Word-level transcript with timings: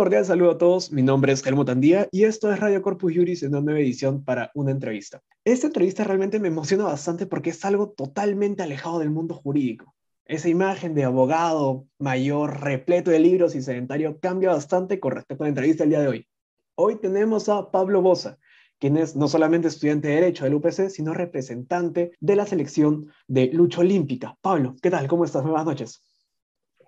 cordial 0.00 0.24
saludo 0.24 0.52
a 0.52 0.56
todos, 0.56 0.92
mi 0.92 1.02
nombre 1.02 1.30
es 1.30 1.46
Helmut 1.46 1.68
Andía 1.68 2.08
y 2.10 2.24
esto 2.24 2.50
es 2.50 2.58
Radio 2.58 2.80
Corpus 2.80 3.12
Juris 3.14 3.42
en 3.42 3.50
una 3.50 3.60
nueva 3.60 3.80
edición 3.80 4.24
para 4.24 4.50
una 4.54 4.70
entrevista. 4.70 5.20
Esta 5.44 5.66
entrevista 5.66 6.04
realmente 6.04 6.40
me 6.40 6.48
emociona 6.48 6.84
bastante 6.84 7.26
porque 7.26 7.50
es 7.50 7.62
algo 7.66 7.90
totalmente 7.90 8.62
alejado 8.62 9.00
del 9.00 9.10
mundo 9.10 9.34
jurídico. 9.34 9.94
Esa 10.24 10.48
imagen 10.48 10.94
de 10.94 11.04
abogado 11.04 11.84
mayor, 11.98 12.62
repleto 12.62 13.10
de 13.10 13.18
libros 13.18 13.54
y 13.54 13.60
sedentario 13.60 14.18
cambia 14.20 14.48
bastante 14.48 14.98
con 15.00 15.12
respecto 15.12 15.44
a 15.44 15.48
la 15.48 15.50
entrevista 15.50 15.84
del 15.84 15.90
día 15.90 16.00
de 16.00 16.08
hoy. 16.08 16.28
Hoy 16.76 16.96
tenemos 16.96 17.50
a 17.50 17.70
Pablo 17.70 18.00
Bosa, 18.00 18.38
quien 18.78 18.96
es 18.96 19.16
no 19.16 19.28
solamente 19.28 19.68
estudiante 19.68 20.08
de 20.08 20.14
Derecho 20.14 20.44
del 20.44 20.54
UPC, 20.54 20.88
sino 20.88 21.12
representante 21.12 22.12
de 22.20 22.36
la 22.36 22.46
selección 22.46 23.12
de 23.28 23.48
lucha 23.52 23.82
olímpica. 23.82 24.38
Pablo, 24.40 24.76
¿qué 24.80 24.88
tal? 24.88 25.06
¿Cómo 25.08 25.26
estás? 25.26 25.42
Buenas 25.42 25.66
noches. 25.66 26.02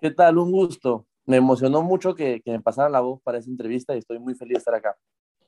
¿Qué 0.01 0.09
tal? 0.09 0.39
Un 0.39 0.51
gusto 0.51 1.05
me 1.25 1.37
emocionó 1.37 1.81
mucho 1.81 2.15
que, 2.15 2.41
me 2.45 2.61
pasaran 2.61 2.91
la 2.91 3.01
voz 3.01 3.21
para 3.23 3.37
esa 3.37 3.49
entrevista 3.49 3.95
y 3.95 3.99
estoy 3.99 4.19
muy 4.19 4.35
feliz 4.35 4.53
de 4.53 4.57
estar 4.59 4.75
acá. 4.75 4.95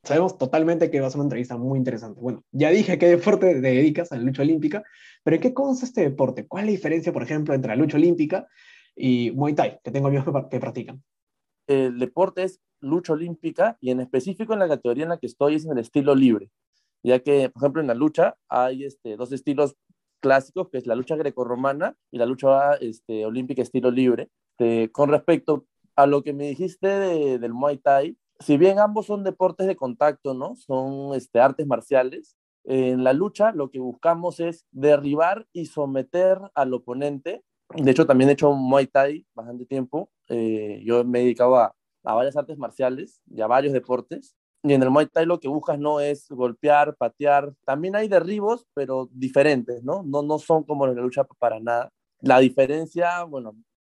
Sabemos 0.03 0.37
totalmente 0.37 0.91
que 0.91 0.99
va 0.99 1.07
a 1.07 1.09
ser 1.09 1.19
una 1.19 1.25
entrevista 1.25 1.57
muy 1.57 1.79
interesante. 1.79 2.21
Bueno, 2.21 2.43
ya 2.51 2.69
dije 2.69 2.99
qué 2.99 3.07
deporte 3.07 3.55
te 3.55 3.61
dedicas 3.61 4.11
a 4.11 4.17
la 4.17 4.23
lucha 4.23 4.43
olímpica, 4.43 4.83
pero 5.23 5.35
¿en 5.35 5.41
qué 5.41 5.53
consta 5.53 5.85
este 5.85 6.01
deporte? 6.01 6.47
¿Cuál 6.47 6.65
es 6.65 6.67
la 6.67 6.71
diferencia, 6.71 7.11
por 7.11 7.23
ejemplo, 7.23 7.53
entre 7.53 7.69
la 7.69 7.75
lucha 7.75 7.97
olímpica 7.97 8.47
y 8.95 9.31
Muay 9.31 9.55
Thai, 9.55 9.79
que 9.83 9.91
tengo 9.91 10.07
amigos 10.07 10.25
que, 10.25 10.49
que 10.49 10.59
practican? 10.59 11.03
El 11.67 11.97
deporte 11.97 12.43
es 12.43 12.61
lucha 12.81 13.13
olímpica 13.13 13.77
y 13.81 13.89
en 13.89 13.99
específico 13.99 14.53
en 14.53 14.59
la 14.59 14.67
categoría 14.67 15.03
en 15.03 15.09
la 15.09 15.17
que 15.17 15.25
estoy 15.25 15.55
es 15.55 15.65
en 15.65 15.71
el 15.71 15.79
estilo 15.79 16.13
libre, 16.13 16.51
ya 17.03 17.19
que, 17.19 17.49
por 17.49 17.63
ejemplo, 17.63 17.81
en 17.81 17.87
la 17.87 17.95
lucha 17.95 18.35
hay 18.47 18.83
este, 18.83 19.17
dos 19.17 19.31
estilos 19.31 19.75
clásicos, 20.19 20.69
que 20.69 20.77
es 20.77 20.87
la 20.87 20.95
lucha 20.95 21.15
grecorromana 21.15 21.95
y 22.11 22.17
la 22.17 22.25
lucha 22.25 22.73
este, 22.75 23.25
olímpica 23.25 23.61
estilo 23.61 23.91
libre. 23.91 24.29
Este, 24.57 24.89
con 24.91 25.09
respecto 25.09 25.65
a 25.97 26.05
lo 26.05 26.23
que 26.23 26.33
me 26.33 26.47
dijiste 26.47 26.87
del 26.87 27.53
Muay 27.53 27.77
Thai, 27.77 28.17
si 28.39 28.57
bien 28.57 28.79
ambos 28.79 29.05
son 29.05 29.23
deportes 29.23 29.67
de 29.67 29.75
contacto, 29.75 30.33
¿no? 30.33 30.55
Son 30.55 31.13
este, 31.13 31.41
artes 31.41 31.67
marciales, 31.67 32.37
en 32.63 33.03
la 33.03 33.13
lucha 33.13 33.51
lo 33.51 33.69
que 33.69 33.79
buscamos 33.79 34.39
es 34.39 34.65
derribar 34.71 35.45
y 35.53 35.65
someter 35.65 36.39
al 36.53 36.73
oponente. 36.73 37.43
De 37.75 37.91
hecho, 37.91 38.05
también 38.05 38.29
he 38.29 38.33
hecho 38.33 38.51
Muay 38.53 38.87
Thai 38.87 39.25
bastante 39.35 39.65
tiempo. 39.65 40.09
Eh, 40.29 40.81
yo 40.85 41.03
me 41.03 41.19
he 41.19 41.23
dedicado 41.23 41.57
a, 41.57 41.75
varias 42.03 42.37
artes 42.37 42.57
marciales 42.57 43.21
y 43.29 43.41
a 43.41 43.47
varios 43.47 43.73
deportes. 43.73 44.35
Y 44.63 44.73
en 44.73 44.83
el 44.83 44.89
Muay 44.89 45.07
Thai 45.07 45.25
lo 45.25 45.39
que 45.39 45.47
buscas 45.49 45.79
no 45.79 45.99
es 45.99 46.27
golpear, 46.29 46.95
patear. 46.95 47.53
También 47.65 47.95
hay 47.95 48.07
derribos, 48.07 48.65
pero 48.73 49.09
diferentes, 49.11 49.83
¿no? 49.83 50.01
No, 50.03 50.21
no 50.21 50.39
son 50.39 50.63
como 50.63 50.87
en 50.87 50.95
la 50.95 51.01
lucha 51.01 51.25
para 51.39 51.59
nada. 51.59 51.89
La 52.21 52.39
diferencia, 52.39 53.23
bueno, 53.23 53.55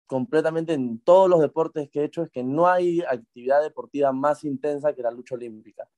completamente 0.06 0.72
en 0.72 1.00
todos 1.00 1.28
los 1.28 1.40
deportes 1.40 1.88
que 1.90 2.00
he 2.00 2.04
hecho 2.04 2.22
es 2.22 2.30
que 2.30 2.42
no 2.42 2.68
hay 2.68 3.02
actividad 3.02 3.62
deportiva 3.62 4.12
más 4.12 4.44
intensa 4.44 4.94
que 4.94 5.02
la 5.02 5.10
lucha 5.10 5.34
olímpica. 5.34 5.88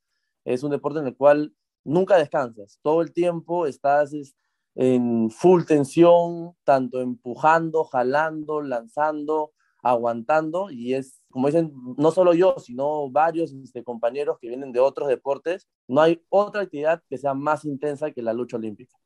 Es 0.45 0.63
un 0.63 0.71
deporte 0.71 1.01
en 1.01 1.07
el 1.07 1.17
cual 1.17 1.55
nunca 1.85 2.17
descansas, 2.17 2.79
todo 2.83 3.03
el 3.03 3.13
tiempo 3.13 3.67
estás 3.67 4.13
en 4.75 5.31
full 5.31 5.65
tensión, 5.65 6.55
tanto 6.65 7.01
empujando, 7.01 7.85
jalando, 7.85 8.63
lanzando, 8.63 9.53
aguantando 9.83 10.71
y 10.71 10.95
es, 10.95 11.21
como 11.31 11.49
dicen, 11.49 11.73
no 11.97 12.11
solo 12.11 12.35
yo, 12.35 12.57
sino 12.59 13.11
varios 13.11 13.53
este, 13.53 13.85
compañeros 13.85 14.39
que 14.41 14.49
vienen 14.49 14.73
de 14.73 14.81
otros 14.81 15.09
deportes, 15.09 15.69
no 15.87 16.01
hay 16.01 16.23
otra 16.29 16.63
actividad 16.63 17.03
que 17.09 17.19
sea 17.19 17.35
más 17.35 17.65
intensa 17.65 18.11
que 18.11 18.23
la 18.23 18.33
lucha 18.33 18.57
olímpica. 18.57 18.97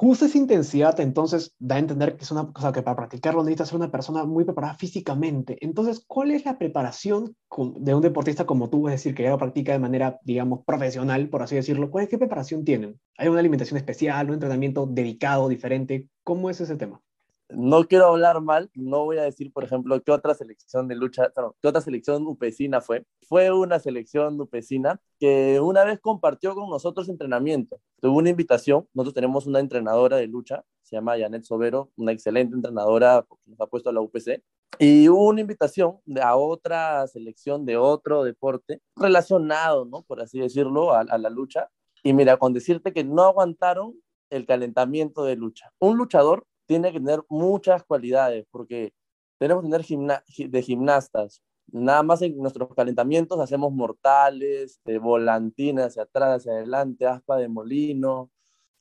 Justo 0.00 0.26
esa 0.26 0.38
intensidad 0.38 1.00
entonces 1.00 1.56
da 1.58 1.74
a 1.74 1.80
entender 1.80 2.16
que 2.16 2.22
es 2.22 2.30
una 2.30 2.52
cosa 2.52 2.70
que 2.70 2.82
para 2.82 2.94
practicarlo 2.94 3.42
necesitas 3.42 3.70
ser 3.70 3.78
una 3.78 3.90
persona 3.90 4.24
muy 4.24 4.44
preparada 4.44 4.74
físicamente. 4.74 5.58
Entonces, 5.60 6.04
¿cuál 6.06 6.30
es 6.30 6.44
la 6.44 6.56
preparación 6.56 7.34
de 7.80 7.94
un 7.96 8.00
deportista 8.00 8.46
como 8.46 8.70
tú, 8.70 8.86
es 8.86 8.92
decir, 8.92 9.12
que 9.12 9.24
ya 9.24 9.30
lo 9.30 9.38
practica 9.38 9.72
de 9.72 9.80
manera, 9.80 10.20
digamos, 10.22 10.60
profesional, 10.64 11.28
por 11.28 11.42
así 11.42 11.56
decirlo? 11.56 11.90
¿Cuál, 11.90 12.06
¿Qué 12.06 12.16
preparación 12.16 12.64
tienen? 12.64 13.00
¿Hay 13.16 13.26
una 13.26 13.40
alimentación 13.40 13.76
especial, 13.76 14.28
un 14.28 14.34
entrenamiento 14.34 14.86
dedicado, 14.86 15.48
diferente? 15.48 16.06
¿Cómo 16.22 16.48
es 16.48 16.60
ese 16.60 16.76
tema? 16.76 17.02
No 17.50 17.86
quiero 17.86 18.06
hablar 18.06 18.40
mal, 18.40 18.70
no 18.74 19.04
voy 19.04 19.18
a 19.18 19.22
decir, 19.22 19.52
por 19.52 19.64
ejemplo, 19.64 20.00
qué 20.02 20.12
otra 20.12 20.34
selección 20.34 20.88
de 20.88 20.96
lucha, 20.96 21.32
no, 21.36 21.56
qué 21.60 21.68
otra 21.68 21.80
selección 21.80 22.26
upecina 22.26 22.80
fue. 22.80 23.06
Fue 23.26 23.50
una 23.50 23.78
selección 23.78 24.40
upecina 24.40 25.00
que 25.18 25.60
una 25.60 25.84
vez 25.84 25.98
compartió 26.00 26.54
con 26.54 26.68
nosotros 26.68 27.08
entrenamiento. 27.08 27.80
Tuvo 28.00 28.18
una 28.18 28.30
invitación, 28.30 28.86
nosotros 28.92 29.14
tenemos 29.14 29.46
una 29.46 29.60
entrenadora 29.60 30.16
de 30.16 30.26
lucha, 30.26 30.64
se 30.82 30.96
llama 30.96 31.18
Janet 31.18 31.44
Sobero, 31.44 31.90
una 31.96 32.12
excelente 32.12 32.54
entrenadora 32.54 33.24
que 33.28 33.50
nos 33.50 33.60
ha 33.60 33.66
puesto 33.66 33.90
a 33.90 33.92
la 33.92 34.00
UPC. 34.00 34.42
Y 34.78 35.08
hubo 35.08 35.26
una 35.26 35.40
invitación 35.40 35.98
a 36.22 36.36
otra 36.36 37.06
selección 37.08 37.64
de 37.64 37.76
otro 37.76 38.24
deporte 38.24 38.80
relacionado. 38.96 39.88
Por 40.06 40.20
así 40.20 40.38
decirlo, 40.38 40.92
a, 40.92 41.00
a 41.00 41.18
la 41.18 41.30
lucha. 41.30 41.70
Y 42.02 42.12
mira, 42.12 42.36
con 42.36 42.52
decirte 42.52 42.92
que 42.92 43.04
no 43.04 43.22
aguantaron 43.22 43.94
el 44.30 44.46
calentamiento 44.46 45.24
de 45.24 45.36
lucha. 45.36 45.72
Un 45.78 45.96
luchador 45.96 46.46
tiene 46.68 46.92
que 46.92 47.00
tener 47.00 47.22
muchas 47.30 47.82
cualidades, 47.82 48.46
porque 48.50 48.92
tenemos 49.38 49.64
que 49.64 49.70
tener 49.70 50.50
de 50.50 50.62
gimnastas. 50.62 51.42
Nada 51.72 52.02
más 52.02 52.22
en 52.22 52.36
nuestros 52.38 52.68
calentamientos 52.74 53.40
hacemos 53.40 53.72
mortales, 53.72 54.80
de 54.84 54.98
volantina 54.98 55.86
hacia 55.86 56.02
atrás, 56.02 56.40
hacia 56.40 56.52
adelante, 56.52 57.06
aspa 57.06 57.36
de 57.38 57.48
molino. 57.48 58.30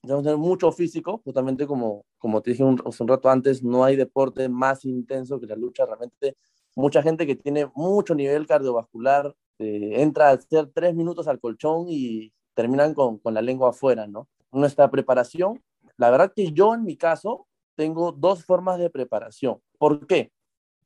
Tenemos 0.02 0.22
que 0.24 0.28
tener 0.30 0.38
mucho 0.38 0.72
físico, 0.72 1.22
justamente 1.24 1.66
como, 1.66 2.06
como 2.18 2.42
te 2.42 2.52
dije 2.52 2.64
un, 2.64 2.82
un 2.86 3.08
rato 3.08 3.30
antes, 3.30 3.64
no 3.64 3.84
hay 3.84 3.96
deporte 3.96 4.50
más 4.50 4.86
intenso 4.86 5.40
que 5.40 5.48
la 5.48 5.56
lucha. 5.56 5.86
Realmente, 5.86 6.38
mucha 6.76 7.02
gente 7.02 7.26
que 7.26 7.36
tiene 7.36 7.72
mucho 7.74 8.16
nivel 8.16 8.48
cardiovascular 8.48 9.34
eh, 9.60 10.02
entra 10.02 10.30
a 10.30 10.34
hacer 10.34 10.70
tres 10.74 10.94
minutos 10.94 11.28
al 11.28 11.40
colchón 11.40 11.86
y 11.90 12.32
terminan 12.54 12.94
con, 12.94 13.18
con 13.20 13.34
la 13.34 13.42
lengua 13.42 13.70
afuera, 13.70 14.08
¿no? 14.08 14.28
Nuestra 14.52 14.90
preparación, 14.92 15.64
la 15.98 16.10
verdad 16.12 16.32
que 16.36 16.52
yo 16.52 16.74
en 16.74 16.84
mi 16.84 16.96
caso, 16.96 17.47
tengo 17.78 18.12
dos 18.12 18.44
formas 18.44 18.80
de 18.80 18.90
preparación. 18.90 19.62
¿Por 19.78 20.06
qué? 20.08 20.32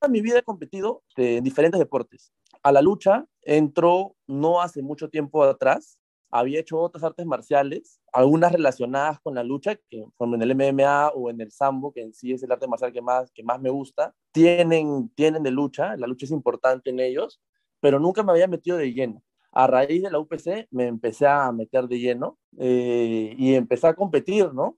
En 0.02 0.12
mi 0.12 0.22
vida 0.22 0.40
he 0.40 0.44
competido 0.44 1.04
en 1.16 1.44
diferentes 1.44 1.80
deportes. 1.80 2.34
A 2.62 2.72
la 2.72 2.82
lucha 2.82 3.26
entro 3.42 4.16
no 4.28 4.62
hace 4.62 4.82
mucho 4.82 5.10
tiempo 5.10 5.44
atrás. 5.44 5.98
Había 6.30 6.60
hecho 6.60 6.80
otras 6.80 7.04
artes 7.04 7.26
marciales, 7.26 8.00
algunas 8.14 8.52
relacionadas 8.52 9.20
con 9.22 9.36
la 9.36 9.44
lucha, 9.44 9.76
que 9.90 10.06
como 10.16 10.36
en 10.36 10.42
el 10.42 10.56
MMA 10.56 11.10
o 11.10 11.30
en 11.30 11.42
el 11.42 11.52
sambo, 11.52 11.92
que 11.94 12.02
en 12.02 12.14
sí 12.14 12.34
es 12.34 12.44
el 12.44 12.52
arte 12.52 12.68
marcial 12.68 12.92
que 12.94 13.02
más, 13.02 13.32
que 13.32 13.44
más 13.44 13.60
me 13.60 13.70
gusta, 13.70 14.14
tienen, 14.32 15.10
tienen 15.10 15.44
de 15.44 15.52
lucha, 15.52 15.96
la 15.98 16.08
lucha 16.08 16.26
es 16.26 16.32
importante 16.32 16.90
en 16.90 17.00
ellos, 17.00 17.42
pero 17.82 18.00
nunca 18.00 18.24
me 18.24 18.32
había 18.32 18.48
metido 18.48 18.78
de 18.78 18.94
lleno. 18.94 19.24
A 19.52 19.68
raíz 19.68 20.02
de 20.02 20.10
la 20.10 20.20
UPC 20.20 20.68
me 20.72 20.88
empecé 20.88 21.28
a 21.28 21.52
meter 21.52 21.88
de 21.88 22.00
lleno 22.00 22.38
eh, 22.58 23.36
y 23.38 23.56
empecé 23.56 23.88
a 23.88 23.94
competir, 23.94 24.54
¿no? 24.54 24.78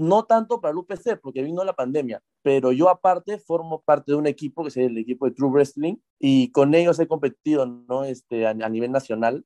No 0.00 0.24
tanto 0.24 0.60
para 0.60 0.72
el 0.72 0.78
UPC, 0.78 1.20
porque 1.20 1.42
vino 1.42 1.62
la 1.62 1.74
pandemia, 1.74 2.22
pero 2.42 2.72
yo 2.72 2.88
aparte 2.88 3.38
formo 3.38 3.82
parte 3.82 4.12
de 4.12 4.18
un 4.18 4.26
equipo 4.26 4.62
que 4.62 4.70
es 4.70 4.76
el 4.78 4.96
equipo 4.96 5.26
de 5.26 5.32
True 5.32 5.50
Wrestling 5.50 5.96
y 6.18 6.50
con 6.52 6.74
ellos 6.74 6.98
he 6.98 7.06
competido 7.06 7.66
¿no? 7.66 8.04
este, 8.04 8.46
a, 8.46 8.54
nivel 8.54 8.90
nacional 8.92 9.44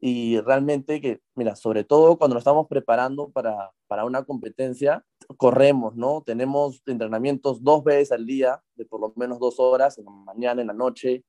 y 0.00 0.40
realmente 0.40 1.00
que, 1.00 1.20
mira, 1.34 1.56
sobre 1.56 1.84
todo 1.84 2.16
cuando 2.16 2.34
nos 2.34 2.40
estamos 2.40 2.66
preparando 2.68 3.30
para, 3.30 3.70
para 3.86 4.04
una 4.04 4.24
competencia, 4.24 5.04
corremos, 5.36 5.94
¿no? 5.94 6.22
Tenemos 6.22 6.82
entrenamientos 6.86 7.62
dos 7.62 7.84
veces 7.84 8.10
al 8.12 8.26
día, 8.26 8.62
de 8.74 8.84
por 8.84 9.00
lo 9.00 9.12
menos 9.14 9.38
dos 9.38 9.60
horas, 9.60 9.98
en 9.98 10.06
la 10.06 10.10
mañana, 10.10 10.60
en 10.60 10.68
la 10.68 10.72
noche. 10.72 11.22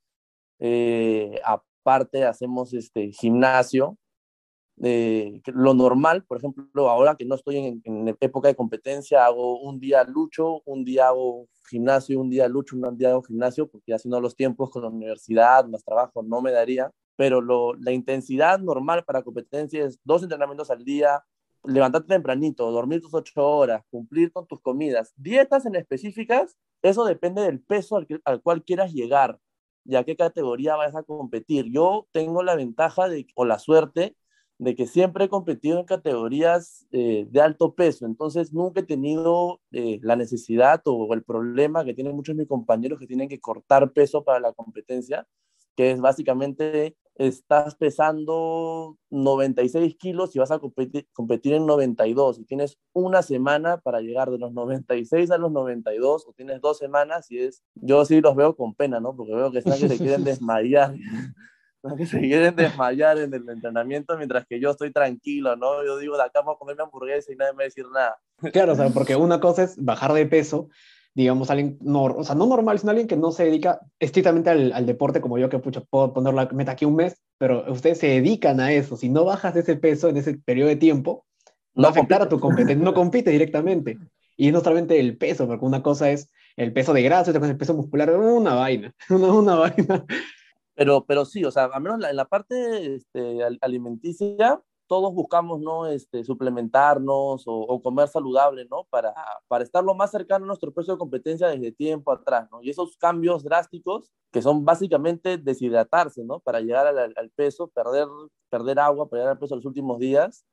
Eh, 0.60 1.40
aparte 1.46 2.24
hacemos 2.24 2.74
este 2.74 3.12
gimnasio, 3.12 3.98
eh, 4.82 5.42
lo 5.46 5.74
normal, 5.74 6.24
por 6.26 6.38
ejemplo, 6.38 6.90
ahora 6.90 7.16
que 7.16 7.26
no 7.26 7.36
estoy 7.36 7.58
en, 7.58 7.82
en, 7.86 8.18
época 8.20 8.48
de 8.48 8.56
competencia, 8.56 9.26
hago 9.26 9.60
un 9.60 9.80
día 9.80 10.04
lucho, 10.04 10.62
un 10.66 10.84
día 10.84 11.10
hago 11.10 11.48
gimnasio, 11.70 12.20
un 12.20 12.30
día 12.30 12.48
lucho, 12.48 12.76
un 12.76 12.98
día 12.98 13.12
hago 13.12 13.24
gimnasio, 13.24 13.68
porque 13.68 13.94
haciendo 13.94 14.20
los 14.20 14.36
tiempos 14.36 14.72
con 14.72 14.82
la 14.82 14.90
universidad, 14.90 15.66
más 15.68 15.84
trabajo, 15.84 16.24
no 16.24 16.42
me 16.42 16.52
daría. 16.52 16.92
Pero 17.16 17.42
lo, 17.42 17.76
la 17.76 17.92
intensidad 17.92 18.60
normal 18.60 19.04
para 19.06 19.22
competencia 19.22 19.86
es 19.86 20.00
dos 20.04 20.24
entrenamientos 20.24 20.72
al 20.72 20.84
día, 20.84 21.24
levantarte 21.64 22.08
tempranito, 22.08 22.70
dormir 22.72 23.02
tus 23.02 23.14
ocho 23.14 23.48
horas, 23.48 23.84
cumplir 23.92 24.32
con 24.32 24.48
tus 24.48 24.60
comidas. 24.60 25.14
Dietas 25.16 25.66
en 25.68 25.76
específicas, 25.76 26.58
eso 26.82 27.06
depende 27.06 27.44
del 27.44 27.62
peso 27.62 27.98
al, 27.98 28.08
al 28.26 28.42
cual 28.42 28.64
quieras 28.64 28.92
llegar 28.92 29.40
y 29.86 29.96
a 29.96 30.04
qué 30.04 30.16
categoría 30.16 30.76
vas 30.76 30.96
a 30.96 31.04
competir. 31.04 31.66
Yo 31.72 32.08
tengo 32.12 32.42
la 32.44 32.56
ventaja 32.56 33.08
de, 33.08 33.28
o 33.36 33.46
la 33.46 33.60
suerte 33.60 34.16
de 34.64 34.76
que 34.76 34.88
siempre 34.88 35.26
he 35.26 35.30
competido 35.30 35.80
en 35.80 35.86
categorías 35.86 36.88
eh, 36.92 37.28
de 37.30 37.42
alto 37.42 37.76
peso, 37.76 38.06
entonces 38.06 38.54
nunca 38.54 38.80
he 38.80 38.84
tenido 38.84 39.60
eh, 39.72 40.00
la 40.02 40.16
necesidad 40.16 40.82
o 40.86 41.14
el 41.14 41.24
problema 41.24 41.84
que 41.84 41.94
tienen 41.94 42.16
muchos 42.16 42.36
de 42.36 42.44
mis 42.44 42.50
compañeros 42.50 43.00
que 43.00 43.08
tienen 43.08 43.30
que 43.30 43.40
cortar 43.40 43.92
peso 43.92 44.24
para 44.24 44.40
la 44.40 44.54
competencia, 44.54 45.28
que 45.76 45.92
es 45.92 46.00
básicamente 46.00 46.96
estás 47.16 47.76
pesando 47.76 48.98
96 49.12 49.96
kilos 49.98 50.36
y 50.36 50.40
vas 50.40 50.52
a 50.52 50.60
competir, 50.60 51.08
competir 51.14 51.54
en 51.54 51.66
92 51.66 52.40
y 52.40 52.46
tienes 52.46 52.80
una 52.92 53.22
semana 53.22 53.78
para 53.78 54.02
llegar 54.02 54.32
de 54.32 54.40
los 54.40 54.52
96 54.54 55.30
a 55.30 55.38
los 55.38 55.52
92 55.52 56.26
o 56.28 56.34
tienes 56.34 56.62
dos 56.62 56.78
semanas 56.80 57.30
y 57.30 57.40
es, 57.40 57.64
yo 57.76 58.04
sí 58.06 58.22
los 58.22 58.36
veo 58.36 58.56
con 58.56 58.74
pena, 58.74 59.00
¿no? 59.00 59.16
Porque 59.16 59.36
veo 59.36 59.52
que 59.52 59.60
están 59.60 59.80
que 59.80 59.90
se 59.90 59.98
quieren 59.98 60.24
desmayar 60.24 60.96
que 61.98 62.06
se 62.06 62.20
quieren 62.20 62.56
desmayar 62.56 63.18
en 63.18 63.34
el 63.34 63.48
entrenamiento 63.50 64.18
mientras 64.18 64.46
que 64.46 64.60
yo 64.60 64.72
estoy 64.72 64.92
tranquilo, 64.92 65.56
¿no? 65.56 65.84
Yo 65.86 65.98
digo, 65.98 66.16
de 66.16 66.24
acá 66.24 66.40
vamos 66.40 66.56
a 66.56 66.60
comerme 66.60 66.84
hamburguesa 66.84 67.32
y 67.32 67.36
nadie 67.36 67.54
me 67.54 67.58
va 67.58 67.64
a 67.64 67.66
decir 67.66 67.86
nada. 67.94 68.18
Claro, 68.52 68.74
o 68.74 68.76
sea, 68.76 68.90
porque 68.94 69.16
una 69.16 69.40
cosa 69.40 69.64
es 69.64 69.84
bajar 69.84 70.14
de 70.14 70.26
peso, 70.26 70.70
digamos, 71.14 71.50
alguien, 71.50 71.78
no, 71.82 72.04
o 72.04 72.24
sea, 72.24 72.36
no 72.36 72.46
normal, 72.46 72.80
sino 72.80 72.92
alguien 72.92 73.08
que 73.08 73.18
no 73.18 73.32
se 73.32 73.46
dedica 73.46 73.80
estrictamente 74.00 74.50
al, 74.50 74.72
al, 74.74 74.86
deporte 74.86 75.22
como 75.22 75.38
yo, 75.38 75.50
que 75.50 75.60
pucha, 75.60 75.82
puedo 75.82 76.14
poner 76.14 76.34
la 76.34 76.46
meta 76.48 76.72
aquí 76.72 76.86
un 76.86 76.96
mes, 76.96 77.22
pero 77.38 77.72
ustedes 77.72 78.00
se 78.00 78.08
dedican 78.08 78.60
a 78.60 78.72
eso. 78.72 78.98
Si 78.98 79.10
no 79.10 79.26
bajas 79.26 79.56
ese 79.56 79.76
peso 79.76 80.10
en 80.10 80.18
ese 80.18 80.38
periodo 80.38 80.70
de 80.70 80.78
tiempo, 80.78 81.26
no 81.76 81.84
va 81.84 81.90
a 81.90 81.92
afectar 81.92 82.22
a 82.22 82.30
tu 82.30 82.40
competencia, 82.40 82.84
no 82.84 82.94
compite 82.94 83.32
directamente. 83.32 83.98
Y 84.36 84.52
no 84.52 84.62
solamente 84.62 85.00
el 85.00 85.18
peso, 85.18 85.48
porque 85.48 85.66
una 85.66 85.84
cosa 85.84 86.10
es 86.10 86.30
el 86.56 86.74
peso 86.74 86.94
de 86.94 87.04
grasa, 87.04 87.32
otra 87.32 87.40
cosa 87.40 87.52
es 87.52 87.54
el 87.54 87.58
peso 87.58 87.74
muscular, 87.74 88.10
una 88.16 88.56
vaina, 88.56 88.94
una, 89.10 89.28
una 89.32 89.56
vaina. 89.56 90.06
Pero, 90.76 91.06
pero 91.06 91.26
sí, 91.26 91.46
o 91.46 91.52
sea, 91.52 91.66
al 91.66 91.82
menos 91.82 92.04
en 92.04 92.16
la 92.16 92.26
parte 92.26 92.96
este, 92.96 93.44
alimenticia, 93.62 94.62
todos 94.88 95.14
buscamos, 95.14 95.60
¿no? 95.62 95.88
Este, 95.88 96.24
suplementarnos 96.24 97.44
o, 97.46 97.82
comer 97.82 98.08
saludable, 98.08 98.66
¿no? 98.70 98.86
Para, 98.90 99.14
para 99.48 99.64
estar 99.64 99.84
lo 99.84 99.96
más 99.96 100.12
cercano 100.12 100.46
a 100.46 100.48
nuestro 100.48 100.74
peso 100.74 100.94
de 100.94 100.98
competencia 100.98 101.48
desde 101.48 101.72
tiempo 101.72 102.12
atrás, 102.12 102.48
¿no? 102.52 102.62
Y 102.62 102.70
esos 102.70 102.98
cambios 102.98 103.44
drásticos, 103.44 104.12
que 104.32 104.42
son 104.42 104.66
básicamente 104.66 105.38
deshidratarse, 105.38 106.24
¿no? 106.24 106.40
Para 106.40 106.60
llegar 106.60 106.88
al, 106.88 107.14
al 107.16 107.30
peso, 107.32 107.68
perder, 107.70 108.08
perder 108.50 108.80
agua, 108.80 109.08
llegar 109.12 109.30
al 109.30 109.40
peso 109.40 109.56
los 109.56 109.66
últimos 109.66 110.00
días, 110.00 110.46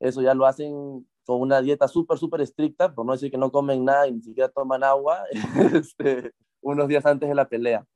eso 0.00 0.22
ya 0.22 0.34
lo 0.34 0.46
hacen 0.46 1.06
con 1.24 1.40
una 1.40 1.60
dieta 1.60 1.88
súper, 1.88 2.18
súper 2.18 2.40
estricta, 2.40 2.94
por 2.94 3.04
no 3.04 3.12
decir 3.12 3.30
que 3.30 3.38
no 3.38 3.50
comen 3.50 3.84
nada 3.84 4.06
y 4.06 4.12
ni 4.12 4.22
siquiera 4.22 4.48
toman 4.48 4.84
agua, 4.84 5.24
este, 5.74 6.32
unos 6.60 6.88
días 6.88 7.04
antes 7.06 7.28
de 7.28 7.34
la 7.34 7.48
pelea. 7.48 7.86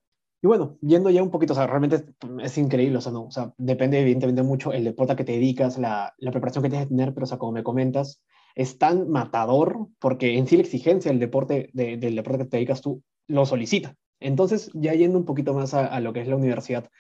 Y 0.42 0.46
bueno, 0.46 0.78
yendo 0.81 1.10
ya 1.10 1.22
un 1.22 1.31
poquito, 1.31 1.52
o 1.52 1.56
sea, 1.56 1.66
realmente 1.66 2.02
es, 2.42 2.58
increíble, 2.58 2.96
o 2.96 3.00
sea, 3.00 3.12
no, 3.12 3.25
o 3.25 3.31
sea, 3.31 3.52
depende 3.58 4.00
evidentemente 4.00 4.42
mucho 4.42 4.72
el 4.72 4.84
deporte 4.84 5.12
a 5.12 5.16
que 5.16 5.25
te 5.25 5.32
dedicas, 5.32 5.78
la, 5.78 6.14
preparación 6.19 6.62
que 6.62 6.70
tienes 6.70 6.88
que 6.88 6.94
tener, 6.94 7.12
pero, 7.12 7.25
o 7.25 7.26
sea, 7.26 7.38
como 7.38 7.52
me 7.52 7.62
comentas, 7.62 8.22
es 8.54 8.78
tan 8.78 9.10
matador 9.10 9.88
porque 9.98 10.38
en 10.38 10.46
sí 10.46 10.56
la 10.56 10.62
exigencia 10.62 11.10
del 11.10 11.20
deporte, 11.20 11.70
de, 11.75 11.98
del 11.98 12.16
deporte 12.16 12.44
que 12.44 12.50
te 12.50 12.56
dedicas 12.56 12.81
tú 12.81 13.02
lo 13.26 13.44
solicita. 13.44 13.96
Entonces, 14.19 14.70
ya 14.75 14.94
yendo 14.94 15.19
un 15.19 15.25
poquito 15.25 15.54
más 15.54 15.75
a, 15.75 15.87
a, 15.87 16.00
lo 16.00 16.12
que 16.12 16.20
es 16.20 16.28
la 16.28 16.37
universidad, 16.37 16.90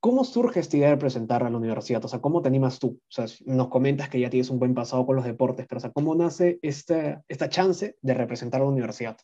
¿cómo 0.00 0.24
surge 0.24 0.60
esta 0.60 0.76
idea 0.76 0.90
de 0.90 0.96
presentar 0.96 1.42
a 1.42 1.50
la 1.50 1.56
universidad? 1.56 2.04
O 2.04 2.08
sea, 2.08 2.20
¿cómo 2.20 2.42
te 2.42 2.48
animas 2.48 2.78
tú? 2.78 3.00
O 3.02 3.10
sea, 3.10 3.26
nos 3.44 3.68
comentas 3.68 4.08
que 4.08 4.20
ya 4.20 4.30
tienes 4.30 4.50
un 4.50 4.60
buen 4.60 4.74
pasado 4.74 5.04
con 5.04 5.16
los 5.16 5.24
deportes, 5.24 5.66
pero, 5.68 5.78
o 5.78 5.80
sea, 5.80 5.90
¿cómo 5.90 6.14
nace 6.14 6.58
esta, 6.62 7.24
esta 7.26 7.48
chance 7.48 7.96
de 8.00 8.14
representar 8.14 8.60
a 8.60 8.64
la 8.64 8.70
universidad? 8.70 9.16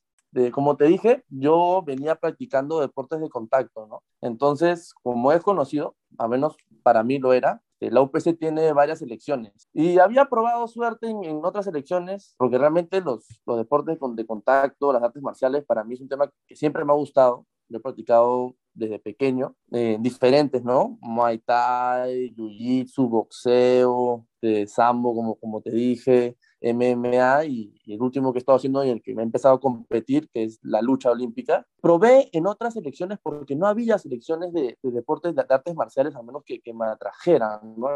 Como 0.52 0.76
te 0.76 0.84
dije, 0.84 1.24
yo 1.28 1.82
venía 1.84 2.14
practicando 2.14 2.80
deportes 2.80 3.20
de 3.20 3.28
contacto, 3.28 3.86
¿no? 3.86 4.02
Entonces, 4.20 4.94
como 5.02 5.32
es 5.32 5.42
conocido, 5.42 5.96
a 6.18 6.28
menos 6.28 6.56
para 6.82 7.02
mí 7.02 7.18
lo 7.18 7.32
era, 7.32 7.62
eh, 7.80 7.90
la 7.90 8.02
UPC 8.02 8.38
tiene 8.38 8.72
varias 8.72 8.98
selecciones 8.98 9.68
y 9.72 9.98
había 9.98 10.26
probado 10.26 10.68
suerte 10.68 11.08
en, 11.08 11.44
otras 11.44 11.64
selecciones 11.64 12.34
porque 12.36 12.58
realmente 12.58 13.00
los, 13.00 13.26
los 13.46 13.56
deportes 13.56 13.98
de 14.16 14.26
contacto, 14.26 14.92
las 14.92 15.02
artes 15.02 15.22
marciales, 15.22 15.64
para 15.64 15.82
mí 15.82 15.94
es 15.94 16.00
un 16.00 16.08
tema 16.08 16.30
que 16.46 16.56
siempre 16.56 16.84
me 16.84 16.92
ha 16.92 16.96
gustado. 16.96 17.46
Lo 17.68 17.78
he 17.78 17.80
practicado 17.80 18.56
desde 18.74 18.98
pequeño, 18.98 19.54
eh, 19.72 19.96
diferentes, 20.00 20.64
¿no? 20.64 20.98
Muay 21.00 21.38
Thai, 21.38 22.34
Jiu-Jitsu, 22.34 23.08
boxeo, 23.08 24.26
de 24.42 24.66
Sambo, 24.66 25.14
como, 25.14 25.36
como 25.36 25.60
te 25.60 25.70
dije, 25.70 26.36
MMA 26.62 27.44
y, 27.46 27.74
el 27.86 28.00
último 28.00 28.32
que 28.32 28.38
he 28.38 28.40
estado 28.40 28.56
haciendo 28.56 28.84
y 28.84 28.90
el 28.90 29.02
que 29.02 29.14
me 29.14 29.22
he 29.22 29.24
empezado 29.24 29.54
a 29.54 29.60
competir, 29.60 30.28
que 30.30 30.44
es 30.44 30.58
la 30.62 30.82
lucha 30.82 31.10
olímpica. 31.10 31.66
Probé 31.80 32.28
en 32.32 32.46
otras 32.46 32.74
selecciones 32.74 33.18
porque 33.22 33.56
no 33.56 33.66
había 33.66 33.98
selecciones 33.98 34.52
de, 34.52 34.78
deportes 34.82 35.34
de, 35.34 35.44
artes 35.48 35.74
marciales, 35.74 36.14
a 36.14 36.22
menos 36.22 36.42
que, 36.44 36.60
que 36.60 36.72
me 36.72 36.86
atrajeran, 36.86 37.74
¿no? 37.76 37.88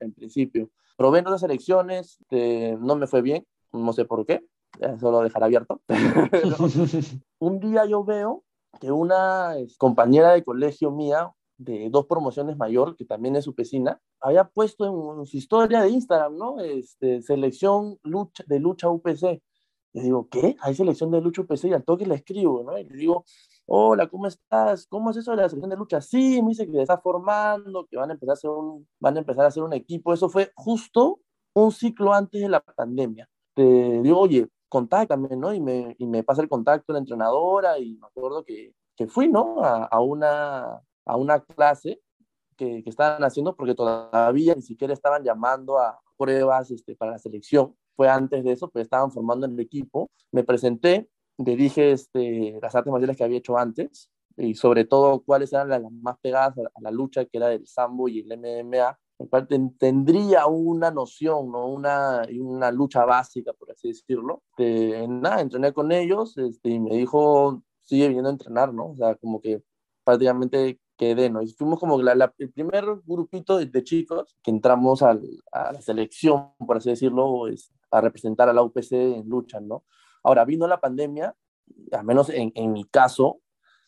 En 0.00 0.12
principio. 0.12 0.70
Probé 0.96 1.20
en 1.20 1.26
otras 1.26 1.40
selecciones, 1.40 2.18
eh, 2.30 2.76
no 2.80 2.96
me 2.96 3.06
fue 3.06 3.22
bien, 3.22 3.46
no 3.72 3.92
sé 3.92 4.04
por 4.04 4.26
qué, 4.26 4.44
eso 4.80 5.10
lo 5.10 5.20
dejaré 5.20 5.44
abierto. 5.44 5.80
un 7.38 7.60
día 7.60 7.84
yo 7.86 8.04
veo 8.04 8.44
que 8.80 8.92
una 8.92 9.54
compañera 9.78 10.32
de 10.32 10.44
colegio 10.44 10.90
mía, 10.90 11.32
de 11.58 11.90
dos 11.90 12.06
promociones 12.06 12.56
mayor, 12.56 12.96
que 12.96 13.04
también 13.04 13.36
es 13.36 13.44
su 13.44 13.52
vecina, 13.52 14.00
había 14.20 14.44
puesto 14.44 14.86
en 15.18 15.26
su 15.26 15.36
historia 15.36 15.82
de 15.82 15.90
Instagram, 15.90 16.36
¿no? 16.36 16.60
Este, 16.60 17.20
selección 17.20 17.98
lucha, 18.02 18.44
de 18.46 18.60
lucha 18.60 18.88
UPC. 18.88 19.42
Y 19.92 20.00
digo, 20.00 20.28
¿qué? 20.30 20.56
¿Hay 20.60 20.74
selección 20.74 21.10
de 21.10 21.20
lucha 21.20 21.42
UPC? 21.42 21.64
Y 21.64 21.72
al 21.72 21.84
toque 21.84 22.06
le 22.06 22.14
escribo, 22.14 22.62
¿no? 22.62 22.78
Y 22.78 22.84
le 22.84 22.96
digo, 22.96 23.24
hola, 23.66 24.06
¿cómo 24.08 24.26
estás? 24.26 24.86
¿Cómo 24.86 25.10
es 25.10 25.16
eso 25.16 25.32
de 25.32 25.38
la 25.38 25.48
selección 25.48 25.70
de 25.70 25.76
lucha? 25.76 26.00
Sí, 26.00 26.40
me 26.42 26.50
dice 26.50 26.66
que 26.66 26.72
se 26.72 26.82
está 26.82 26.98
formando, 26.98 27.86
que 27.86 27.96
van 27.96 28.10
a 28.10 28.12
empezar 28.14 28.32
a 28.32 28.34
hacer 28.34 28.50
un, 28.50 28.86
van 29.00 29.16
a 29.16 29.20
empezar 29.20 29.44
a 29.44 29.48
hacer 29.48 29.62
un 29.62 29.72
equipo. 29.72 30.12
Eso 30.12 30.28
fue 30.28 30.52
justo 30.54 31.20
un 31.54 31.72
ciclo 31.72 32.12
antes 32.12 32.40
de 32.40 32.48
la 32.48 32.60
pandemia. 32.60 33.28
Te 33.54 34.00
digo, 34.02 34.20
oye, 34.20 34.48
contáctame, 34.68 35.36
¿no? 35.36 35.52
Y 35.52 35.60
me, 35.60 35.96
y 35.98 36.06
me 36.06 36.22
pasa 36.22 36.42
el 36.42 36.48
contacto 36.48 36.92
de 36.92 36.94
la 36.94 37.00
entrenadora 37.00 37.78
y 37.78 37.94
me 37.96 38.06
acuerdo 38.06 38.44
que, 38.44 38.74
que 38.96 39.06
fui, 39.06 39.28
¿no? 39.28 39.62
A, 39.64 39.84
a, 39.86 40.00
una, 40.00 40.80
a 41.08 41.16
una 41.16 41.40
clase 41.40 42.00
que, 42.56 42.82
que, 42.82 42.90
estaban 42.90 43.24
haciendo 43.24 43.56
porque 43.56 43.74
todavía 43.74 44.54
ni 44.54 44.62
siquiera 44.62 44.92
estaban 44.92 45.24
llamando 45.24 45.78
a 45.78 46.00
pruebas 46.16 46.70
este, 46.70 46.94
para 46.94 47.12
la 47.12 47.18
selección. 47.18 47.74
Fue 47.96 48.08
antes 48.08 48.44
de 48.44 48.52
eso, 48.52 48.68
pero 48.68 48.82
estaban 48.82 49.10
formando 49.10 49.46
el 49.46 49.58
equipo. 49.58 50.10
Me 50.30 50.44
presenté, 50.44 51.08
le 51.38 51.56
dije 51.56 51.92
este, 51.92 52.58
las 52.62 52.74
artes 52.74 52.92
marciales 52.92 53.16
que 53.16 53.24
había 53.24 53.38
hecho 53.38 53.58
antes 53.58 54.10
y 54.36 54.54
sobre 54.54 54.84
todo 54.84 55.20
cuáles 55.24 55.52
eran 55.52 55.68
las, 55.68 55.82
más 55.90 56.16
pegadas 56.20 56.56
a, 56.58 56.80
la 56.80 56.90
lucha, 56.90 57.24
que 57.24 57.38
era 57.38 57.52
el 57.52 57.66
sambo 57.66 58.08
y 58.08 58.20
el 58.20 58.38
MMA 58.38 58.98
el 59.18 59.28
cual 59.28 59.48
tendría 59.78 60.46
una 60.46 60.90
noción, 60.90 61.50
¿no? 61.50 61.66
una, 61.66 62.22
una 62.40 62.70
lucha 62.70 63.04
básica, 63.04 63.52
por 63.52 63.72
así 63.72 63.88
decirlo. 63.88 64.42
De, 64.56 65.06
nada, 65.08 65.40
entrené 65.40 65.72
con 65.72 65.90
ellos 65.90 66.36
este, 66.38 66.70
y 66.70 66.78
me 66.78 66.94
dijo, 66.94 67.62
sigue 67.80 68.06
viniendo 68.06 68.28
a 68.28 68.32
entrenar, 68.32 68.72
¿no? 68.72 68.90
O 68.90 68.96
sea, 68.96 69.16
como 69.16 69.40
que 69.40 69.62
prácticamente 70.04 70.78
quedé, 70.98 71.30
¿no? 71.30 71.40
Y 71.40 71.48
fuimos 71.48 71.80
como 71.80 72.02
la, 72.02 72.34
el 72.38 72.50
primer 72.50 72.84
grupito 73.06 73.56
de, 73.56 73.84
chicos 73.84 74.36
que 74.42 74.50
entramos 74.50 75.02
al, 75.02 75.22
a 75.52 75.72
la 75.72 75.80
selección, 75.80 76.50
por 76.66 76.76
así 76.76 76.90
decirlo, 76.90 77.48
es, 77.48 77.72
a 77.90 78.02
representar 78.02 78.48
a 78.50 78.52
la 78.52 78.62
UPC 78.62 78.92
en 78.92 79.28
lucha, 79.28 79.60
¿no? 79.60 79.84
Ahora, 80.22 80.44
vino 80.44 80.66
la 80.66 80.80
pandemia, 80.80 81.34
al 81.92 82.04
menos 82.04 82.28
en, 82.28 82.52
en 82.54 82.72
mi 82.72 82.84
caso, 82.84 83.40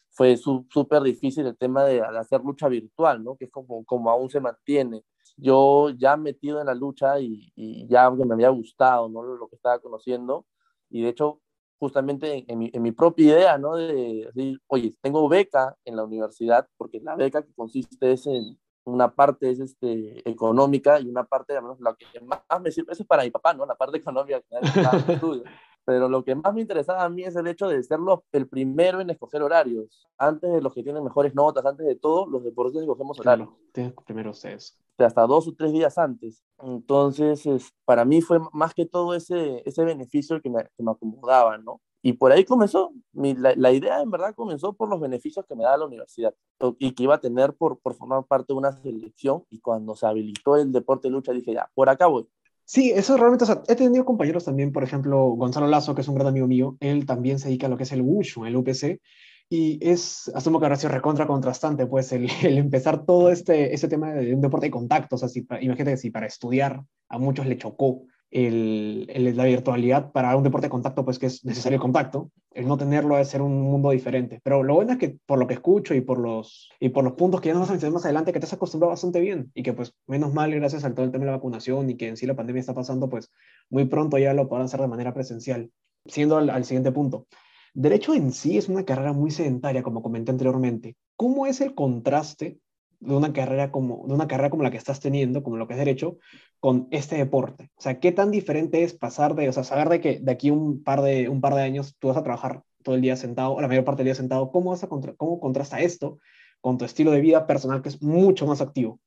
fue 0.09 0.37
súper 0.37 1.03
difícil 1.03 1.47
el 1.47 1.57
tema 1.59 1.85
de, 1.85 2.01
hacer 2.01 2.41
lucha 2.43 2.69
virtual, 2.69 3.23
¿no? 3.23 3.37
Que 3.37 3.45
es 3.47 3.51
como, 3.51 3.85
como 3.85 4.11
aún 4.11 4.31
se 4.31 4.41
mantiene 4.41 5.05
yo 5.41 5.91
ya 5.91 6.17
metido 6.17 6.61
en 6.61 6.67
la 6.67 6.75
lucha 6.75 7.19
y, 7.19 7.53
y 7.57 7.87
ya 7.89 8.11
me 8.11 8.35
había 8.35 8.51
gustado, 8.51 9.09
¿no? 9.09 9.23
Lo, 9.23 9.49
que 9.49 9.57
estaba 9.57 9.79
conociendo. 9.79 10.47
Y 10.89 11.03
de 11.03 11.09
hecho, 11.09 11.41
justamente 11.81 12.45
en, 12.47 12.59
mi, 12.59 12.71
en 12.73 12.83
mi, 12.83 12.93
propia 12.93 13.33
idea, 13.33 13.59
¿no? 13.59 13.75
De 13.75 14.31
decir, 14.35 14.61
oye, 14.67 14.95
tengo 15.01 15.29
beca 15.29 15.75
en 15.85 15.97
la 15.97 16.05
universidad, 16.05 16.69
porque 16.77 17.01
la 17.01 17.17
beca 17.17 17.43
que 17.43 17.55
consiste 17.55 18.13
es 18.13 18.27
en 18.27 18.59
una 18.85 19.11
parte 19.11 19.51
es 19.51 19.61
este, 19.61 20.29
económica 20.29 21.01
y 21.01 21.09
una 21.09 21.25
parte, 21.25 21.57
al 21.57 21.63
menos, 21.63 21.81
la 21.81 21.95
que 21.95 22.21
más 22.21 22.43
me 22.61 22.71
sirve, 22.71 22.93
eso 22.93 23.03
es 23.03 23.09
para 23.09 23.25
mi 23.25 23.31
papá, 23.31 23.55
¿no? 23.55 23.65
La 23.65 23.75
parte 23.75 23.97
económica, 23.97 24.41
que 24.43 24.51
estudio. 25.15 25.45
Pero 25.85 26.09
lo 26.09 26.25
que 26.25 26.35
más 26.35 26.55
me 26.55 26.61
interesaba 26.61 27.05
a 27.05 27.09
mí 27.09 27.23
es 27.23 27.35
el 27.37 27.47
hecho 27.47 27.69
de 27.69 27.83
ser 27.83 27.99
el 28.33 28.49
primero 28.49 29.01
en 29.01 29.11
escoger 29.11 29.43
horarios. 29.43 30.07
Antes 30.19 30.53
de 30.53 30.61
los 30.61 30.75
que 30.75 30.83
tienen 30.83 31.03
mejores 31.03 31.35
notas, 31.35 31.65
antes 31.65 31.87
de 31.87 31.97
todo, 31.97 32.27
los 32.27 32.45
deportistas 32.45 32.83
escogemos 32.83 33.19
horarios. 33.19 33.49
Claro, 33.73 33.95
primero 34.05 34.31
ustedes. 34.31 34.79
Hasta 34.99 35.27
dos 35.27 35.49
o 35.49 35.55
tres 35.55 35.73
días 35.73 35.97
antes. 35.97 36.45
Entonces, 36.63 37.47
es, 37.47 37.73
para 37.85 38.05
mí 38.05 38.21
fue 38.21 38.39
más 38.53 38.75
que 38.75 38.85
todo 38.85 39.15
ese, 39.15 39.63
ese 39.65 39.85
beneficio 39.85 40.41
que 40.43 40.51
me, 40.51 40.65
que 40.77 40.83
me 40.83 40.91
acomodaba, 40.91 41.57
¿no? 41.57 41.81
Y 42.03 42.15
por 42.15 42.33
ahí 42.33 42.45
comenzó, 42.45 42.93
mi, 43.13 43.35
la, 43.35 43.55
la, 43.57 43.73
idea 43.73 44.01
en 44.01 44.11
verdad 44.11 44.35
comenzó 44.35 44.73
por 44.73 44.89
los 44.89 45.01
beneficios 45.01 45.45
que 45.47 45.55
me 45.55 45.65
daba 45.65 45.79
la 45.79 45.85
universidad 45.87 46.35
y 46.79 46.93
que 46.93 47.03
iba 47.03 47.17
a 47.17 47.21
tener 47.21 47.55
por, 47.55 47.79
por 47.79 47.95
formar 47.95 48.25
parte 48.25 48.53
de 48.53 48.59
una 48.59 48.73
selección 48.73 49.45
y 49.51 49.61
cuando 49.61 49.95
se 49.95 50.07
habilitó 50.07 50.57
el 50.57 50.73
deporte 50.73 51.09
de 51.09 51.13
lucha 51.13 51.33
dije, 51.33 51.53
ya, 51.53 51.71
por 51.75 51.91
acá 51.91 52.07
voy. 52.07 52.27
Sí, 52.73 52.93
eso 52.95 53.17
realmente, 53.17 53.43
o 53.43 53.47
sea, 53.49 53.65
he 53.67 53.75
tenido 53.75 54.05
compañeros 54.05 54.45
también, 54.45 54.71
por 54.71 54.85
ejemplo, 54.85 55.31
Gonzalo 55.31 55.67
Lazo, 55.67 55.93
que 55.93 56.03
es 56.03 56.09
un 56.09 56.15
gran 56.15 56.29
amigo 56.29 56.47
mío, 56.47 56.77
él 56.79 57.05
también 57.05 57.41
se 57.41 57.49
dedica 57.49 57.67
a 57.67 57.69
lo 57.69 57.77
que 57.77 57.83
es 57.83 57.91
el 57.91 58.01
Wushu, 58.01 58.47
el 58.47 58.55
UPC, 58.55 59.01
y 59.49 59.81
es, 59.85 60.31
asumo 60.37 60.61
que 60.61 60.67
habrá 60.67 60.77
sido 60.77 60.93
recontra 60.93 61.27
contrastante, 61.27 61.87
pues, 61.87 62.13
el, 62.13 62.31
empezar 62.45 63.05
todo 63.05 63.33
este, 63.33 63.75
este 63.75 63.89
tema 63.89 64.13
de 64.13 64.37
un 64.37 64.41
deporte 64.41 64.67
de 64.67 64.71
contacto, 64.71 65.17
o 65.17 65.19
sea, 65.19 65.29
si, 65.29 65.41
imagínate 65.41 65.91
que 65.91 65.97
si 65.97 66.11
para 66.11 66.29
estudiar 66.29 66.81
a 67.09 67.19
muchos 67.19 67.45
le 67.45 67.59
chocó 67.59 68.03
el, 68.31 69.07
el, 69.13 69.37
la 69.37 69.45
virtualidad 69.45 70.13
para 70.13 70.37
un 70.37 70.43
deporte 70.43 70.67
de 70.67 70.71
contacto, 70.71 71.05
pues 71.05 71.19
que 71.19 71.27
es 71.27 71.45
necesario 71.45 71.77
el 71.77 71.83
contacto, 71.83 72.31
el 72.53 72.67
no 72.67 72.77
tenerlo 72.77 73.19
es 73.19 73.29
ser 73.29 73.43
un 73.43 73.61
mundo 73.61 73.91
diferente. 73.91 74.41
Pero 74.43 74.63
lo 74.63 74.75
bueno 74.75 74.93
es 74.93 74.99
que 74.99 75.19
por 75.27 75.39
lo 75.39 75.47
que 75.47 75.55
escucho 75.55 75.95
y 75.95 76.01
por 76.01 76.19
los, 76.19 76.71
y 76.79 76.91
por 76.91 77.05
los 77.05 77.15
puntos 77.15 77.41
que 77.41 77.49
ya 77.49 77.55
nos 77.55 77.61
vamos 77.61 77.71
a 77.71 77.73
mencionar 77.73 77.95
más 77.95 78.05
adelante, 78.05 78.33
que 78.33 78.41
te 78.41 78.47
has 78.47 78.53
acostumbrado 78.53 78.91
bastante 78.91 79.21
bien 79.21 79.51
y 79.55 79.63
que 79.63 79.73
pues 79.73 79.95
menos 80.07 80.33
mal 80.33 80.55
gracias 80.55 80.85
al 80.85 80.95
todo 80.95 81.05
el 81.05 81.13
tema 81.13 81.25
de 81.25 81.31
la 81.33 81.37
vacunación 81.37 81.91
y 81.91 81.97
que 81.97 82.09
en 82.09 82.17
sí 82.17 82.27
la 82.27 82.37
pandemia 82.37 82.61
está 82.61 82.75
pasando, 82.75 83.09
pues 83.09 83.31
muy 83.69 83.87
pronto 83.87 84.19
ya 84.19 84.33
lo 84.35 84.49
podrán 84.49 84.67
hacer 84.67 84.81
de 84.81 84.89
manera 84.89 85.13
presencial. 85.13 85.71
Siendo 86.07 86.39
al 86.39 86.65
siguiente 86.65 86.93
punto. 86.93 87.27
Derecho 87.75 88.15
en 88.15 88.33
sí 88.33 88.59
es 88.59 88.69
una 88.69 88.85
carrera 88.85 89.13
muy 89.13 89.31
sedentaria, 89.31 89.83
como 89.83 90.03
comenté 90.03 90.33
anteriormente. 90.33 90.97
¿Cómo 91.15 91.47
es 91.47 91.61
el 91.61 91.75
contraste 91.75 92.59
de 93.01 93.15
una 93.15 93.33
carrera 93.33 93.73
como, 93.73 94.07
de 94.07 94.15
una 94.15 94.29
carrera 94.29 94.51
como 94.51 94.63
la 94.63 94.71
que 94.71 94.77
estás 94.77 95.01
teniendo, 95.01 95.43
como 95.43 95.57
lo 95.57 95.67
que 95.67 95.75
es 95.75 95.79
derecho, 95.79 96.19
con 96.61 96.89
este 96.91 97.17
deporte? 97.17 97.71
O 97.77 97.81
sea, 97.81 97.99
¿qué 97.99 98.13
tan 98.13 98.31
diferente 98.31 98.83
es 98.85 98.95
pasar 98.95 99.35
de, 99.35 99.49
o 99.49 99.53
sea, 99.53 99.65
saber 99.65 99.89
de 99.89 100.01
que 100.01 100.21
de 100.21 100.33
aquí 100.33 100.51
un 100.51 100.83
par 100.83 101.03
de, 101.03 101.29
un 101.29 101.41
par 101.41 101.55
de 101.55 101.63
años 101.63 101.97
tú 101.99 102.09
vas 102.09 102.17
a 102.17 102.23
trabajar 102.23 102.63
todo 102.83 102.95
el 102.95 103.01
día 103.01 103.17
sentado, 103.17 103.53
o 103.55 103.61
la 103.61 103.69
mayor 103.69 103.85
parte 103.85 104.01
del 104.01 104.07
día 104.07 104.15
sentado, 104.15 104.51
¿cómo, 104.51 104.71
vas 104.71 104.85
a 104.85 104.89
cómo 104.89 105.41
contrasta 105.41 105.81
esto 105.81 106.19
con 106.61 106.79
tu 106.79 106.85
estilo 106.85 107.11
de 107.11 107.21
vida 107.21 107.47
personal 107.47 107.83
que 107.83 107.89
es 107.89 108.03
mucho 108.03 108.47
más 108.47 108.61
activo? 108.61 109.01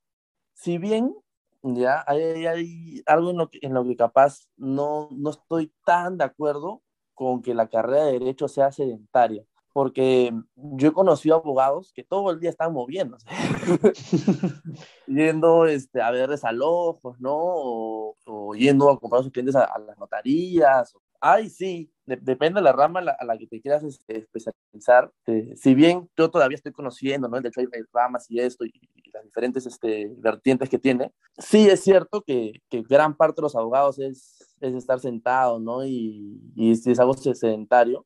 Si 0.54 0.78
bien 0.78 1.16
ya 1.62 2.04
hay, 2.08 2.46
hay 2.46 3.04
algo 3.06 3.32
en 3.32 3.38
lo, 3.38 3.50
que, 3.50 3.60
en 3.62 3.74
lo 3.74 3.84
que 3.86 3.96
capaz 3.96 4.48
no, 4.58 5.10
no 5.12 5.30
estoy 5.30 5.72
tan 5.86 6.18
de 6.18 6.26
acuerdo 6.26 6.82
con 7.14 7.42
que 7.42 7.54
la 7.54 7.68
carrera 7.68 8.06
de 8.06 8.14
derecho 8.14 8.48
sea 8.48 8.72
sedentaria 8.72 9.46
porque 9.74 10.32
yo 10.56 10.88
he 10.88 10.94
conocido 10.94 11.36
abogados 11.36 11.92
que 11.94 12.04
todo 12.04 12.30
el 12.32 12.40
día 12.40 12.52
están 12.52 12.72
moviéndose, 12.72 13.26
yendo 15.08 15.66
este, 15.66 16.00
a 16.00 16.12
ver 16.12 16.30
desalojos, 16.30 17.20
¿no? 17.20 17.34
O, 17.36 18.16
yendo 18.56 18.90
a 18.90 19.00
comprar 19.00 19.22
a 19.22 19.24
sus 19.24 19.32
clientes 19.32 19.56
a, 19.56 19.68
las 19.80 19.98
notarías. 19.98 20.94
Ay, 21.20 21.50
sí, 21.50 21.92
depende 22.06 22.60
de 22.60 22.64
la 22.64 22.72
rama 22.72 23.00
a 23.00 23.26
la, 23.26 23.38
que 23.38 23.48
te 23.48 23.60
quieras 23.62 23.84
este, 23.84 24.20
especializar. 24.20 25.12
Eh, 25.26 25.54
si 25.56 25.74
bien 25.74 26.08
yo 26.16 26.30
todavía 26.30 26.56
estoy 26.56 26.72
conociendo, 26.72 27.28
¿no? 27.28 27.42
De 27.42 27.50
hecho, 27.50 27.62
hay, 27.62 27.68
ramas 27.92 28.30
y 28.30 28.40
esto, 28.40 28.66
y, 28.66 28.72
las 29.12 29.24
diferentes 29.24 29.66
este, 29.66 30.12
vertientes 30.18 30.70
que 30.70 30.80
tiene. 30.80 31.12
Sí 31.38 31.68
es 31.70 31.84
cierto 31.84 32.22
que, 32.22 32.62
que 32.70 32.82
gran 32.82 33.16
parte 33.16 33.42
de 33.42 33.44
los 33.44 33.56
abogados 33.56 34.00
es, 34.00 34.56
es 34.60 34.74
estar 34.74 35.00
sentado, 35.00 35.60
¿no? 35.60 35.86
Y, 35.86 36.40
y 36.56 36.72
es 36.72 37.00
algo 37.00 37.14
sedentario 37.14 38.06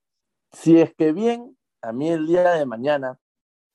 si 0.51 0.79
es 0.79 0.93
que 0.95 1.11
bien 1.13 1.57
a 1.81 1.91
mí 1.91 2.09
el 2.09 2.27
día 2.27 2.51
de 2.51 2.65
mañana 2.65 3.19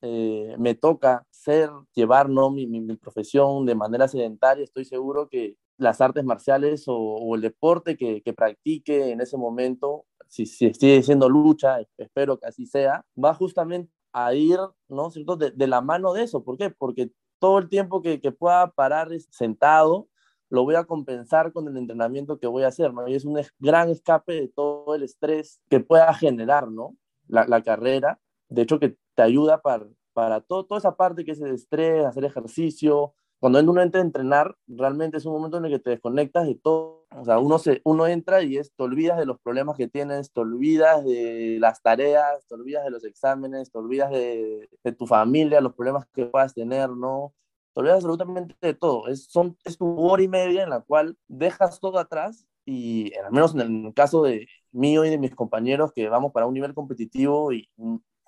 eh, 0.01 0.55
me 0.59 0.75
toca 0.75 1.25
ser, 1.29 1.69
llevar 1.93 2.29
¿no? 2.29 2.51
mi, 2.51 2.67
mi, 2.67 2.95
profesión 2.97 3.65
de 3.65 3.75
manera 3.75 4.07
sedentaria, 4.07 4.63
estoy 4.63 4.85
seguro 4.85 5.29
que 5.29 5.55
las 5.77 6.01
artes 6.01 6.23
marciales 6.23 6.85
o, 6.87 7.35
el 7.35 7.41
deporte 7.41 7.97
que, 7.97 8.21
que, 8.21 8.33
practique 8.33 9.11
en 9.11 9.21
ese 9.21 9.37
momento, 9.37 10.05
si, 10.27 10.45
si 10.45 10.73
sigue 10.73 11.01
siendo 11.03 11.29
lucha, 11.29 11.77
espero 11.97 12.37
que 12.37 12.47
así 12.47 12.65
sea, 12.65 13.05
va 13.21 13.33
justamente 13.33 13.91
a 14.11 14.33
ir, 14.33 14.59
¿no? 14.89 15.09
¿Cierto? 15.09 15.35
De, 15.37 15.51
de 15.51 15.67
la 15.67 15.81
mano 15.81 16.13
de 16.13 16.23
eso. 16.23 16.43
¿Por 16.43 16.57
qué? 16.57 16.69
Porque 16.69 17.11
todo 17.39 17.59
el 17.59 17.69
tiempo 17.69 18.01
que, 18.01 18.21
que, 18.21 18.31
pueda 18.31 18.71
parar 18.71 19.09
sentado, 19.29 20.07
lo 20.49 20.63
voy 20.63 20.75
a 20.75 20.83
compensar 20.83 21.51
con 21.51 21.67
el 21.67 21.77
entrenamiento 21.77 22.39
que 22.39 22.47
voy 22.47 22.63
a 22.63 22.67
hacer, 22.67 22.93
¿no? 22.93 23.07
Y 23.07 23.15
es 23.15 23.25
un 23.25 23.41
gran 23.59 23.89
escape 23.89 24.33
de 24.33 24.47
todo 24.49 24.72
el 24.95 25.03
estrés 25.03 25.61
que 25.69 25.79
pueda 25.79 26.13
generar, 26.13 26.69
¿no? 26.69 26.95
la, 27.27 27.61
carrera, 27.63 28.19
de 28.49 28.61
hecho 28.61 28.79
que 28.79 28.97
te 29.15 29.21
ayuda 29.21 29.61
para, 29.61 29.87
para 30.13 30.41
todo, 30.41 30.65
toda 30.65 30.79
esa 30.79 30.95
parte 30.95 31.25
que 31.25 31.31
es 31.31 31.41
el 31.41 31.53
estrés, 31.53 32.05
hacer 32.05 32.25
ejercicio. 32.25 33.13
Cuando 33.39 33.59
uno 33.59 33.81
entra 33.81 34.01
a 34.01 34.05
entrenar, 34.05 34.55
realmente 34.67 35.17
es 35.17 35.25
un 35.25 35.33
momento 35.33 35.57
en 35.57 35.65
el 35.65 35.71
que 35.71 35.79
te 35.79 35.89
desconectas 35.91 36.47
de 36.47 36.55
todo. 36.55 37.05
O 37.15 37.25
sea, 37.25 37.39
uno, 37.39 37.59
se, 37.59 37.81
uno 37.83 38.07
entra 38.07 38.41
y 38.41 38.57
es, 38.57 38.73
te 38.73 38.83
olvidas 38.83 39.17
de 39.17 39.25
los 39.25 39.39
problemas 39.39 39.77
que 39.77 39.87
tienes, 39.87 40.31
te 40.31 40.39
olvidas 40.39 41.03
de 41.03 41.57
las 41.59 41.81
tareas, 41.81 42.45
te 42.47 42.55
olvidas 42.55 42.85
de 42.85 42.91
los 42.91 43.03
exámenes, 43.03 43.71
te 43.71 43.77
olvidas 43.77 44.11
de, 44.11 44.69
de 44.83 44.91
tu 44.93 45.05
familia, 45.05 45.61
los 45.61 45.73
problemas 45.73 46.05
que 46.13 46.25
puedas 46.25 46.53
tener, 46.53 46.89
¿no? 46.89 47.33
Te 47.73 47.81
olvidas 47.81 47.97
absolutamente 47.97 48.55
de 48.61 48.73
todo. 48.73 49.07
Es, 49.07 49.25
son, 49.25 49.57
es 49.65 49.77
tu 49.77 49.99
hora 49.99 50.23
y 50.23 50.27
media 50.27 50.63
en 50.63 50.69
la 50.69 50.81
cual 50.81 51.17
dejas 51.27 51.79
todo 51.79 51.99
atrás 51.99 52.47
y 52.65 53.13
al 53.15 53.31
menos 53.31 53.53
en 53.55 53.85
el 53.85 53.93
caso 53.93 54.23
de 54.23 54.47
mío 54.71 55.05
y 55.05 55.09
de 55.09 55.17
mis 55.17 55.35
compañeros 55.35 55.91
que 55.93 56.09
vamos 56.09 56.31
para 56.31 56.45
un 56.45 56.53
nivel 56.53 56.73
competitivo 56.73 57.51
y 57.51 57.69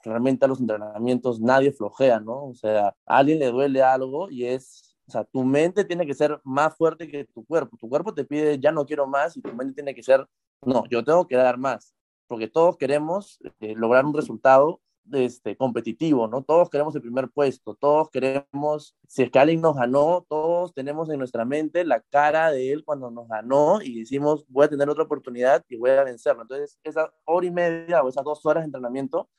realmente 0.04 0.46
a 0.46 0.48
los 0.48 0.60
entrenamientos 0.60 1.40
nadie 1.40 1.72
flojea, 1.72 2.20
¿no? 2.20 2.48
O 2.48 2.54
sea, 2.54 2.90
a 3.06 3.18
alguien 3.18 3.40
le 3.40 3.48
duele 3.52 3.82
algo 3.82 4.30
y 4.30 4.46
es, 4.46 4.96
o 5.08 5.12
sea, 5.12 5.24
tu 5.24 5.44
mente 5.44 5.84
tiene 5.86 6.06
que 6.06 6.14
ser 6.14 6.40
más 6.44 6.76
fuerte 6.76 7.08
que 7.08 7.26
tu 7.26 7.46
cuerpo. 7.46 7.78
Tu 7.78 7.90
cuerpo 7.90 8.14
te 8.14 8.26
pide, 8.26 8.60
ya 8.60 8.72
no 8.72 8.86
quiero 8.86 9.08
más 9.08 9.36
y 9.38 9.42
tu 9.42 9.54
mente 9.54 9.74
tiene 9.76 9.96
que 9.96 10.04
ser, 10.04 10.26
no, 10.62 10.86
yo 10.90 11.04
tengo 11.04 11.28
que 11.28 11.36
dar 11.36 11.58
más, 11.58 11.94
porque 12.28 12.48
todos 12.48 12.78
queremos 12.78 13.40
eh, 13.60 13.74
lograr 13.76 14.06
un 14.06 14.14
resultado 14.14 14.82
este, 15.14 15.56
competitivo, 15.56 16.28
¿no? 16.28 16.44
Todos 16.44 16.70
queremos 16.70 16.96
el 16.96 17.02
primer 17.02 17.30
puesto, 17.30 17.76
todos 17.76 18.10
queremos, 18.10 18.96
si 19.08 19.24
es 19.24 19.32
que 19.32 19.40
alguien 19.40 19.62
nos 19.62 19.76
ganó, 19.76 20.26
todos 20.28 20.74
tenemos 20.74 21.10
en 21.10 21.20
nuestra 21.20 21.46
mente 21.46 21.86
la 21.86 22.02
cara 22.02 22.52
de 22.52 22.72
él 22.72 22.84
cuando 22.84 23.12
nos 23.12 23.28
ganó 23.28 23.82
y 23.82 24.00
decimos, 24.00 24.46
voy 24.48 24.66
a 24.66 24.70
tener 24.70 24.90
otra 24.90 25.04
oportunidad 25.04 25.64
y 25.70 25.78
voy 25.78 25.92
a 25.92 26.04
vencerlo. 26.04 26.42
Entonces, 26.42 26.80
esa 26.84 27.14
hora 27.26 27.46
y 27.46 27.52
media 27.52 28.04
o 28.04 28.10
esas 28.10 28.24
dos 28.24 28.46
horas 28.46 28.64
de 28.64 28.66
entrenamiento, 28.66 29.30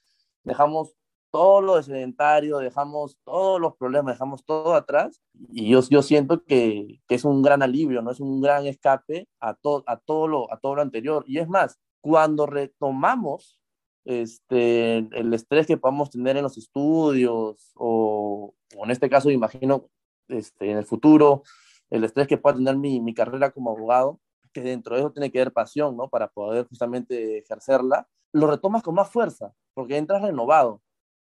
dejamos 0.45 0.95
todo 1.31 1.61
lo 1.61 1.77
de 1.77 1.83
sedentario, 1.83 2.59
dejamos 2.59 3.19
todos 3.25 3.61
los 3.61 3.77
problemas, 3.77 4.15
dejamos 4.15 4.45
todo 4.45 4.75
atrás 4.75 5.21
y 5.51 5.69
yo, 5.69 5.81
yo 5.91 6.03
siento 6.03 6.45
que, 6.45 7.01
que 7.07 7.15
es 7.15 7.25
un 7.25 7.43
gran 7.43 7.63
alivio, 7.63 8.01
¿no? 8.01 8.11
Es 8.11 8.21
un 8.21 8.41
gran 8.41 8.67
escape 8.67 9.29
a, 9.41 9.55
to, 9.55 9.85
a, 9.87 9.99
todo 9.99 10.29
lo, 10.29 10.53
a 10.53 10.59
todo 10.59 10.77
lo 10.77 10.83
anterior. 10.83 11.25
Y 11.27 11.39
es 11.39 11.49
más, 11.49 11.79
cuando 12.01 12.47
retomamos 12.47 13.61
este, 14.07 14.99
el 14.99 15.35
estrés 15.35 15.67
que 15.67 15.77
podamos 15.77 16.11
tener 16.11 16.37
en 16.37 16.45
los 16.45 16.57
estudios 16.57 17.73
o, 17.75 18.55
en 18.71 18.91
este 18.91 19.11
caso 19.11 19.31
imagino 19.31 19.91
este, 20.29 20.71
en 20.71 20.79
el 20.79 20.85
futuro, 20.85 21.43
el 21.91 22.05
estrés 22.05 22.29
que 22.29 22.39
pueda 22.39 22.57
tener 22.57 22.77
mi, 22.77 23.01
mi, 23.01 23.15
carrera 23.15 23.51
como 23.51 23.71
abogado, 23.71 24.21
que 24.53 24.63
dentro 24.63 24.95
de 24.95 25.03
eso 25.03 25.13
tiene 25.13 25.31
que 25.31 25.41
haber 25.41 25.53
pasión, 25.53 25.97
¿no? 25.97 26.09
Para 26.09 26.29
poder 26.29 26.67
justamente 26.69 27.39
ejercerla, 27.39 28.09
lo 28.33 28.47
retomas 28.47 28.83
con 28.85 28.95
más 28.95 29.11
fuerza, 29.11 29.53
porque 29.75 29.97
entras 29.97 30.23
renovado. 30.23 30.83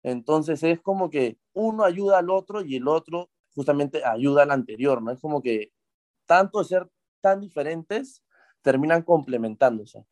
Entonces 0.03 0.61
es 0.63 0.79
como 0.79 1.09
que 1.09 1.39
uno 1.53 1.83
ayuda 1.83 2.19
al 2.19 2.29
otro 2.29 2.61
y 2.61 2.75
el 2.75 2.87
otro 2.87 3.29
justamente 3.55 4.05
ayuda 4.05 4.43
al 4.43 4.51
anterior, 4.51 5.01
¿no? 5.01 5.11
Es 5.11 5.19
como 5.19 5.41
que 5.41 5.71
tanto 6.27 6.59
de 6.59 6.65
ser 6.65 6.89
tan 7.19 7.41
diferentes 7.41 8.23
terminan 8.61 9.01
complementándose. 9.01 10.05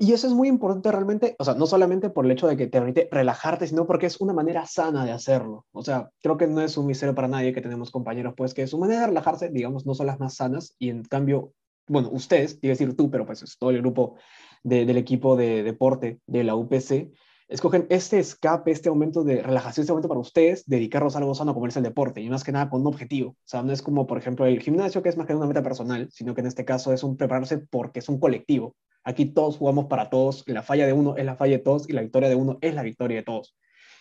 Y 0.00 0.12
eso 0.12 0.26
es 0.26 0.32
muy 0.32 0.48
importante 0.48 0.90
realmente, 0.90 1.36
o 1.38 1.44
sea, 1.44 1.54
no 1.54 1.66
solamente 1.66 2.10
por 2.10 2.24
el 2.24 2.30
hecho 2.30 2.46
de 2.46 2.56
que 2.56 2.66
te 2.66 2.78
permite 2.78 3.08
relajarte, 3.10 3.66
sino 3.66 3.86
porque 3.86 4.06
es 4.06 4.20
una 4.20 4.32
manera 4.32 4.66
sana 4.66 5.04
de 5.04 5.12
hacerlo. 5.12 5.66
O 5.72 5.82
sea, 5.82 6.10
creo 6.22 6.36
que 6.36 6.46
no 6.46 6.60
es 6.60 6.76
un 6.76 6.86
misterio 6.86 7.14
para 7.14 7.28
nadie 7.28 7.52
que 7.52 7.60
tenemos 7.60 7.90
compañeros, 7.90 8.34
pues 8.36 8.54
que 8.54 8.66
su 8.66 8.78
manera 8.78 9.02
de 9.02 9.06
relajarse, 9.08 9.50
digamos, 9.50 9.86
no 9.86 9.94
son 9.94 10.06
las 10.06 10.18
más 10.18 10.34
sanas 10.34 10.74
y 10.78 10.90
en 10.90 11.04
cambio, 11.04 11.52
bueno, 11.88 12.08
ustedes, 12.12 12.54
quiero 12.54 12.72
decir 12.72 12.96
tú, 12.96 13.10
pero 13.10 13.26
pues 13.26 13.42
es 13.42 13.58
todo 13.58 13.70
el 13.70 13.78
grupo 13.80 14.16
del 14.62 14.96
equipo 14.96 15.36
de 15.36 15.62
deporte 15.62 16.20
de 16.26 16.42
la 16.42 16.56
UPC, 16.56 17.12
escogen 17.48 17.86
este 17.90 18.18
escape, 18.18 18.72
este 18.72 18.90
momento 18.90 19.22
de 19.22 19.42
relajación, 19.42 19.84
este 19.84 19.92
momento 19.92 20.08
para 20.08 20.20
ustedes, 20.20 20.64
dedicarlos 20.66 21.14
a 21.14 21.18
algo 21.18 21.34
sano 21.34 21.54
como 21.54 21.66
es 21.66 21.76
el 21.76 21.84
deporte 21.84 22.20
y 22.20 22.28
más 22.28 22.42
que 22.42 22.52
nada 22.52 22.68
con 22.68 22.80
un 22.80 22.88
objetivo. 22.88 23.30
O 23.30 23.36
sea, 23.44 23.62
no 23.62 23.72
es 23.72 23.82
como, 23.82 24.06
por 24.06 24.18
ejemplo, 24.18 24.46
el 24.46 24.60
gimnasio, 24.60 25.02
que 25.02 25.08
es 25.08 25.16
más 25.16 25.26
que 25.26 25.34
una 25.34 25.46
meta 25.46 25.62
personal, 25.62 26.08
sino 26.10 26.34
que 26.34 26.40
en 26.40 26.48
este 26.48 26.64
caso 26.64 26.92
es 26.92 27.04
un 27.04 27.16
prepararse 27.16 27.58
porque 27.58 28.00
es 28.00 28.08
un 28.08 28.18
colectivo. 28.18 28.74
Aquí 29.06 29.26
todos 29.26 29.56
jugamos 29.56 29.86
para 29.86 30.10
todos, 30.10 30.42
la 30.48 30.64
falla 30.64 30.84
de 30.84 30.92
uno 30.92 31.16
es 31.16 31.24
la 31.24 31.36
falla 31.36 31.58
de 31.58 31.62
todos 31.62 31.88
y 31.88 31.92
la 31.92 32.02
victoria 32.02 32.28
de 32.28 32.34
uno 32.34 32.58
es 32.60 32.74
la 32.74 32.82
victoria 32.82 33.18
de 33.18 33.22
todos. 33.22 33.56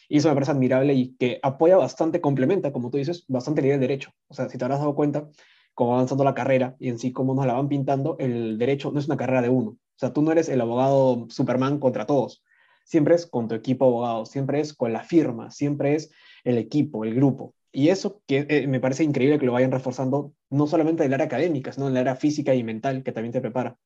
Y 0.09 0.17
eso 0.17 0.29
me 0.29 0.33
parece 0.33 0.51
admirable 0.51 0.95
y 0.95 1.15
que 1.15 1.39
apoya 1.43 1.77
bastante, 1.77 2.21
complementa, 2.21 2.71
como 2.71 2.89
tú 2.89 2.97
dices, 2.97 3.23
bastante 3.27 3.71
el 3.71 3.79
derecho. 3.79 4.09
O 4.29 4.33
sea, 4.33 4.49
si 4.49 4.57
te 4.57 4.65
habrás 4.65 4.79
dado 4.79 4.95
cuenta, 4.95 5.29
como 5.75 5.91
va 5.91 5.97
avanzando 5.97 6.23
la 6.23 6.33
carrera 6.33 6.75
y 6.79 6.89
en 6.89 6.97
sí 6.97 7.11
cómo 7.11 7.35
nos 7.35 7.45
la 7.45 7.53
van 7.53 7.69
pintando, 7.69 8.15
el 8.17 8.57
derecho 8.57 8.91
no 8.91 8.99
es 8.99 9.05
una 9.05 9.15
carrera 9.15 9.43
de 9.43 9.49
uno. 9.49 9.71
O 9.71 9.99
sea, 9.99 10.11
tú 10.11 10.23
no 10.23 10.31
eres 10.31 10.49
el 10.49 10.59
abogado 10.59 11.27
Superman 11.29 11.77
contra 11.77 12.07
todos. 12.07 12.43
Siempre 12.83 13.13
es 13.13 13.27
con 13.27 13.47
tu 13.47 13.53
equipo 13.53 13.85
abogado, 13.85 14.25
siempre 14.25 14.59
es 14.59 14.73
con 14.73 14.91
la 14.91 15.03
firma, 15.03 15.51
siempre 15.51 15.93
es 15.93 16.09
el 16.43 16.57
equipo, 16.57 17.05
el 17.05 17.13
grupo. 17.13 17.53
Y 17.71 17.89
eso 17.89 18.23
que 18.25 18.47
eh, 18.49 18.65
me 18.67 18.79
parece 18.79 19.03
increíble 19.03 19.37
que 19.37 19.45
lo 19.45 19.51
vayan 19.51 19.71
reforzando, 19.71 20.33
no 20.49 20.65
solamente 20.65 21.03
en 21.03 21.09
el 21.09 21.13
área 21.13 21.27
académica, 21.27 21.71
sino 21.71 21.87
en 21.87 21.93
el 21.93 21.97
área 21.97 22.15
física 22.15 22.55
y 22.55 22.63
mental, 22.63 23.03
que 23.03 23.11
también 23.11 23.33
te 23.33 23.41
prepara. 23.41 23.77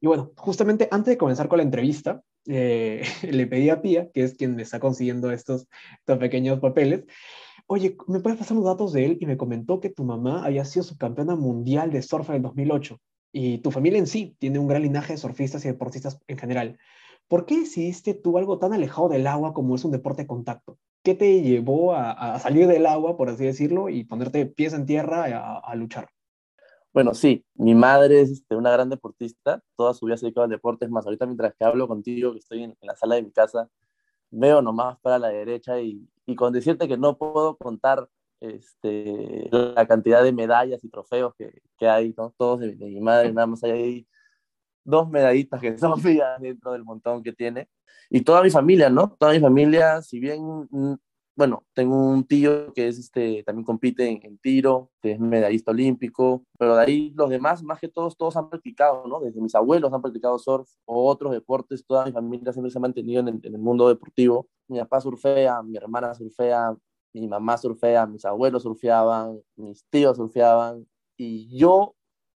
Y 0.00 0.06
bueno, 0.06 0.32
justamente 0.36 0.88
antes 0.90 1.12
de 1.12 1.18
comenzar 1.18 1.48
con 1.48 1.58
la 1.58 1.62
entrevista, 1.62 2.22
eh, 2.46 3.02
le 3.30 3.46
pedí 3.46 3.70
a 3.70 3.80
Pía, 3.82 4.10
que 4.12 4.22
es 4.22 4.34
quien 4.34 4.56
me 4.56 4.62
está 4.62 4.80
consiguiendo 4.80 5.30
estos, 5.30 5.66
estos 5.98 6.18
pequeños 6.18 6.60
papeles, 6.60 7.04
oye, 7.66 7.96
¿me 8.06 8.20
puedes 8.20 8.38
pasar 8.38 8.56
los 8.56 8.66
datos 8.66 8.92
de 8.92 9.04
él? 9.06 9.18
Y 9.20 9.26
me 9.26 9.36
comentó 9.36 9.80
que 9.80 9.90
tu 9.90 10.04
mamá 10.04 10.44
había 10.44 10.64
sido 10.64 10.84
subcampeona 10.84 11.36
mundial 11.36 11.90
de 11.90 12.02
surf 12.02 12.28
en 12.30 12.36
el 12.36 12.42
2008. 12.42 13.00
Y 13.32 13.58
tu 13.58 13.70
familia 13.70 13.98
en 13.98 14.06
sí 14.06 14.36
tiene 14.38 14.58
un 14.58 14.68
gran 14.68 14.82
linaje 14.82 15.14
de 15.14 15.18
surfistas 15.18 15.64
y 15.64 15.68
deportistas 15.68 16.18
en 16.26 16.38
general. 16.38 16.78
¿Por 17.28 17.44
qué 17.44 17.58
decidiste 17.58 18.14
tú 18.14 18.38
algo 18.38 18.58
tan 18.58 18.72
alejado 18.72 19.08
del 19.08 19.26
agua 19.26 19.52
como 19.52 19.74
es 19.74 19.84
un 19.84 19.90
deporte 19.90 20.22
de 20.22 20.28
contacto? 20.28 20.78
¿Qué 21.02 21.14
te 21.14 21.42
llevó 21.42 21.94
a, 21.94 22.38
salir 22.38 22.66
del 22.66 22.86
agua, 22.86 23.16
por 23.16 23.28
así 23.28 23.44
decirlo, 23.44 23.88
y 23.88 24.04
ponerte 24.04 24.46
pies 24.46 24.72
en 24.72 24.86
tierra 24.86 25.60
a 25.60 25.74
luchar? 25.76 26.08
Bueno, 26.96 27.12
sí, 27.12 27.44
mi 27.56 27.74
madre 27.74 28.22
es 28.22 28.30
este, 28.30 28.56
una 28.56 28.70
gran 28.70 28.88
deportista, 28.88 29.62
toda 29.76 29.92
su 29.92 30.06
vida 30.06 30.16
se 30.16 30.24
dedicado 30.24 30.44
al 30.44 30.50
deporte, 30.50 30.86
es 30.86 30.90
más, 30.90 31.04
ahorita 31.04 31.26
mientras 31.26 31.54
que 31.54 31.62
hablo 31.62 31.86
contigo, 31.86 32.32
que 32.32 32.38
estoy 32.38 32.62
en, 32.62 32.74
la 32.80 32.96
sala 32.96 33.16
de 33.16 33.22
mi 33.22 33.30
casa, 33.32 33.68
veo 34.30 34.62
nomás 34.62 34.98
para 35.00 35.18
la 35.18 35.28
derecha 35.28 35.78
y, 35.78 36.08
y 36.24 36.34
con 36.34 36.54
decirte 36.54 36.88
que 36.88 36.96
no 36.96 37.18
puedo 37.18 37.58
contar 37.58 38.08
este, 38.40 39.46
la 39.50 39.86
cantidad 39.86 40.22
de 40.22 40.32
medallas 40.32 40.82
y 40.84 40.88
trofeos 40.88 41.34
que, 41.36 41.60
que 41.76 41.86
hay, 41.86 42.14
¿no? 42.16 42.32
todos 42.38 42.60
de, 42.60 42.74
mi 42.76 43.00
madre, 43.02 43.30
nada 43.30 43.46
más 43.46 43.62
hay 43.62 43.72
ahí 43.72 44.08
dos 44.82 45.06
medallitas 45.10 45.60
que 45.60 45.76
son 45.78 46.02
mías 46.02 46.40
dentro 46.40 46.72
del 46.72 46.82
montón 46.82 47.22
que 47.22 47.34
tiene. 47.34 47.68
Y 48.08 48.22
toda 48.22 48.42
mi 48.42 48.48
familia, 48.48 48.88
¿no? 48.88 49.14
Toda 49.18 49.34
mi 49.34 49.40
familia, 49.40 50.00
si 50.00 50.18
bien 50.18 50.40
bueno, 51.36 51.66
tengo 51.74 51.96
un 51.96 52.24
tío 52.26 52.72
que 52.72 52.88
es 52.88 52.98
este, 52.98 53.42
también 53.44 53.64
compite 53.64 54.08
en, 54.08 54.38
tiro, 54.38 54.90
que 55.02 55.12
es 55.12 55.20
medallista 55.20 55.70
olímpico, 55.70 56.44
pero 56.58 56.76
de 56.76 56.82
ahí 56.82 57.12
los 57.14 57.28
demás, 57.28 57.62
más 57.62 57.78
que 57.78 57.88
todos, 57.88 58.16
todos 58.16 58.36
han 58.38 58.48
practicado, 58.48 59.06
¿no? 59.06 59.20
Desde 59.20 59.42
mis 59.42 59.54
abuelos 59.54 59.92
han 59.92 60.00
practicado 60.00 60.38
surf 60.38 60.66
o 60.86 61.10
otros 61.10 61.32
deportes, 61.32 61.84
toda 61.86 62.06
mi 62.06 62.12
familia 62.12 62.52
siempre 62.52 62.70
se 62.70 62.78
ha 62.78 62.80
mantenido 62.80 63.20
en 63.20 63.40
el, 63.42 63.58
mundo 63.58 63.88
deportivo. 63.88 64.48
Mi 64.66 64.78
papá 64.78 65.00
surfea, 65.02 65.62
mi 65.62 65.76
hermana 65.76 66.14
surfea, 66.14 66.74
mi 67.12 67.28
mamá 67.28 67.58
surfea, 67.58 68.06
mis 68.06 68.24
abuelos 68.24 68.62
surfeaban, 68.62 69.38
mis 69.56 69.84
tíos 69.90 70.16
surfeaban 70.16 70.86
y 71.18 71.54
yo 71.58 71.94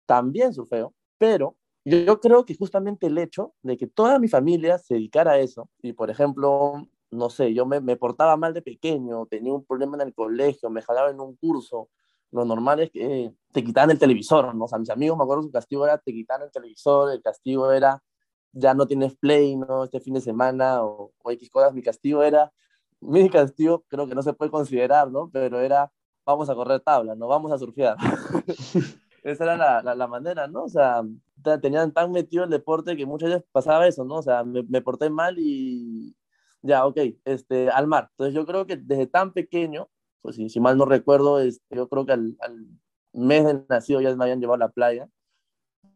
también 0.07 0.53
surfeo, 0.53 0.93
pero 1.19 1.55
yo 1.85 2.19
creo 2.19 2.45
que 2.45 2.55
justamente 2.55 3.07
el 3.07 3.17
hecho 3.19 3.53
de 3.61 3.77
que 3.77 3.87
toda 3.87 4.19
mi 4.19 4.27
familia 4.27 4.77
se 4.79 4.95
dedicara 4.95 5.33
a 5.33 5.39
eso, 5.39 5.69
y 5.81 5.93
por 5.93 6.09
ejemplo, 6.09 6.87
no 7.11 7.29
sé, 7.29 7.53
yo 7.53 7.65
me, 7.65 7.81
portaba 7.95 8.37
mal 8.37 8.53
de 8.53 8.61
pequeño, 8.61 9.25
tenía 9.27 9.53
un 9.53 9.65
problema 9.65 9.95
en 9.95 10.07
el 10.07 10.13
colegio, 10.13 10.69
me 10.69 10.81
jalaba 10.81 11.09
en 11.09 11.19
un 11.19 11.35
curso, 11.35 11.89
lo 12.31 12.45
normal 12.45 12.81
es 12.81 12.91
que 12.91 13.33
te 13.53 13.63
quitaban 13.63 13.91
el 13.91 13.99
televisor, 13.99 14.53
¿no? 14.53 14.65
O 14.65 14.67
sea, 14.67 14.77
mis 14.79 14.89
amigos, 14.89 15.17
me 15.17 15.23
acuerdo, 15.23 15.43
su 15.43 15.51
castigo 15.51 15.85
era 15.85 15.97
te 15.97 16.11
quitan 16.11 16.41
el 16.41 16.51
televisor, 16.51 17.11
el 17.13 17.21
castigo 17.21 17.71
era 17.71 18.01
ya 18.51 18.73
no 18.73 18.87
tienes 18.87 19.15
play, 19.15 19.55
¿no? 19.55 19.83
Este 19.85 19.99
fin 19.99 20.15
de 20.15 20.21
semana 20.21 20.83
o, 20.83 21.13
o 21.21 21.31
X 21.31 21.49
cosas, 21.49 21.73
mi 21.73 21.81
castigo 21.81 22.23
era, 22.23 22.51
mi 22.99 23.29
castigo 23.29 23.83
creo 23.87 24.07
que 24.07 24.15
no 24.15 24.21
se 24.23 24.33
puede 24.33 24.51
considerar, 24.51 25.11
¿no? 25.11 25.29
Pero 25.31 25.59
era, 25.61 25.91
vamos 26.25 26.49
a 26.49 26.55
correr 26.55 26.81
tabla, 26.81 27.15
¿no? 27.15 27.27
Vamos 27.27 27.51
a 27.51 27.57
surfear. 27.57 27.97
Esa 29.23 29.43
era 29.43 29.57
la, 29.57 29.95
la, 29.95 30.07
manera, 30.07 30.47
¿no? 30.47 30.63
O 30.63 30.69
sea, 30.69 31.03
tenían 31.61 31.91
tan 31.91 32.11
metido 32.11 32.45
el 32.45 32.49
deporte 32.49 32.95
que 32.95 33.05
muchas 33.05 33.29
veces 33.29 33.45
pasaba 33.51 33.87
eso, 33.87 34.05
¿no? 34.05 34.15
O 34.15 34.21
sea, 34.21 34.43
me, 34.43 34.63
me 34.63 34.81
porté 34.81 35.09
mal 35.09 35.37
y, 35.37 36.15
ya, 36.61 36.85
ok, 36.85 36.97
este, 37.25 37.69
al 37.69 37.87
mar. 37.87 38.09
Entonces 38.11 38.35
yo 38.35 38.45
creo 38.45 38.65
que 38.65 38.77
desde 38.77 39.07
tan 39.07 39.33
pequeño, 39.33 39.89
pues 40.21 40.35
si, 40.35 40.49
si 40.49 40.59
mal 40.59 40.77
no 40.77 40.85
recuerdo, 40.85 41.39
este, 41.39 41.75
yo 41.75 41.87
creo 41.89 42.05
que 42.05 42.13
al, 42.13 42.37
al, 42.39 42.67
mes 43.13 43.45
de 43.45 43.65
nacido 43.69 44.01
ya 44.01 44.15
me 44.15 44.25
habían 44.25 44.39
llevado 44.39 44.55
a 44.55 44.67
la 44.67 44.69
playa, 44.69 45.09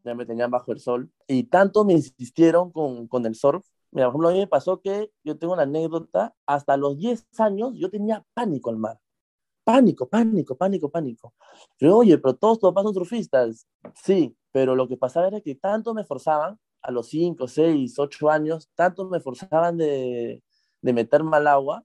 ya 0.04 0.16
me 0.16 0.26
tenían 0.26 0.50
bajo 0.52 0.72
el 0.72 0.80
sol, 0.80 1.12
y 1.28 1.44
tanto 1.44 1.86
me 1.86 1.94
insistieron 1.94 2.72
con, 2.72 3.08
con 3.08 3.26
el 3.26 3.36
surf. 3.36 3.66
Mira, 3.92 4.08
por 4.08 4.14
ejemplo, 4.14 4.30
a 4.30 4.32
mí 4.34 4.40
me 4.40 4.48
pasó 4.48 4.82
que 4.82 5.12
yo 5.24 5.38
tengo 5.38 5.54
una 5.54 5.64
anécdota, 5.64 6.34
hasta 6.46 6.78
los 6.78 6.98
10 6.98 7.28
años 7.40 7.74
yo 7.76 7.90
tenía 7.90 8.26
pánico 8.34 8.70
al 8.70 8.78
mar. 8.78 9.00
Pánico, 9.64 10.10
pánico, 10.10 10.58
pánico, 10.58 10.90
pánico. 10.90 11.34
Yo, 11.80 11.98
oye, 11.98 12.18
pero 12.18 12.36
todos 12.36 12.60
tus 12.60 12.70
papás 12.70 12.84
son 12.86 12.94
surfistas. 12.96 13.68
Sí, 13.96 14.36
pero 14.52 14.76
lo 14.76 14.88
que 14.88 14.98
pasaba 14.98 15.28
era 15.28 15.42
que 15.42 15.56
tanto 15.56 15.94
me 15.94 16.04
forzaban, 16.04 16.60
a 16.82 16.92
los 16.92 17.10
5, 17.10 17.48
6, 17.48 18.00
8 18.00 18.30
años, 18.30 18.70
tanto 18.76 19.08
me 19.08 19.20
forzaban 19.20 19.78
de, 19.78 20.44
de 20.82 20.94
meterme 20.94 21.38
al 21.38 21.48
agua 21.48 21.84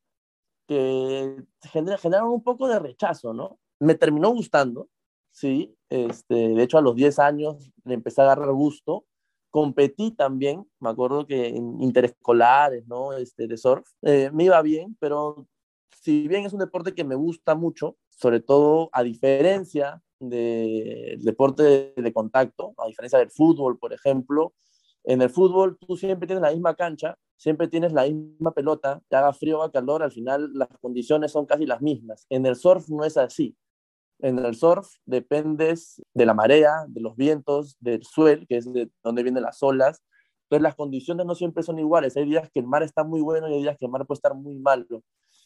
que 0.67 1.45
generaron 1.63 2.31
un 2.31 2.43
poco 2.43 2.69
de 2.69 2.79
rechazo, 2.79 3.33
¿no? 3.33 3.59
Me 3.79 3.95
terminó 3.95 4.31
gustando, 4.31 4.89
sí, 5.31 5.77
este, 5.89 6.35
de 6.35 6.63
hecho 6.63 6.79
a 6.79 6.83
los 6.83 6.97
10 6.97 7.19
años 7.19 7.73
le 7.85 7.95
empecé 7.95 8.21
a 8.21 8.25
agarrar 8.25 8.53
gusto, 8.53 9.05
competí 9.51 10.11
también, 10.11 10.69
me 10.81 10.91
acuerdo 10.91 11.27
que 11.27 11.49
en 11.49 11.81
interescolares, 11.81 12.87
¿no? 12.87 13.13
Este, 13.13 13.47
de 13.47 13.57
surf, 13.57 13.89
eh, 14.03 14.31
me 14.33 14.45
iba 14.45 14.61
bien, 14.63 14.97
pero 14.99 15.47
si 16.03 16.27
bien 16.29 16.45
es 16.45 16.53
un 16.53 16.59
deporte 16.59 16.95
que 16.95 17.05
me 17.05 17.15
gusta 17.15 17.55
mucho, 17.55 17.97
sobre 18.09 18.41
todo 18.41 18.91
a 18.93 19.03
diferencia 19.03 20.03
del 20.19 21.23
deporte 21.23 21.63
de, 21.63 21.95
de 21.97 22.13
contacto, 22.13 22.75
a 22.79 22.87
diferencia 22.87 23.19
del 23.19 23.31
fútbol, 23.31 23.79
por 23.79 23.93
ejemplo, 23.93 24.55
en 25.07 25.23
el 25.23 25.31
fútbol 25.31 25.79
tú 25.79 25.97
siempre 25.97 26.27
tienes 26.27 26.43
la 26.43 26.51
misma 26.51 26.75
cancha, 26.75 27.17
siempre 27.37 27.69
tienes 27.69 27.93
la 27.93 28.03
misma 28.03 28.51
pelota, 28.53 29.01
te 29.09 29.17
haga 29.17 29.33
frío 29.33 29.61
o 29.61 29.63
haga 29.63 29.73
calor, 29.73 30.03
al 30.03 30.11
final 30.11 30.51
las 30.53 30.69
condiciones 30.81 31.31
son 31.31 31.47
casi 31.47 31.65
las 31.65 31.81
mismas. 31.81 32.27
En 32.29 32.45
el 32.45 32.57
surf 32.57 32.89
no 32.89 33.05
es 33.05 33.17
así. 33.17 33.57
En 34.19 34.39
el 34.41 34.57
surf 34.57 34.89
dependes 35.05 36.03
de 36.13 36.27
la 36.27 36.35
marea, 36.35 36.87
de 36.89 37.01
los 37.01 37.17
vientos, 37.17 37.77
del 37.79 38.03
suelo, 38.03 38.45
que 38.49 38.57
es 38.57 38.73
de 38.73 38.91
donde 39.05 39.23
vienen 39.23 39.45
las 39.45 39.63
olas. 39.63 40.03
Entonces 40.45 40.63
las 40.63 40.75
condiciones 40.75 41.25
no 41.25 41.37
siempre 41.37 41.63
son 41.63 41.79
iguales. 41.79 42.17
Hay 42.17 42.25
días 42.25 42.51
que 42.51 42.59
el 42.59 42.67
mar 42.67 42.83
está 42.83 43.05
muy 43.05 43.21
bueno 43.21 43.49
y 43.49 43.55
hay 43.55 43.63
días 43.63 43.77
que 43.79 43.85
el 43.85 43.93
mar 43.93 44.05
puede 44.07 44.17
estar 44.17 44.35
muy 44.35 44.57
malo. 44.57 45.03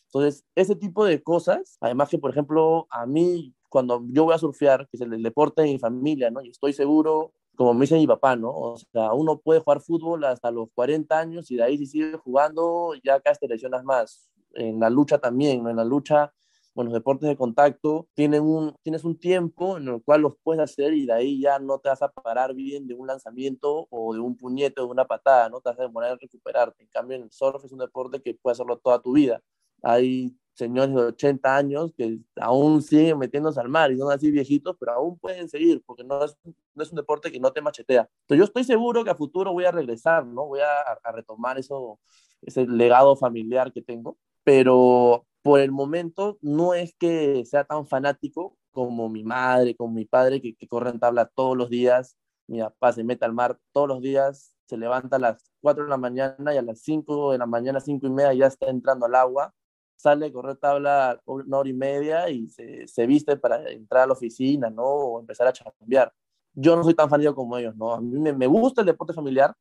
Entonces, 0.07 0.45
ese 0.57 0.75
tipo 0.75 1.05
de 1.05 1.23
cosas, 1.23 1.77
además 1.81 2.09
que, 2.09 2.19
por 2.19 2.31
ejemplo, 2.31 2.87
a 2.91 3.07
mí, 3.07 3.55
cuando 3.69 4.03
yo 4.09 4.25
voy 4.25 4.35
a 4.35 4.39
surfear, 4.39 4.89
que 4.89 4.97
es 4.97 5.01
el 5.03 5.23
deporte 5.23 5.63
de 5.63 5.69
mi 5.69 5.79
familia, 5.79 6.31
¿no? 6.31 6.43
Y 6.43 6.51
estoy 6.51 6.73
seguro 6.73 7.33
como 7.61 7.75
me 7.75 7.83
dice 7.83 7.97
mi 7.97 8.07
papá, 8.07 8.37
¿no? 8.37 8.51
O 8.51 8.79
sea, 8.79 9.13
uno 9.13 9.39
puede 9.39 9.61
jugar 9.61 9.83
fútbol 9.83 10.25
hasta 10.25 10.51
los 10.51 10.71
40 10.75 11.19
años 11.19 11.51
y 11.51 11.57
de 11.57 11.63
ahí 11.63 11.77
si 11.77 11.85
sigue 11.85 12.17
jugando, 12.17 12.95
ya 13.05 13.21
casi 13.21 13.41
te 13.41 13.49
lesionas 13.49 13.85
más. 13.85 14.31
En 14.55 14.81
la 14.81 14.89
lucha 14.89 15.19
también, 15.19 15.63
¿no? 15.63 15.69
En 15.69 15.77
la 15.77 15.85
lucha, 15.85 16.33
bueno, 16.75 16.89
los 16.89 16.99
deportes 16.99 17.29
de 17.29 17.37
contacto 17.37 18.09
tienen 18.15 18.45
un, 18.45 18.75
tienes 18.81 19.05
un 19.05 19.19
tiempo 19.19 19.77
en 19.77 19.89
el 19.89 20.03
cual 20.03 20.23
los 20.23 20.37
puedes 20.43 20.63
hacer 20.63 20.95
y 20.95 21.05
de 21.05 21.13
ahí 21.13 21.39
ya 21.39 21.59
no 21.59 21.79
te 21.81 21.91
vas 21.91 22.01
a 22.01 22.09
parar 22.09 22.55
bien 22.55 22.87
de 22.87 22.95
un 22.95 23.07
lanzamiento 23.07 23.87
o 23.91 24.15
de 24.15 24.21
un 24.21 24.39
puñete 24.39 24.81
o 24.81 24.87
de 24.87 24.93
una 24.93 25.05
patada, 25.05 25.51
¿no? 25.51 25.61
Te 25.61 25.69
vas 25.69 25.81
a 25.81 25.83
demorar 25.83 26.13
en 26.13 26.19
recuperarte. 26.19 26.83
En 26.83 26.89
cambio, 26.89 27.19
en 27.19 27.25
el 27.25 27.31
surf 27.31 27.63
es 27.63 27.73
un 27.73 27.81
deporte 27.81 28.23
que 28.23 28.39
puedes 28.41 28.57
hacerlo 28.57 28.79
toda 28.79 29.03
tu 29.03 29.13
vida. 29.13 29.43
Hay 29.83 30.37
señores 30.55 30.95
de 30.95 31.01
80 31.01 31.57
años 31.57 31.93
que 31.97 32.19
aún 32.37 32.83
siguen 32.83 33.19
metiéndose 33.19 33.59
al 33.61 33.69
mar 33.69 33.91
y 33.91 33.99
son 33.99 34.13
así 34.13 34.31
viejitos, 34.31 34.77
pero 34.79 34.93
aún 34.93 35.19
pueden 35.19 35.49
seguir 35.49 35.83
porque 35.87 36.05
no 36.05 36.25
es, 36.25 36.37
no 36.75 36.83
es 36.83 36.91
un 36.91 36.97
deporte 36.97 37.33
que 37.33 37.41
no 37.41 37.53
te 37.53 37.63
machetea. 37.63 38.09
Entonces 38.23 38.39
yo 38.39 38.45
estoy 38.45 38.65
seguro 38.65 39.03
que 39.03 39.11
a 39.11 39.15
futuro 39.15 39.53
voy 39.53 39.65
a 39.65 39.73
regresar, 39.73 40.27
¿no? 40.27 40.47
Voy 40.47 40.61
a, 40.61 40.93
a 41.03 41.13
retomar 41.13 41.59
eso, 41.59 41.99
ese 42.43 42.67
legado 42.67 43.17
familiar 43.17 43.73
que 43.73 43.83
tengo, 43.83 44.19
pero 44.45 45.27
por 45.43 45.61
el 45.61 45.73
momento 45.73 46.39
no 46.43 46.75
es 46.75 46.95
que 46.95 47.45
sea 47.47 47.65
tan 47.65 47.87
fanático 47.87 48.57
como 48.73 49.09
mi 49.09 49.25
madre, 49.25 49.75
como 49.75 49.95
mi 49.95 50.05
padre, 50.05 50.41
que, 50.41 50.55
que 50.55 50.69
corren 50.69 51.01
tabla 51.01 51.27
todos 51.27 51.57
los 51.57 51.71
días. 51.71 52.17
Mi 52.47 52.61
papá 52.61 52.93
se 52.93 53.05
mete 53.05 53.25
al 53.25 53.33
mar 53.33 53.59
todos 53.73 53.89
los 53.89 54.03
días, 54.03 54.55
se 54.67 54.77
levanta 54.77 55.17
a 55.17 55.19
las 55.19 55.51
4 55.61 55.85
de 55.85 55.91
la 55.91 55.97
mañana 55.97 56.55
y 56.55 56.59
a 56.59 56.63
las 56.63 56.81
5 56.81 57.33
de 57.33 57.39
la 57.39 57.47
mañana, 57.47 57.81
5 57.81 58.07
y 58.07 58.11
media 58.11 58.35
ya 58.35 58.47
está 58.47 58.69
entrando 58.69 59.07
al 59.07 59.15
agua 59.15 59.55
sale 60.01 60.27
a 60.27 60.33
correr 60.33 60.57
tabla 60.57 61.21
una 61.27 61.59
hora 61.59 61.69
y 61.69 61.73
media 61.75 62.29
y 62.31 62.49
se, 62.49 62.87
se, 62.87 63.07
viste 63.07 63.37
para 63.37 63.71
entrar 63.71 64.05
a 64.05 64.07
la 64.07 64.13
oficina, 64.15 64.71
¿no? 64.71 64.85
O 64.85 65.21
empezar 65.21 65.47
a 65.47 65.53
chambear. 65.53 66.13
Yo 66.55 66.77
no 66.77 66.85
soy 66.85 66.95
tan 66.95 67.09
fanático 67.09 67.35
como 67.35 67.57
ellos, 67.59 67.77
¿no? 67.77 67.93
A 67.95 68.01
mí 68.01 68.19
me, 68.19 68.33
me, 68.33 68.47
gusta 68.47 68.83
el 68.83 68.87
deporte 68.87 69.13
familiar, 69.13 69.55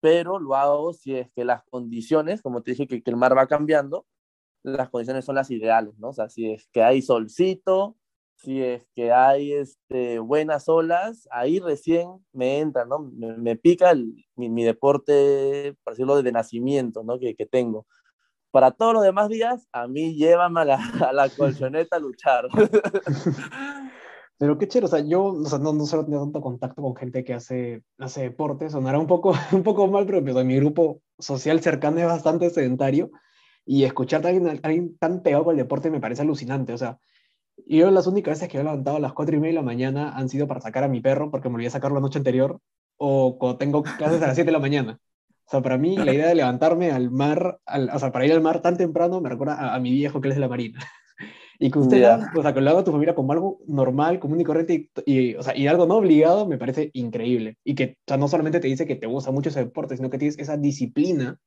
pero 0.00 0.38
lo 0.38 0.54
hago 0.56 0.92
si 0.92 1.16
es 1.16 1.30
que 1.32 1.44
las 1.44 1.64
condiciones, 1.64 2.42
como 2.42 2.62
te 2.62 2.72
dije, 2.72 2.86
que, 2.86 3.02
que, 3.02 3.10
el 3.10 3.16
mar 3.16 3.36
va 3.36 3.46
cambiando, 3.46 4.06
las 4.62 4.90
condiciones 4.90 5.24
son 5.24 5.36
las 5.36 5.50
ideales, 5.50 5.96
¿no? 5.98 6.08
O 6.10 6.12
sea, 6.12 6.28
si 6.28 6.52
es 6.52 6.68
que 6.72 6.82
hay 6.82 7.00
solcito, 7.02 7.96
si 8.36 8.62
es 8.62 8.86
que 8.94 9.12
hay 9.12 9.52
este, 9.52 10.18
buenas 10.18 10.68
olas, 10.68 11.28
ahí 11.30 11.60
recién 11.60 12.08
me 12.32 12.58
entra, 12.58 12.84
¿no? 12.84 12.98
Me, 12.98 13.36
me 13.38 13.56
pica 13.56 13.90
el, 13.92 14.26
mi, 14.36 14.48
mi, 14.50 14.64
deporte, 14.64 15.76
por 15.84 15.92
decirlo, 15.94 16.22
de 16.22 16.32
nacimiento, 16.32 17.04
¿no? 17.04 17.18
Que, 17.18 17.34
que 17.36 17.46
tengo 17.46 17.86
para 18.54 18.70
todos 18.70 18.94
los 18.94 19.02
demás 19.02 19.28
días, 19.28 19.66
a 19.72 19.88
mí 19.88 20.14
llévame 20.14 20.60
a 20.60 20.64
la, 20.64 20.76
a 21.08 21.12
la 21.12 21.28
colchoneta 21.28 21.96
a 21.96 21.98
luchar. 21.98 22.46
Pero 24.38 24.56
qué 24.58 24.68
chévere, 24.68 24.86
o 24.86 24.88
sea, 24.88 25.00
yo 25.00 25.24
o 25.24 25.44
sea, 25.44 25.58
no, 25.58 25.72
no 25.72 25.84
solo 25.86 26.04
tengo 26.04 26.22
tanto 26.22 26.40
contacto 26.40 26.80
con 26.80 26.94
gente 26.94 27.24
que 27.24 27.34
hace, 27.34 27.82
hace 27.98 28.22
deporte, 28.22 28.70
sonará 28.70 29.00
un 29.00 29.08
poco, 29.08 29.32
un 29.50 29.64
poco 29.64 29.88
mal, 29.88 30.06
pero 30.06 30.22
pues, 30.22 30.44
mi 30.46 30.54
grupo 30.54 31.02
social 31.18 31.60
cercano 31.62 31.98
es 31.98 32.06
bastante 32.06 32.48
sedentario 32.48 33.10
y 33.66 33.82
escuchar 33.82 34.24
a 34.24 34.28
alguien, 34.28 34.46
a 34.46 34.52
alguien 34.62 34.96
tan 34.98 35.24
pegado 35.24 35.42
con 35.42 35.54
el 35.54 35.58
deporte 35.58 35.90
me 35.90 35.98
parece 35.98 36.22
alucinante, 36.22 36.72
o 36.74 36.78
sea, 36.78 37.00
yo 37.66 37.90
las 37.90 38.06
únicas 38.06 38.38
veces 38.38 38.48
que 38.48 38.58
he 38.58 38.62
levantado 38.62 38.98
a 38.98 39.00
las 39.00 39.14
4 39.14 39.34
y 39.34 39.40
media 39.40 39.50
de 39.50 39.56
la 39.56 39.62
mañana 39.62 40.16
han 40.16 40.28
sido 40.28 40.46
para 40.46 40.60
sacar 40.60 40.84
a 40.84 40.88
mi 40.88 41.00
perro 41.00 41.32
porque 41.32 41.48
me 41.48 41.56
olvidé 41.56 41.70
sacarlo 41.70 41.96
la 41.96 42.02
noche 42.02 42.18
anterior 42.18 42.60
o 42.98 43.36
cuando 43.36 43.58
tengo 43.58 43.82
clases 43.82 44.22
a 44.22 44.28
las 44.28 44.36
7 44.36 44.46
de 44.46 44.52
la 44.52 44.60
mañana. 44.60 45.00
O 45.46 45.50
sea, 45.50 45.62
para 45.62 45.76
mí 45.78 45.96
la 45.96 46.14
idea 46.14 46.28
de 46.28 46.34
levantarme 46.34 46.90
al 46.90 47.10
mar, 47.10 47.58
al, 47.66 47.90
o 47.90 47.98
sea, 47.98 48.12
para 48.12 48.26
ir 48.26 48.32
al 48.32 48.40
mar 48.40 48.62
tan 48.62 48.76
temprano 48.76 49.20
me 49.20 49.28
recuerda 49.28 49.54
a, 49.54 49.74
a 49.74 49.80
mi 49.80 49.92
viejo 49.92 50.20
que 50.20 50.28
él 50.28 50.32
es 50.32 50.36
de 50.36 50.40
la 50.40 50.48
marina. 50.48 50.80
y 51.58 51.70
que 51.70 51.78
usted, 51.78 51.98
yeah. 51.98 52.32
o 52.34 52.42
sea, 52.42 52.52
que 52.52 52.60
lo 52.60 52.70
haga 52.70 52.84
tu 52.84 52.92
familia 52.92 53.14
como 53.14 53.32
algo 53.32 53.60
normal, 53.66 54.18
común 54.18 54.40
y 54.40 54.44
corriente, 54.44 54.90
y, 55.04 55.12
y, 55.12 55.34
o 55.34 55.42
sea, 55.42 55.56
y 55.56 55.66
algo 55.66 55.86
no 55.86 55.96
obligado, 55.96 56.46
me 56.46 56.58
parece 56.58 56.90
increíble. 56.94 57.58
Y 57.62 57.74
que, 57.74 57.96
o 58.00 58.08
sea, 58.08 58.16
no 58.16 58.28
solamente 58.28 58.60
te 58.60 58.68
dice 58.68 58.86
que 58.86 58.96
te 58.96 59.06
gusta 59.06 59.30
mucho 59.30 59.50
ese 59.50 59.60
deporte, 59.60 59.96
sino 59.96 60.10
que 60.10 60.18
tienes 60.18 60.38
esa 60.38 60.56
disciplina 60.56 61.38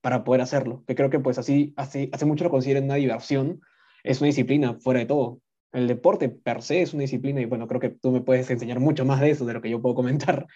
para 0.00 0.24
poder 0.24 0.42
hacerlo. 0.42 0.84
Que 0.86 0.94
creo 0.94 1.10
que 1.10 1.20
pues 1.20 1.38
así, 1.38 1.72
hace, 1.76 2.10
hace 2.12 2.26
mucho 2.26 2.44
lo 2.44 2.50
consideran 2.50 2.84
una 2.84 2.96
diversión, 2.96 3.60
es 4.02 4.20
una 4.20 4.26
disciplina 4.26 4.74
fuera 4.74 5.00
de 5.00 5.06
todo. 5.06 5.40
El 5.72 5.86
deporte 5.86 6.28
per 6.28 6.60
se 6.60 6.82
es 6.82 6.92
una 6.92 7.02
disciplina 7.02 7.40
y 7.40 7.46
bueno, 7.46 7.66
creo 7.66 7.80
que 7.80 7.88
tú 7.88 8.10
me 8.10 8.20
puedes 8.20 8.50
enseñar 8.50 8.80
mucho 8.80 9.06
más 9.06 9.20
de 9.20 9.30
eso, 9.30 9.46
de 9.46 9.54
lo 9.54 9.62
que 9.62 9.70
yo 9.70 9.80
puedo 9.80 9.94
comentar. 9.94 10.46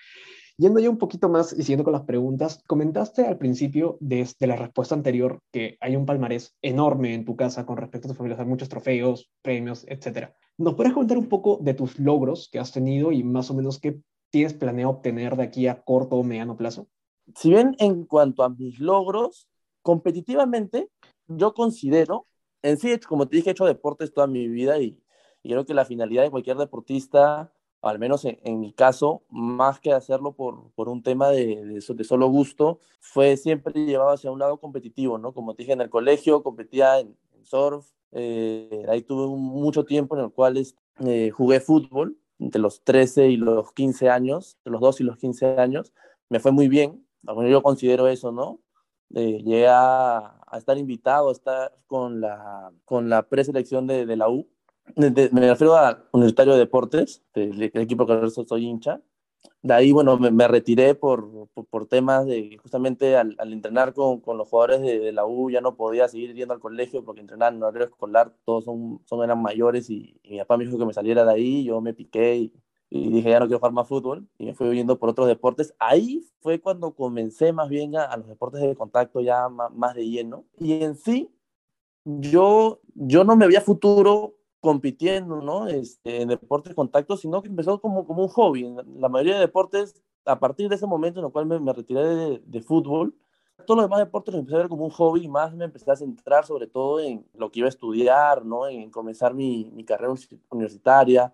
Yendo 0.59 0.81
ya 0.81 0.89
un 0.89 0.99
poquito 0.99 1.29
más 1.29 1.53
y 1.53 1.63
siguiendo 1.63 1.85
con 1.85 1.93
las 1.93 2.05
preguntas, 2.05 2.63
comentaste 2.67 3.27
al 3.27 3.37
principio 3.37 3.99
de, 4.01 4.27
la 4.41 4.57
respuesta 4.57 4.95
anterior 4.95 5.41
que 5.53 5.77
hay 5.81 5.97
un 5.97 6.07
palmarés 6.07 6.57
enorme 6.63 7.15
en 7.15 7.25
tu 7.25 7.37
casa 7.37 7.67
con 7.67 7.77
respecto 7.77 8.09
a 8.09 8.13
tu 8.13 8.17
familia, 8.17 8.39
hay 8.41 8.47
muchos 8.47 8.69
trofeos, 8.69 9.31
premios, 9.43 9.85
etc. 9.89 10.31
¿Nos 10.57 10.75
puedes 10.75 10.95
contar 10.95 11.19
un 11.19 11.29
poco 11.29 11.59
de 11.61 11.75
tus 11.75 11.99
logros 11.99 12.49
que 12.51 12.59
has 12.59 12.73
tenido 12.73 13.13
y 13.13 13.23
más 13.23 13.51
o 13.51 13.55
menos 13.55 13.79
qué 13.79 14.01
tienes 14.31 14.55
planeado 14.55 14.93
obtener 14.93 15.37
de 15.37 15.43
aquí 15.43 15.67
a 15.67 15.83
corto 15.83 16.17
o 16.17 16.25
mediano 16.25 16.57
plazo? 16.57 16.89
Si 17.35 17.51
bien 17.51 17.77
en 17.79 18.07
cuanto 18.07 18.43
a 18.43 18.49
mis 18.49 18.79
logros, 18.79 19.49
competitivamente, 19.83 20.89
yo 21.27 21.53
considero 21.53 22.27
en 22.67 22.79
sí, 22.79 22.99
como 23.07 23.29
te 23.29 23.37
dije, 23.37 23.51
he 23.51 23.53
hecho 23.53 23.65
deportes 23.65 24.13
toda 24.13 24.27
mi 24.27 24.49
vida 24.49 24.79
y, 24.79 24.99
creo 25.43 25.65
que 25.65 25.75
la 25.75 25.85
finalidad 25.85 26.25
de 26.25 26.31
cualquier 26.31 26.57
deportista, 26.57 27.53
al 27.83 27.99
menos 27.99 28.25
en, 28.25 28.61
mi 28.61 28.73
caso, 28.73 29.23
más 29.31 29.81
que 29.81 29.93
hacerlo 29.93 30.33
por, 30.33 30.71
por 30.73 30.89
un 30.89 31.03
tema 31.03 31.29
de, 31.31 31.65
de, 31.65 32.05
solo 32.05 32.29
gusto, 32.29 32.81
fue 33.01 33.37
siempre 33.37 33.73
llevado 33.87 34.11
hacia 34.11 34.31
un 34.31 34.39
lado 34.39 34.59
competitivo, 34.59 35.19
¿no? 35.19 35.33
Como 35.33 35.55
te 35.55 35.63
dije, 35.63 35.73
en 35.73 35.81
el 35.81 35.91
colegio 35.91 36.43
competía 36.43 36.99
en, 37.01 37.17
surf, 37.43 37.87
eh, 38.13 38.85
ahí 38.89 39.03
tuve 39.03 39.29
mucho 39.37 39.85
tiempo 39.85 40.17
en 40.17 40.25
el 40.25 40.33
cual 40.33 40.61
eh, 41.05 41.31
jugué 41.31 41.61
fútbol, 41.61 42.19
entre 42.39 42.61
los 42.61 42.83
13 42.83 43.29
y 43.29 43.37
los 43.37 43.73
15 43.73 44.11
años, 44.11 44.57
entre 44.59 44.73
los 44.73 44.81
2 44.81 45.01
y 45.01 45.05
los 45.05 45.17
15 45.17 45.47
años, 45.59 45.93
me 46.29 46.41
fue 46.41 46.51
muy 46.51 46.69
bien, 46.69 47.07
yo 47.23 47.63
considero 47.63 48.09
eso, 48.09 48.33
¿no? 48.33 48.61
Eh, 49.15 49.43
llegué 49.45 49.69
a, 49.69 50.41
estar 50.59 50.77
invitado 50.77 51.29
a 51.29 51.33
estar 51.33 51.77
con 51.87 52.21
la, 52.21 52.73
con 52.85 53.09
la 53.09 53.29
preselección 53.29 53.87
de 53.87 54.17
la 54.17 54.29
U. 54.29 54.49
me 54.95 55.49
refiero 55.49 55.77
a 55.77 56.05
Universitario 56.13 56.55
de 56.55 56.61
Deportes, 56.61 57.23
del, 57.35 57.63
equipo 57.63 58.07
que 58.07 58.31
soy 58.31 58.67
hincha. 58.67 59.01
De 59.63 59.75
ahí, 59.75 59.93
bueno, 59.93 60.19
me, 60.19 60.49
retiré 60.49 60.95
por, 60.95 61.49
por, 61.71 61.87
temas 61.87 62.27
de 62.27 62.57
justamente 62.63 63.17
al, 63.17 63.37
entrenar 63.53 63.95
con, 63.95 64.21
con, 64.21 64.39
los 64.39 64.49
jugadores 64.49 64.81
de, 64.81 65.13
la 65.13 65.27
U 65.27 65.51
ya 65.51 65.61
no 65.61 65.77
podía 65.77 66.09
seguir 66.09 66.35
yendo 66.35 66.55
al 66.55 66.61
colegio 66.61 67.05
porque 67.05 67.21
entrenaban 67.21 67.57
en 67.57 67.63
horario 67.63 67.89
escolar, 67.89 68.33
todos 68.45 68.65
son, 68.65 69.01
son 69.05 69.25
eran 69.25 69.43
mayores 69.43 69.91
y, 69.91 70.19
y 70.23 70.33
mi 70.33 70.39
papá 70.39 70.57
me 70.57 70.65
dijo 70.65 70.79
que 70.79 70.87
me 70.87 70.93
saliera 70.93 71.25
de 71.25 71.33
ahí, 71.33 71.65
yo 71.65 71.81
me 71.81 71.95
piqué 71.95 72.37
y, 72.37 72.53
y 72.89 73.11
dije, 73.11 73.31
ya 73.31 73.41
no 73.41 73.47
quiero 73.47 73.59
jugar 73.59 73.73
más 73.73 73.89
fútbol, 73.89 74.29
y 74.39 74.47
me 74.47 74.55
fui 74.55 74.69
viendo 74.71 74.99
por 74.99 75.09
otros 75.09 75.27
deportes. 75.27 75.75
Ahí 75.79 76.25
fue 76.41 76.61
cuando 76.61 76.95
comencé 76.95 77.53
más 77.53 77.69
bien 77.69 77.97
a, 77.97 78.17
los 78.17 78.29
deportes 78.29 78.61
de 78.61 78.77
contacto 78.77 79.21
ya 79.21 79.49
más, 79.49 79.95
de 79.95 80.09
lleno. 80.09 80.45
Y 80.59 80.85
en 80.85 80.97
sí, 80.97 81.31
yo, 82.05 82.81
yo 82.95 83.25
no 83.25 83.37
me 83.37 83.47
veía 83.47 83.61
futuro 83.61 84.36
compitiendo, 84.61 85.41
¿no? 85.41 85.69
Este, 85.69 86.23
en 86.23 86.29
deportes 86.29 86.71
de 86.71 86.77
contacto, 86.77 87.17
sino 87.17 87.43
que 87.43 87.49
empezó 87.49 87.81
como, 87.81 88.07
como 88.07 88.23
un 88.23 88.29
hobby. 88.29 88.75
La 88.99 89.09
mayoría 89.09 89.35
de 89.35 89.41
deportes, 89.41 90.03
a 90.25 90.39
partir 90.39 90.69
de 90.69 90.77
ese 90.77 90.87
momento 90.87 91.21
en 91.21 91.27
el 91.27 91.33
cual 91.33 91.47
me, 91.47 91.73
retiré 91.73 92.05
de, 92.05 92.43
de, 92.45 92.63
fútbol, 92.63 93.15
todos 93.67 93.79
los 93.79 93.87
demás 93.87 94.01
deportes 94.01 94.35
los 94.35 94.41
empecé 94.41 94.57
a 94.57 94.61
ver 94.61 94.69
como 94.69 94.85
un 94.85 94.91
hobby 94.91 95.25
y 95.25 95.29
más 95.29 95.55
me 95.55 95.65
empecé 95.65 95.91
a 95.91 95.97
centrar 95.97 96.45
sobre 96.45 96.67
todo 96.67 97.01
en 97.01 97.27
lo 97.35 97.51
que 97.51 97.61
iba 97.61 97.67
a 97.67 97.71
estudiar, 97.71 98.45
¿no? 98.45 98.69
En 98.69 98.91
comenzar 98.91 99.35
mi, 99.35 99.71
mi 99.73 99.85
carrera 99.85 100.13
universitaria, 100.51 101.33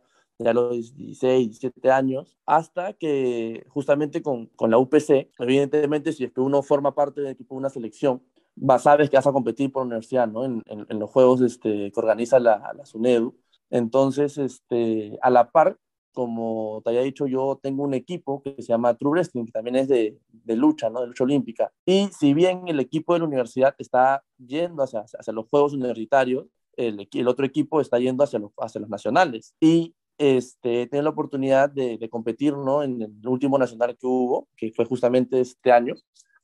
a 0.49 0.53
los 0.53 0.95
16, 0.95 1.49
17 1.49 1.91
años, 1.91 2.37
hasta 2.47 2.93
que 2.95 3.65
justamente 3.69 4.23
con, 4.23 4.47
con 4.47 4.71
la 4.71 4.79
UPC, 4.79 5.31
evidentemente 5.39 6.13
si 6.13 6.25
es 6.25 6.33
que 6.33 6.41
uno 6.41 6.63
forma 6.63 6.95
parte 6.95 7.21
del 7.21 7.33
equipo 7.33 7.55
de 7.55 7.61
una 7.61 7.71
selección, 7.71 8.23
va, 8.57 8.79
sabes 8.79 9.11
que 9.11 9.17
vas 9.17 9.27
a 9.27 9.33
competir 9.33 9.73
por 9.73 9.83
la 9.83 9.87
universidad, 9.87 10.29
¿no? 10.29 10.45
En, 10.45 10.63
en, 10.67 10.99
los 10.99 11.11
juegos 11.11 11.41
este, 11.41 11.91
que 11.93 12.01
organiza 12.01 12.39
la, 12.39 12.73
la 12.77 12.87
SUNEDU. 12.87 13.37
Entonces, 13.71 14.39
este, 14.39 15.19
a 15.23 15.31
la 15.31 15.51
par, 15.51 15.79
como 16.13 16.83
te 16.85 16.91
había 16.91 17.03
dicho, 17.03 17.27
yo 17.27 17.59
tengo 17.63 17.85
un 17.85 17.95
equipo 17.95 18.43
que 18.43 18.55
se 18.59 18.69
llama 18.69 18.95
True 18.95 19.13
Wrestling, 19.13 19.47
que 19.47 19.53
también 19.53 19.77
es 19.77 19.89
de, 19.89 20.19
de, 20.29 20.57
lucha, 20.57 20.91
¿no? 20.91 21.01
De 21.01 21.07
lucha 21.07 21.25
olímpica. 21.25 21.73
Y 21.87 22.09
si 22.09 22.35
bien 22.35 22.69
el 22.69 22.81
equipo 22.81 23.15
de 23.15 23.21
la 23.21 23.27
universidad 23.27 23.75
está 23.79 24.23
yendo 24.39 24.83
hacia, 24.83 25.01
hacia 25.01 25.33
los 25.33 25.47
Juegos 25.49 25.73
Universitarios, 25.73 26.47
el, 26.77 27.09
el, 27.11 27.29
otro 27.29 27.47
equipo 27.47 27.81
está 27.81 27.99
yendo 27.99 28.25
hacia 28.25 28.39
los, 28.39 28.53
hacia 28.59 28.81
los 28.81 28.91
nacionales. 28.91 29.55
Y 29.61 29.95
este, 30.19 30.89
he 30.93 31.03
la 31.03 31.11
oportunidad 31.11 31.71
de, 31.71 32.09
competir 32.11 32.55
¿no? 32.57 32.83
en 32.83 33.03
el 33.03 33.27
último 33.27 33.59
nacional 33.59 33.97
que 33.99 34.07
hubo, 34.07 34.49
que 34.57 34.71
fue 34.73 34.85
justamente 34.85 35.41
este 35.41 35.73
año, 35.73 35.95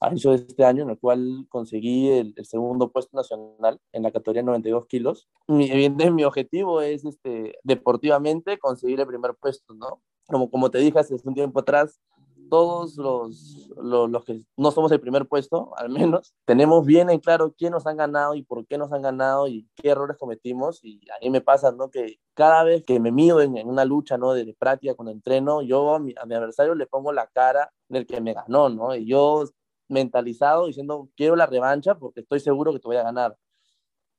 a 0.00 0.08
inicio 0.08 0.30
de 0.30 0.36
este 0.36 0.64
año, 0.64 0.84
en 0.84 0.90
el 0.90 0.98
cual 0.98 1.46
conseguí 1.48 2.08
el, 2.10 2.34
segundo 2.44 2.90
puesto 2.90 3.16
nacional 3.16 3.80
en 3.92 4.02
la 4.02 4.12
categoría 4.12 4.42
92 4.42 4.86
kilos. 4.86 5.28
Mi, 5.48 5.70
mi 5.90 6.24
objetivo 6.24 6.80
es 6.80 7.04
este, 7.04 7.58
deportivamente 7.62 8.58
conseguir 8.58 9.00
el 9.00 9.06
primer 9.06 9.34
puesto, 9.34 9.74
¿no? 9.74 10.00
Como, 10.26 10.50
como 10.50 10.70
te 10.70 10.78
dije 10.78 10.98
hace 10.98 11.16
un 11.24 11.34
tiempo 11.34 11.60
atrás, 11.60 12.00
todos 12.48 12.96
los, 12.96 13.70
los, 13.76 14.24
que 14.24 14.42
no 14.56 14.70
somos 14.70 14.90
el 14.92 15.00
primer 15.00 15.26
puesto, 15.26 15.72
al 15.76 15.90
menos, 15.90 16.34
tenemos 16.44 16.84
bien 16.84 17.10
en 17.10 17.20
claro 17.20 17.54
quién 17.56 17.72
nos 17.72 17.86
han 17.86 17.96
ganado 17.96 18.34
y 18.34 18.42
por 18.42 18.66
qué 18.66 18.78
nos 18.78 18.92
han 18.92 19.02
ganado 19.02 19.48
y 19.48 19.68
qué 19.76 19.90
errores 19.90 20.16
cometimos. 20.18 20.80
Y 20.82 21.00
a 21.10 21.18
mí 21.22 21.30
me 21.30 21.40
pasa, 21.40 21.72
¿no? 21.72 21.90
Que 21.90 22.18
cada 22.34 22.64
vez 22.64 22.84
que 22.84 23.00
me 23.00 23.12
mido 23.12 23.40
en, 23.40 23.66
una 23.66 23.84
lucha, 23.84 24.18
¿no? 24.18 24.32
De, 24.32 24.54
práctica, 24.58 24.94
cuando 24.94 25.12
entreno, 25.12 25.62
yo 25.62 25.94
a 25.94 25.98
mi, 25.98 26.14
a 26.20 26.26
mi, 26.26 26.34
adversario 26.34 26.74
le 26.74 26.86
pongo 26.86 27.12
la 27.12 27.26
cara 27.26 27.72
del 27.88 28.06
que 28.06 28.20
me 28.20 28.34
ganó, 28.34 28.68
¿no? 28.68 28.94
Y 28.94 29.06
yo 29.06 29.44
mentalizado 29.88 30.66
diciendo, 30.66 31.08
quiero 31.16 31.36
la 31.36 31.46
revancha 31.46 31.96
porque 31.96 32.20
estoy 32.20 32.40
seguro 32.40 32.72
que 32.72 32.80
te 32.80 32.88
voy 32.88 32.96
a 32.96 33.02
ganar. 33.02 33.36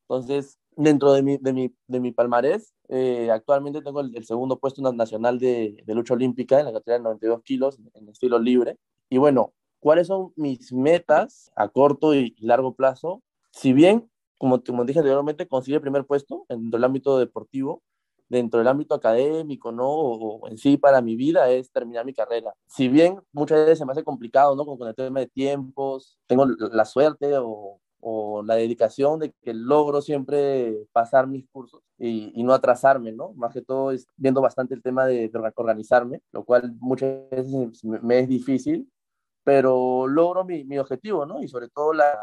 Entonces, 0.03 0.59
dentro 0.75 1.13
de 1.13 1.21
mi, 1.21 1.37
de 1.37 1.53
mi, 1.53 1.75
de 1.87 1.99
mi 1.99 2.11
palmarés, 2.11 2.73
eh, 2.87 3.29
actualmente 3.31 3.81
tengo 3.81 4.01
el, 4.01 4.25
segundo 4.25 4.59
puesto 4.59 4.81
nacional 4.91 5.37
de, 5.37 5.83
de, 5.85 5.93
lucha 5.93 6.15
olímpica 6.15 6.59
en 6.59 6.65
la 6.65 6.73
categoría 6.73 6.97
de 6.97 7.03
92 7.03 7.43
kilos, 7.43 7.79
en 7.93 8.09
estilo 8.09 8.39
libre. 8.39 8.77
Y 9.09 9.17
bueno, 9.17 9.53
¿cuáles 9.79 10.07
son 10.07 10.33
mis 10.35 10.73
metas 10.73 11.51
a 11.55 11.67
corto 11.69 12.15
y 12.15 12.35
largo 12.39 12.73
plazo? 12.75 13.21
Si 13.51 13.73
bien, 13.73 14.09
como, 14.37 14.63
como 14.63 14.85
dije 14.85 14.99
anteriormente, 14.99 15.47
consigue 15.47 15.75
el 15.75 15.81
primer 15.81 16.05
puesto 16.05 16.45
dentro 16.49 16.77
del 16.77 16.83
ámbito 16.85 17.19
deportivo, 17.19 17.83
dentro 18.29 18.59
del 18.59 18.67
ámbito 18.67 18.95
académico, 18.95 19.71
¿no? 19.71 19.89
O, 19.89 20.47
en 20.47 20.57
sí 20.57 20.77
para 20.77 21.01
mi 21.01 21.15
vida 21.15 21.49
es 21.49 21.71
terminar 21.71 22.05
mi 22.05 22.13
carrera. 22.13 22.53
Si 22.67 22.87
bien 22.87 23.19
muchas 23.31 23.59
veces 23.59 23.79
se 23.79 23.85
me 23.85 23.91
hace 23.91 24.03
complicado, 24.03 24.55
¿no? 24.55 24.65
Con, 24.65 24.87
el 24.87 24.95
tema 24.95 25.19
de 25.19 25.27
tiempos, 25.27 26.17
tengo 26.27 26.45
la 26.45 26.85
suerte 26.85 27.37
o 27.37 27.79
o 28.01 28.43
la 28.43 28.55
dedicación 28.55 29.19
de 29.19 29.33
que 29.41 29.53
logro 29.53 30.01
siempre 30.01 30.87
pasar 30.91 31.27
mis 31.27 31.45
cursos 31.49 31.81
y, 31.97 32.31
y, 32.33 32.43
no 32.43 32.53
atrasarme, 32.53 33.11
¿no? 33.11 33.33
Más 33.33 33.53
que 33.53 33.61
todo 33.61 33.91
es 33.91 34.07
viendo 34.15 34.41
bastante 34.41 34.73
el 34.73 34.81
tema 34.81 35.05
de, 35.05 35.29
organizarme, 35.55 36.21
lo 36.31 36.43
cual 36.45 36.73
muchas 36.79 37.29
veces 37.29 37.83
me, 37.83 38.19
es 38.19 38.29
difícil, 38.29 38.89
pero 39.43 40.07
logro 40.07 40.45
mi, 40.45 40.63
mi, 40.63 40.77
objetivo, 40.77 41.25
¿no? 41.25 41.41
Y 41.41 41.47
sobre 41.47 41.69
todo 41.69 41.93
la, 41.93 42.17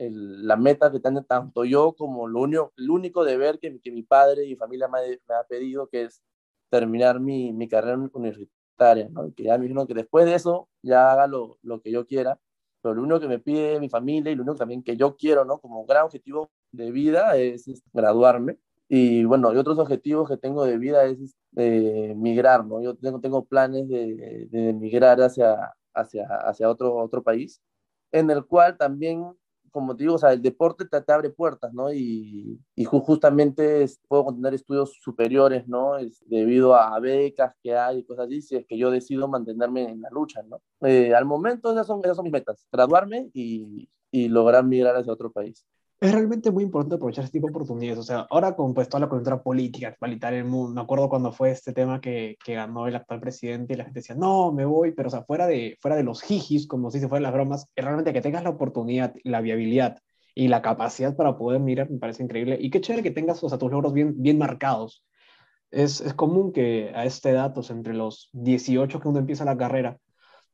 el, 0.00 0.46
la 0.46 0.56
meta 0.56 0.90
que 0.92 1.00
tengo 1.00 1.22
tanto 1.24 1.64
yo 1.64 1.94
como 1.94 2.28
lo 2.28 2.40
único, 2.40 2.72
el 2.76 2.90
único 2.90 3.24
deber 3.24 3.58
que, 3.58 3.80
que 3.80 3.90
mi 3.92 4.02
padre 4.02 4.44
y 4.46 4.56
familia 4.56 4.88
me, 4.88 5.00
me, 5.28 5.34
ha 5.34 5.44
pedido, 5.44 5.88
que 5.88 6.04
es 6.04 6.22
terminar 6.70 7.20
mi, 7.20 7.52
mi 7.52 7.68
carrera 7.68 7.98
universitaria, 8.12 9.08
¿no? 9.10 9.32
Que 9.34 9.44
ya 9.44 9.58
me 9.58 9.64
dijeron 9.64 9.86
que 9.86 9.94
después 9.94 10.26
de 10.26 10.34
eso 10.34 10.68
ya 10.82 11.12
haga 11.12 11.26
lo, 11.26 11.58
lo 11.62 11.80
que 11.80 11.90
yo 11.92 12.06
quiera 12.06 12.38
pero 12.80 12.94
lo 12.94 13.02
único 13.02 13.20
que 13.20 13.28
me 13.28 13.38
pide 13.38 13.80
mi 13.80 13.88
familia 13.88 14.32
y 14.32 14.34
lo 14.34 14.42
único 14.42 14.56
también 14.56 14.82
que 14.82 14.96
yo 14.96 15.16
quiero, 15.16 15.44
¿no? 15.44 15.58
Como 15.58 15.84
gran 15.86 16.04
objetivo 16.04 16.50
de 16.72 16.90
vida 16.90 17.36
es, 17.36 17.66
graduarme. 17.92 18.58
Y 18.88 19.24
bueno, 19.24 19.52
y 19.52 19.56
otros 19.56 19.78
objetivos 19.78 20.28
que 20.28 20.36
tengo 20.36 20.64
de 20.64 20.78
vida 20.78 21.04
es 21.04 21.36
eh, 21.56 22.14
migrar, 22.16 22.64
¿no? 22.66 22.82
Yo 22.82 22.96
tengo, 22.96 23.20
tengo 23.20 23.44
planes 23.44 23.88
de, 23.88 24.48
de, 24.50 24.72
migrar 24.72 25.20
hacia, 25.20 25.74
hacia, 25.94 26.26
hacia 26.26 26.68
otro, 26.68 26.96
otro 26.96 27.22
país, 27.22 27.60
en 28.12 28.30
el 28.30 28.44
cual 28.46 28.76
también 28.76 29.24
como 29.70 29.96
te 29.96 30.04
digo, 30.04 30.14
o 30.14 30.18
sea, 30.18 30.32
el 30.32 30.42
deporte 30.42 30.84
te, 30.86 31.12
abre 31.12 31.30
puertas, 31.30 31.72
¿no? 31.72 31.92
Y, 31.92 32.60
y 32.74 32.84
justamente 32.84 33.86
puedo 34.08 34.26
continuar 34.26 34.54
estudios 34.54 34.92
superiores, 35.00 35.66
¿no? 35.68 35.96
Es 35.96 36.22
debido 36.26 36.74
a 36.74 36.98
becas 37.00 37.54
que 37.62 37.76
hay 37.76 37.98
y 37.98 38.04
cosas 38.04 38.26
así, 38.26 38.42
si 38.42 38.56
es 38.56 38.66
que 38.66 38.78
yo 38.78 38.90
decido 38.90 39.28
mantenerme 39.28 39.90
en 39.90 40.02
la 40.02 40.10
lucha, 40.10 40.42
¿no? 40.42 40.60
Eh, 40.82 41.14
al 41.14 41.24
momento 41.24 41.72
esas 41.72 41.86
son, 41.86 42.00
esas 42.04 42.16
son 42.16 42.24
mis 42.24 42.32
metas, 42.32 42.66
graduarme 42.72 43.30
y, 43.34 43.88
y 44.10 44.28
lograr 44.28 44.64
migrar 44.64 44.96
hacia 44.96 45.12
otro 45.12 45.30
país 45.32 45.66
es 46.00 46.12
realmente 46.12 46.50
muy 46.50 46.64
importante 46.64 46.94
aprovechar 46.94 47.24
este 47.24 47.38
tipo 47.38 47.48
de 47.48 47.50
oportunidades. 47.50 47.98
O 47.98 48.02
sea, 48.02 48.26
ahora 48.30 48.56
con 48.56 48.72
pues, 48.72 48.88
toda 48.88 49.00
la 49.00 49.08
coyuntura 49.08 49.42
política 49.42 49.88
actualitaria 49.88 50.38
en 50.38 50.46
el 50.46 50.50
mundo, 50.50 50.72
me 50.72 50.80
acuerdo 50.80 51.10
cuando 51.10 51.30
fue 51.30 51.50
este 51.50 51.74
tema 51.74 52.00
que, 52.00 52.38
que, 52.42 52.54
ganó 52.54 52.86
el 52.86 52.96
actual 52.96 53.20
presidente 53.20 53.74
y 53.74 53.76
la 53.76 53.84
gente 53.84 54.00
decía, 54.00 54.16
no, 54.16 54.50
me 54.50 54.64
voy, 54.64 54.92
pero 54.92 55.08
o 55.08 55.10
sea, 55.10 55.24
fuera 55.24 55.46
de, 55.46 55.76
fuera 55.80 55.96
de 55.96 56.02
los 56.04 56.22
jijis, 56.22 56.66
como 56.66 56.90
si 56.90 57.00
se 57.00 57.08
fueran 57.08 57.24
las 57.24 57.32
bromas, 57.34 57.66
realmente 57.76 58.14
que 58.14 58.22
tengas 58.22 58.44
la 58.44 58.50
oportunidad, 58.50 59.14
la 59.24 59.42
viabilidad 59.42 59.98
y 60.34 60.48
la 60.48 60.62
capacidad 60.62 61.14
para 61.16 61.36
poder 61.36 61.60
mirar, 61.60 61.90
me 61.90 61.98
parece 61.98 62.22
increíble. 62.22 62.56
Y 62.58 62.70
qué 62.70 62.80
chévere 62.80 63.02
que 63.02 63.10
tengas 63.10 63.42
o 63.44 63.48
sea, 63.50 63.58
tus 63.58 63.70
logros 63.70 63.92
bien, 63.92 64.14
bien 64.22 64.38
marcados. 64.38 65.04
Es, 65.70 66.00
es 66.00 66.14
común 66.14 66.52
que 66.52 66.92
a 66.94 67.04
este 67.04 67.32
dato, 67.32 67.60
entre 67.70 67.94
los 67.94 68.30
18 68.32 69.00
que 69.00 69.08
uno 69.08 69.18
empieza 69.18 69.44
la 69.44 69.56
carrera, 69.56 69.98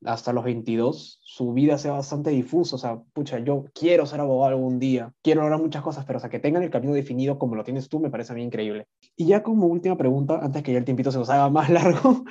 hasta 0.04 0.32
los 0.32 0.44
22, 0.44 1.20
su 1.22 1.52
vida 1.52 1.78
sea 1.78 1.92
bastante 1.92 2.30
difusa. 2.30 2.76
O 2.76 2.78
sea, 2.78 3.02
pucha, 3.12 3.38
yo 3.38 3.64
quiero 3.74 4.06
ser 4.06 4.20
abogado 4.20 4.54
algún 4.54 4.78
día, 4.78 5.12
quiero 5.22 5.42
lograr 5.42 5.60
muchas 5.60 5.82
cosas, 5.82 6.04
pero 6.04 6.18
o 6.18 6.20
sea, 6.20 6.30
que 6.30 6.38
tengan 6.38 6.62
el 6.62 6.70
camino 6.70 6.92
definido 6.92 7.38
como 7.38 7.54
lo 7.54 7.64
tienes 7.64 7.88
tú, 7.88 8.00
me 8.00 8.10
parece 8.10 8.32
a 8.32 8.36
mí 8.36 8.42
increíble. 8.42 8.86
Y 9.16 9.26
ya 9.26 9.42
como 9.42 9.66
última 9.66 9.96
pregunta, 9.96 10.40
antes 10.42 10.62
que 10.62 10.72
ya 10.72 10.78
el 10.78 10.84
tiempito 10.84 11.12
se 11.12 11.18
nos 11.18 11.30
haga 11.30 11.48
más 11.50 11.70
largo, 11.70 12.24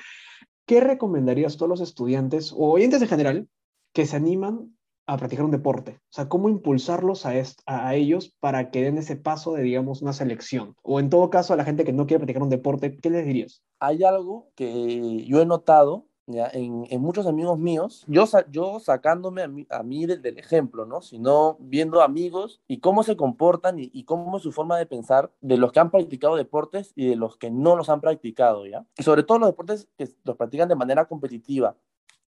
¿qué 0.65 0.81
recomendarías 0.81 1.55
a 1.55 1.57
todos 1.57 1.69
los 1.69 1.81
estudiantes 1.81 2.51
o 2.51 2.71
oyentes 2.71 3.01
en 3.01 3.07
general 3.07 3.49
que 3.93 4.05
se 4.05 4.15
animan 4.15 4.75
a 5.07 5.17
practicar 5.17 5.45
un 5.45 5.51
deporte? 5.51 5.99
O 6.01 6.13
sea, 6.13 6.29
¿cómo 6.29 6.49
impulsarlos 6.49 7.25
a, 7.25 7.33
a 7.65 7.95
ellos 7.95 8.35
para 8.39 8.71
que 8.71 8.81
den 8.81 8.97
ese 8.97 9.15
paso 9.15 9.53
de, 9.53 9.63
digamos, 9.63 10.01
una 10.01 10.13
selección? 10.13 10.75
O 10.83 10.99
en 10.99 11.09
todo 11.09 11.29
caso, 11.29 11.53
a 11.53 11.57
la 11.57 11.65
gente 11.65 11.83
que 11.83 11.93
no 11.93 12.07
quiere 12.07 12.19
practicar 12.19 12.43
un 12.43 12.49
deporte, 12.49 12.97
¿qué 12.97 13.09
les 13.09 13.25
dirías? 13.25 13.63
Hay 13.79 14.03
algo 14.03 14.49
que 14.55 15.23
yo 15.25 15.41
he 15.41 15.45
notado 15.45 16.07
¿ya? 16.27 16.49
En, 16.53 16.85
en, 16.89 17.01
muchos 17.01 17.27
amigos 17.27 17.59
míos, 17.59 18.03
yo, 18.07 18.25
yo 18.51 18.79
sacándome 18.79 19.43
a 19.43 19.47
mí, 19.47 19.67
a 19.69 19.83
mí 19.83 20.05
del, 20.05 20.21
del, 20.21 20.37
ejemplo, 20.37 20.85
¿no? 20.85 21.01
Sino 21.01 21.57
viendo 21.59 22.01
amigos 22.01 22.61
y 22.67 22.79
cómo 22.79 23.03
se 23.03 23.15
comportan 23.15 23.79
y, 23.79 23.89
y, 23.93 24.03
cómo 24.03 24.37
es 24.37 24.43
su 24.43 24.51
forma 24.51 24.77
de 24.77 24.85
pensar 24.85 25.31
de 25.41 25.57
los 25.57 25.71
que 25.71 25.79
han 25.79 25.91
practicado 25.91 26.35
deportes 26.35 26.93
y 26.95 27.07
de 27.07 27.15
los 27.15 27.37
que 27.37 27.51
no 27.51 27.75
los 27.75 27.89
han 27.89 28.01
practicado, 28.01 28.65
¿ya? 28.65 28.85
Y 28.97 29.03
sobre 29.03 29.23
todo 29.23 29.39
los 29.39 29.49
deportes 29.49 29.87
que 29.97 30.09
los 30.23 30.37
practican 30.37 30.69
de 30.69 30.75
manera 30.75 31.05
competitiva. 31.05 31.75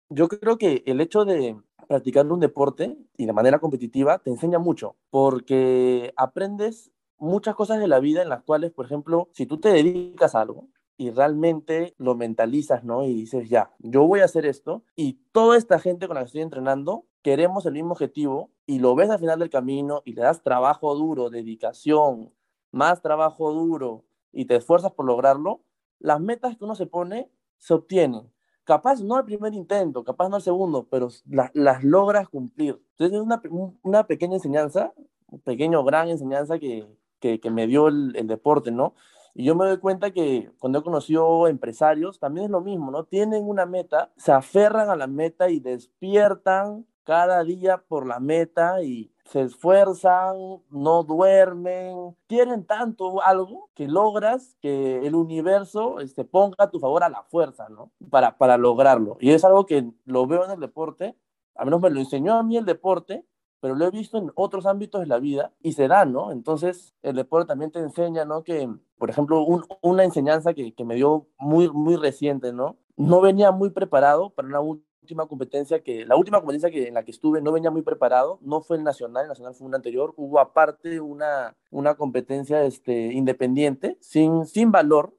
Yo 0.08 0.28
creo 0.28 0.58
que 0.58 0.82
el 0.86 1.00
hecho 1.00 1.24
de 1.24 1.56
practicar 1.88 2.26
un 2.26 2.40
deporte 2.40 2.96
y 3.16 3.26
de 3.26 3.32
manera 3.32 3.58
competitiva 3.58 4.18
te 4.18 4.30
enseña 4.30 4.58
mucho, 4.58 4.96
porque 5.10 6.12
aprendes 6.16 6.92
muchas 7.18 7.54
cosas 7.54 7.78
de 7.78 7.86
la 7.86 8.00
vida 8.00 8.20
en 8.22 8.28
las 8.28 8.42
cuales, 8.42 8.72
por 8.72 8.84
ejemplo, 8.84 9.28
si 9.32 9.46
tú 9.46 9.58
te 9.58 9.68
dedicas 9.70 10.34
a 10.34 10.40
algo, 10.40 10.68
y 10.96 11.10
realmente 11.10 11.94
lo 11.98 12.14
mentalizas, 12.14 12.84
¿no? 12.84 13.04
Y 13.04 13.14
dices, 13.14 13.48
ya, 13.48 13.72
yo 13.78 14.06
voy 14.06 14.20
a 14.20 14.24
hacer 14.24 14.46
esto 14.46 14.84
y 14.94 15.14
toda 15.32 15.56
esta 15.56 15.78
gente 15.78 16.06
con 16.06 16.14
la 16.14 16.22
que 16.22 16.26
estoy 16.26 16.42
entrenando 16.42 17.06
queremos 17.22 17.66
el 17.66 17.74
mismo 17.74 17.92
objetivo 17.92 18.50
y 18.66 18.78
lo 18.78 18.94
ves 18.94 19.10
al 19.10 19.18
final 19.18 19.38
del 19.38 19.50
camino 19.50 20.02
y 20.04 20.12
le 20.12 20.22
das 20.22 20.42
trabajo 20.42 20.94
duro, 20.94 21.30
dedicación, 21.30 22.32
más 22.72 23.00
trabajo 23.00 23.52
duro 23.52 24.04
y 24.32 24.44
te 24.46 24.56
esfuerzas 24.56 24.92
por 24.92 25.06
lograrlo, 25.06 25.62
las 25.98 26.20
metas 26.20 26.56
que 26.56 26.64
uno 26.64 26.74
se 26.74 26.86
pone 26.86 27.30
se 27.58 27.74
obtienen. 27.74 28.30
Capaz 28.64 29.00
no 29.02 29.16
al 29.16 29.24
primer 29.24 29.54
intento, 29.54 30.04
capaz 30.04 30.28
no 30.28 30.36
al 30.36 30.42
segundo, 30.42 30.86
pero 30.88 31.08
la, 31.26 31.50
las 31.54 31.82
logras 31.82 32.28
cumplir. 32.28 32.80
Entonces 32.92 33.16
es 33.16 33.22
una, 33.22 33.42
una 33.82 34.06
pequeña 34.06 34.34
enseñanza, 34.34 34.92
un 35.26 35.40
pequeño 35.40 35.82
gran 35.84 36.08
enseñanza 36.08 36.58
que, 36.58 36.86
que, 37.18 37.50
me 37.50 37.66
dio 37.66 37.88
el 37.88 38.26
deporte, 38.26 38.70
¿no? 38.70 38.94
Y 39.34 39.44
yo 39.44 39.54
me 39.54 39.66
doy 39.66 39.78
cuenta 39.78 40.10
que 40.10 40.50
cuando 40.58 40.80
he 40.80 40.82
conocido 40.82 41.48
empresarios, 41.48 42.18
también 42.18 42.46
es 42.46 42.50
lo 42.50 42.60
mismo, 42.60 42.90
¿no? 42.90 43.04
Tienen 43.04 43.48
una 43.48 43.64
meta, 43.64 44.12
se 44.16 44.32
aferran 44.32 44.90
a 44.90 44.96
la 44.96 45.06
meta 45.06 45.48
y 45.48 45.58
despiertan 45.58 46.86
cada 47.04 47.42
día 47.42 47.78
por 47.78 48.06
la 48.06 48.20
meta 48.20 48.82
y 48.82 49.12
se 49.24 49.42
esfuerzan, 49.42 50.36
no 50.70 51.02
duermen, 51.04 52.16
quieren 52.26 52.64
tanto 52.66 53.22
algo 53.22 53.70
que 53.74 53.88
logras 53.88 54.56
que 54.60 54.98
el 55.06 55.14
universo 55.14 56.00
este, 56.00 56.24
ponga 56.24 56.56
a 56.58 56.70
tu 56.70 56.78
favor 56.78 57.02
a 57.02 57.08
la 57.08 57.22
fuerza, 57.24 57.68
¿no? 57.68 57.90
Para, 58.10 58.36
para 58.36 58.56
lograrlo. 58.58 59.16
Y 59.20 59.30
es 59.30 59.44
algo 59.44 59.64
que 59.66 59.90
lo 60.04 60.26
veo 60.26 60.44
en 60.44 60.50
el 60.50 60.60
deporte, 60.60 61.16
a 61.54 61.64
menos 61.64 61.80
me 61.80 61.90
lo 61.90 62.00
enseñó 62.00 62.34
a 62.34 62.42
mí 62.42 62.56
el 62.56 62.64
deporte, 62.64 63.24
pero 63.62 63.76
lo 63.76 63.86
he 63.86 63.90
visto 63.92 64.18
en 64.18 64.32
otros 64.34 64.66
ámbitos 64.66 65.00
de 65.00 65.06
la 65.06 65.20
vida 65.20 65.52
y 65.62 65.74
se 65.74 65.86
da, 65.86 66.04
¿no? 66.04 66.32
Entonces, 66.32 66.96
el 67.00 67.14
deporte 67.14 67.46
también 67.46 67.70
te 67.70 67.78
enseña, 67.78 68.24
¿no? 68.24 68.42
Que, 68.42 68.68
por 68.98 69.08
ejemplo, 69.08 69.44
un, 69.44 69.64
una 69.82 70.02
enseñanza 70.02 70.52
que, 70.52 70.74
que, 70.74 70.84
me 70.84 70.96
dio 70.96 71.28
muy, 71.38 71.70
muy 71.70 71.94
reciente, 71.94 72.52
¿no? 72.52 72.76
No 72.96 73.20
venía 73.20 73.52
muy 73.52 73.70
preparado 73.70 74.30
para 74.30 74.48
una 74.48 74.58
última 74.58 75.28
competencia 75.28 75.80
que, 75.80 76.04
la 76.04 76.16
última 76.16 76.40
competencia 76.40 76.72
que, 76.72 76.88
en 76.88 76.94
la 76.94 77.04
que 77.04 77.12
estuve 77.12 77.40
no 77.40 77.52
venía 77.52 77.70
muy 77.70 77.82
preparado, 77.82 78.40
no 78.42 78.62
fue 78.62 78.78
el 78.78 78.82
nacional, 78.82 79.22
el 79.22 79.28
nacional 79.28 79.54
fue 79.54 79.68
un 79.68 79.76
anterior, 79.76 80.12
hubo 80.16 80.40
aparte 80.40 81.00
una, 81.00 81.56
una 81.70 81.94
competencia 81.94 82.64
este, 82.64 83.12
independiente, 83.12 83.96
sin, 84.00 84.44
sin 84.44 84.72
valor, 84.72 85.14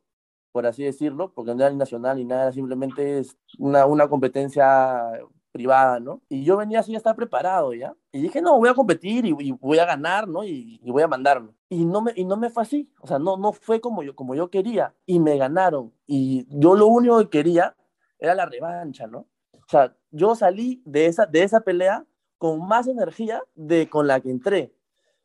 por 0.51 0.65
así 0.65 0.83
decirlo, 0.83 1.31
porque 1.33 1.55
no 1.55 1.61
era 1.61 1.69
el 1.69 1.77
nacional 1.77 2.17
ni 2.17 2.25
nada, 2.25 2.51
simplemente 2.51 3.19
es 3.19 3.37
una, 3.57 3.85
una 3.85 4.09
competencia 4.09 5.13
privada, 5.53 5.99
¿no? 5.99 6.21
Y 6.27 6.43
yo 6.43 6.57
venía 6.57 6.79
así 6.79 6.93
a 6.95 6.97
estar 6.97 7.15
preparado, 7.15 7.73
¿ya? 7.73 7.95
Y 8.11 8.21
dije, 8.21 8.41
no, 8.41 8.57
voy 8.57 8.67
a 8.67 8.73
competir 8.73 9.23
y, 9.25 9.35
y 9.39 9.51
voy 9.51 9.77
a 9.77 9.85
ganar, 9.85 10.27
¿no? 10.27 10.43
Y, 10.43 10.81
y, 10.83 10.91
voy 10.91 11.03
a 11.03 11.07
mandarme. 11.07 11.51
Y 11.69 11.85
no, 11.85 12.01
me, 12.01 12.11
y 12.15 12.25
no 12.25 12.35
me 12.35 12.49
fue 12.49 12.63
así, 12.63 12.91
o 12.99 13.07
sea, 13.07 13.19
no, 13.19 13.37
no 13.37 13.53
fue 13.53 13.79
como 13.79 14.03
yo, 14.03 14.15
como 14.15 14.35
yo 14.35 14.49
quería. 14.49 14.93
Y 15.05 15.19
me 15.19 15.37
ganaron. 15.37 15.93
Y 16.07 16.47
yo 16.49 16.75
lo 16.75 16.87
único 16.87 17.19
que 17.19 17.29
quería 17.29 17.75
era 18.17 18.33
la 18.33 18.47
revancha, 18.47 19.05
¿no? 19.07 19.27
O 19.53 19.69
sea, 19.69 19.95
yo 20.11 20.35
salí 20.35 20.81
de 20.85 21.05
esa, 21.05 21.27
de 21.27 21.43
esa 21.43 21.61
pelea 21.61 22.05
con 22.37 22.67
más 22.67 22.87
energía 22.87 23.41
de 23.55 23.87
con 23.89 24.07
la 24.07 24.19
que 24.19 24.31
entré. 24.31 24.73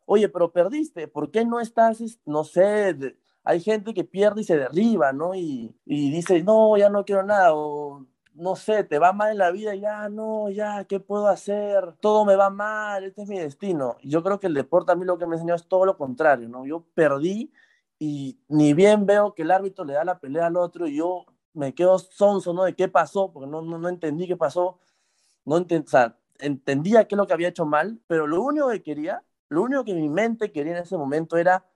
Oye, 0.05 0.29
pero 0.29 0.53
perdiste, 0.53 1.09
¿por 1.09 1.31
qué 1.31 1.45
no 1.45 1.59
estás, 1.59 2.03
no 2.27 2.45
sé, 2.45 2.95
de, 2.95 3.19
hay 3.45 3.61
gente 3.61 3.95
que 3.95 4.05
pierde 4.05 4.43
y 4.43 4.45
se 4.45 4.59
derriba, 4.59 5.13
¿no? 5.13 5.35
Y, 5.35 5.75
y 5.87 6.11
dice, 6.11 6.43
no, 6.43 6.77
ya 6.77 6.91
no 6.91 7.05
quiero 7.05 7.23
nada, 7.23 7.55
o 7.55 8.07
no 8.39 8.57
sé, 8.57 8.85
te 8.85 8.99
va 8.99 9.13
mal 9.13 9.33
en 9.33 9.39
la 9.39 9.51
vida, 9.51 9.75
ya 9.75 10.09
no, 10.09 10.49
ya, 10.51 10.85
¿qué 10.85 11.01
puedo 11.01 11.27
hacer? 11.29 11.95
Todo 12.01 12.25
me 12.25 12.37
va 12.37 12.51
mal, 12.51 13.05
este 13.05 13.23
es 13.23 13.29
mi 13.29 13.39
destino. 13.39 13.97
Yo 14.03 14.23
creo 14.23 14.39
que 14.41 14.47
el 14.47 14.55
deporte 14.55 14.93
a 14.93 14.95
mí 14.95 15.05
lo 15.05 15.19
que 15.19 15.27
me 15.27 15.35
enseñó 15.35 15.55
es 15.55 15.67
todo 15.67 15.85
lo 15.85 15.97
contrario, 15.97 16.49
¿no? 16.49 16.65
Yo 16.65 16.85
perdí 16.95 17.53
y 17.99 18.39
ni 18.49 18.75
bien 18.75 19.07
veo 19.07 19.35
que 19.35 19.43
el 19.43 19.51
árbitro 19.51 19.85
le 19.85 19.95
da 19.95 20.05
la 20.05 20.21
pelea 20.21 20.47
al 20.47 20.57
otro 20.57 20.87
y 20.87 20.97
yo 20.97 21.27
me 21.53 21.75
quedo 21.75 21.99
sonso, 21.99 22.53
¿no? 22.55 22.65
De 22.65 22.75
qué 22.77 22.89
pasó, 22.89 23.33
porque 23.33 23.51
no, 23.51 23.61
no, 23.63 23.79
no 23.79 23.89
entendí 23.89 24.29
qué 24.29 24.37
pasó, 24.37 24.79
no 25.45 25.57
entendí, 25.57 25.87
o 25.87 25.91
sea, 25.91 26.17
entendía 26.39 27.09
qué 27.09 27.15
es 27.17 27.19
lo 27.19 27.27
que 27.27 27.33
había 27.35 27.49
hecho 27.49 27.67
mal, 27.67 28.01
pero 28.07 28.27
lo 28.27 28.43
único 28.43 28.69
que 28.69 28.83
quería, 28.83 29.25
lo 29.49 29.63
único 29.63 29.85
que 29.85 29.95
mi 29.95 30.09
mente 30.09 30.53
quería 30.53 30.77
en 30.77 30.83
ese 30.83 30.97
momento 30.97 31.37
era, 31.37 31.67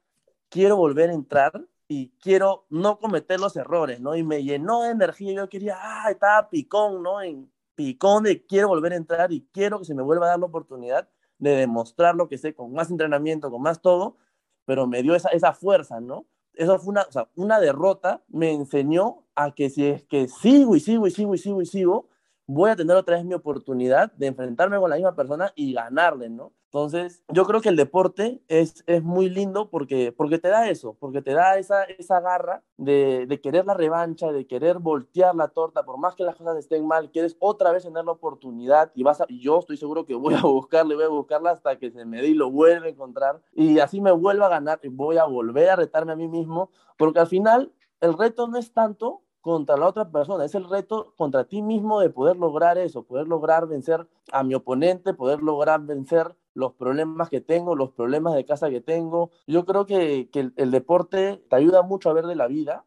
quiero 0.49 0.77
volver 0.77 1.11
a 1.11 1.15
entrar 1.15 1.67
y 1.93 2.11
quiero 2.21 2.65
no 2.71 2.99
cometer 2.99 3.39
los 3.39 3.55
errores, 3.55 4.01
¿no? 4.01 4.17
Y 4.17 4.23
me 4.23 4.43
llenó 4.43 4.83
de 4.83 4.93
energía, 4.93 5.35
yo 5.35 5.49
quería, 5.51 5.77
ah, 5.79 6.11
estaba 6.11 6.49
picón, 6.49 7.03
¿no? 7.03 7.21
En 7.21 7.53
picón 7.75 8.25
de 8.25 8.47
quiero 8.47 8.69
volver 8.69 8.95
a 8.95 8.97
entrar 8.97 9.31
y 9.31 9.47
quiero 9.53 9.79
que 9.79 9.85
se 9.85 9.95
me 9.95 10.03
vuelva 10.03 10.25
a 10.27 10.29
dar 10.31 10.39
la 10.39 10.47
oportunidad 10.47 11.11
de 11.39 11.55
demostrar 11.55 12.15
lo 12.15 12.29
que 12.29 12.39
sé 12.39 12.55
con 12.55 12.73
más 12.73 12.91
entrenamiento, 12.91 13.51
con 13.51 13.61
más 13.61 13.83
todo, 13.83 14.17
pero 14.65 14.87
me 14.87 15.03
dio 15.03 15.15
esa, 15.15 15.29
esa 15.31 15.53
fuerza, 15.53 16.01
¿no? 16.01 16.25
Eso 16.55 16.79
fue 16.79 16.93
una, 16.93 17.03
o 17.03 17.13
sea, 17.13 17.29
una 17.35 17.61
derrota, 17.61 18.23
me 18.29 18.53
enseñó 18.53 19.27
a 19.35 19.55
que 19.55 19.69
si 19.69 19.87
es 19.87 20.05
que 20.05 20.29
sigo 20.29 20.75
y 20.75 20.81
sigo 20.81 21.07
y 21.07 21.11
sigo 21.11 21.35
y 21.35 21.39
sigo 21.39 21.61
y 21.61 21.67
sigo, 21.67 22.09
voy 22.47 22.71
a 22.71 22.77
tener 22.77 22.97
otra 22.97 23.17
vez 23.17 23.25
mi 23.25 23.35
oportunidad 23.35 24.13
de 24.13 24.27
enfrentarme 24.27 24.79
con 24.79 24.91
la 24.91 24.97
misma 24.97 25.15
persona 25.15 25.53
y 25.55 25.73
ganarle, 25.73 26.29
¿no? 26.29 26.53
Entonces, 26.73 27.23
yo 27.29 27.45
creo 27.45 27.61
que 27.61 27.69
el 27.69 27.77
deporte 27.77 28.41
es, 28.49 28.83
es 28.87 29.03
muy 29.03 29.29
lindo 29.29 29.69
porque, 29.69 30.11
porque 30.11 30.39
te 30.39 30.49
da 30.49 30.71
eso, 30.71 30.97
porque 30.99 31.21
te 31.21 31.35
da 31.35 31.59
esa, 31.59 31.85
esa 31.85 32.19
garra 32.21 32.63
de, 32.79 33.27
de, 33.27 33.41
querer 33.43 33.67
la 33.67 33.75
revancha, 33.75 34.33
de 34.33 34.47
querer 34.47 34.79
voltear 34.79 35.35
la 35.35 35.49
torta, 35.49 35.85
por 35.85 35.99
más 35.99 36.15
que 36.15 36.25
las 36.25 36.35
cosas 36.35 36.57
estén 36.57 36.87
mal, 36.87 37.11
quieres 37.11 37.37
otra 37.41 37.73
vez 37.73 37.83
tener 37.83 38.07
la 38.07 38.13
oportunidad 38.13 38.91
y 38.95 39.03
vas 39.03 39.21
a, 39.21 39.27
y 39.29 39.41
yo 39.41 39.59
estoy 39.59 39.77
seguro 39.77 40.07
que 40.07 40.15
voy 40.15 40.33
a 40.33 40.41
buscarle, 40.41 40.95
voy 40.95 41.05
a 41.05 41.09
buscarla 41.09 41.51
hasta 41.51 41.79
que 41.79 41.91
se 41.91 42.07
me 42.07 42.23
dé 42.23 42.29
y 42.29 42.35
lo 42.35 42.51
vuelva 42.51 42.87
a 42.87 42.89
encontrar 42.89 43.43
y 43.53 43.79
así 43.79 44.01
me 44.01 44.13
vuelva 44.13 44.47
a 44.47 44.51
ganar 44.51 44.81
y 44.83 44.89
voy 44.89 45.19
a 45.19 45.25
volver 45.25 45.69
a 45.69 45.77
retarme 45.77 46.13
a 46.13 46.17
mí 46.17 46.27
mismo, 46.27 46.71
porque 46.97 47.21
al 47.21 47.27
final 47.27 47.71
el 48.01 48.17
reto 48.17 48.49
no 48.49 48.57
es 48.57 48.73
tanto 48.73 49.22
contra 49.43 49.77
la 49.77 49.89
otra 49.89 50.11
persona, 50.11 50.45
es 50.45 50.55
el 50.55 50.69
reto 50.69 51.15
contra 51.17 51.45
ti 51.45 51.63
mismo 51.63 52.01
de 52.01 52.11
poder 52.11 52.37
lograr 52.37 52.79
eso, 52.79 53.03
poder 53.03 53.27
lograr 53.27 53.67
vencer 53.67 54.09
a 54.33 54.43
mi 54.45 54.55
oponente, 54.55 55.15
poder 55.15 55.43
lograr 55.43 55.83
vencer 55.83 56.37
los 56.55 56.73
problemas 56.75 57.29
que 57.29 57.41
tengo, 57.41 57.75
los 57.75 57.91
problemas 57.91 58.35
de 58.35 58.45
casa 58.45 58.71
que 58.71 58.81
tengo. 58.81 59.31
Yo 59.47 59.65
creo 59.67 59.85
que, 59.85 60.31
que 60.31 60.53
el, 60.57 60.71
deporte 60.71 61.45
te 61.51 61.57
ayuda 61.57 61.83
mucho 61.83 62.09
a 62.09 62.13
ver 62.13 62.27
de 62.27 62.37
la 62.37 62.47
vida. 62.47 62.85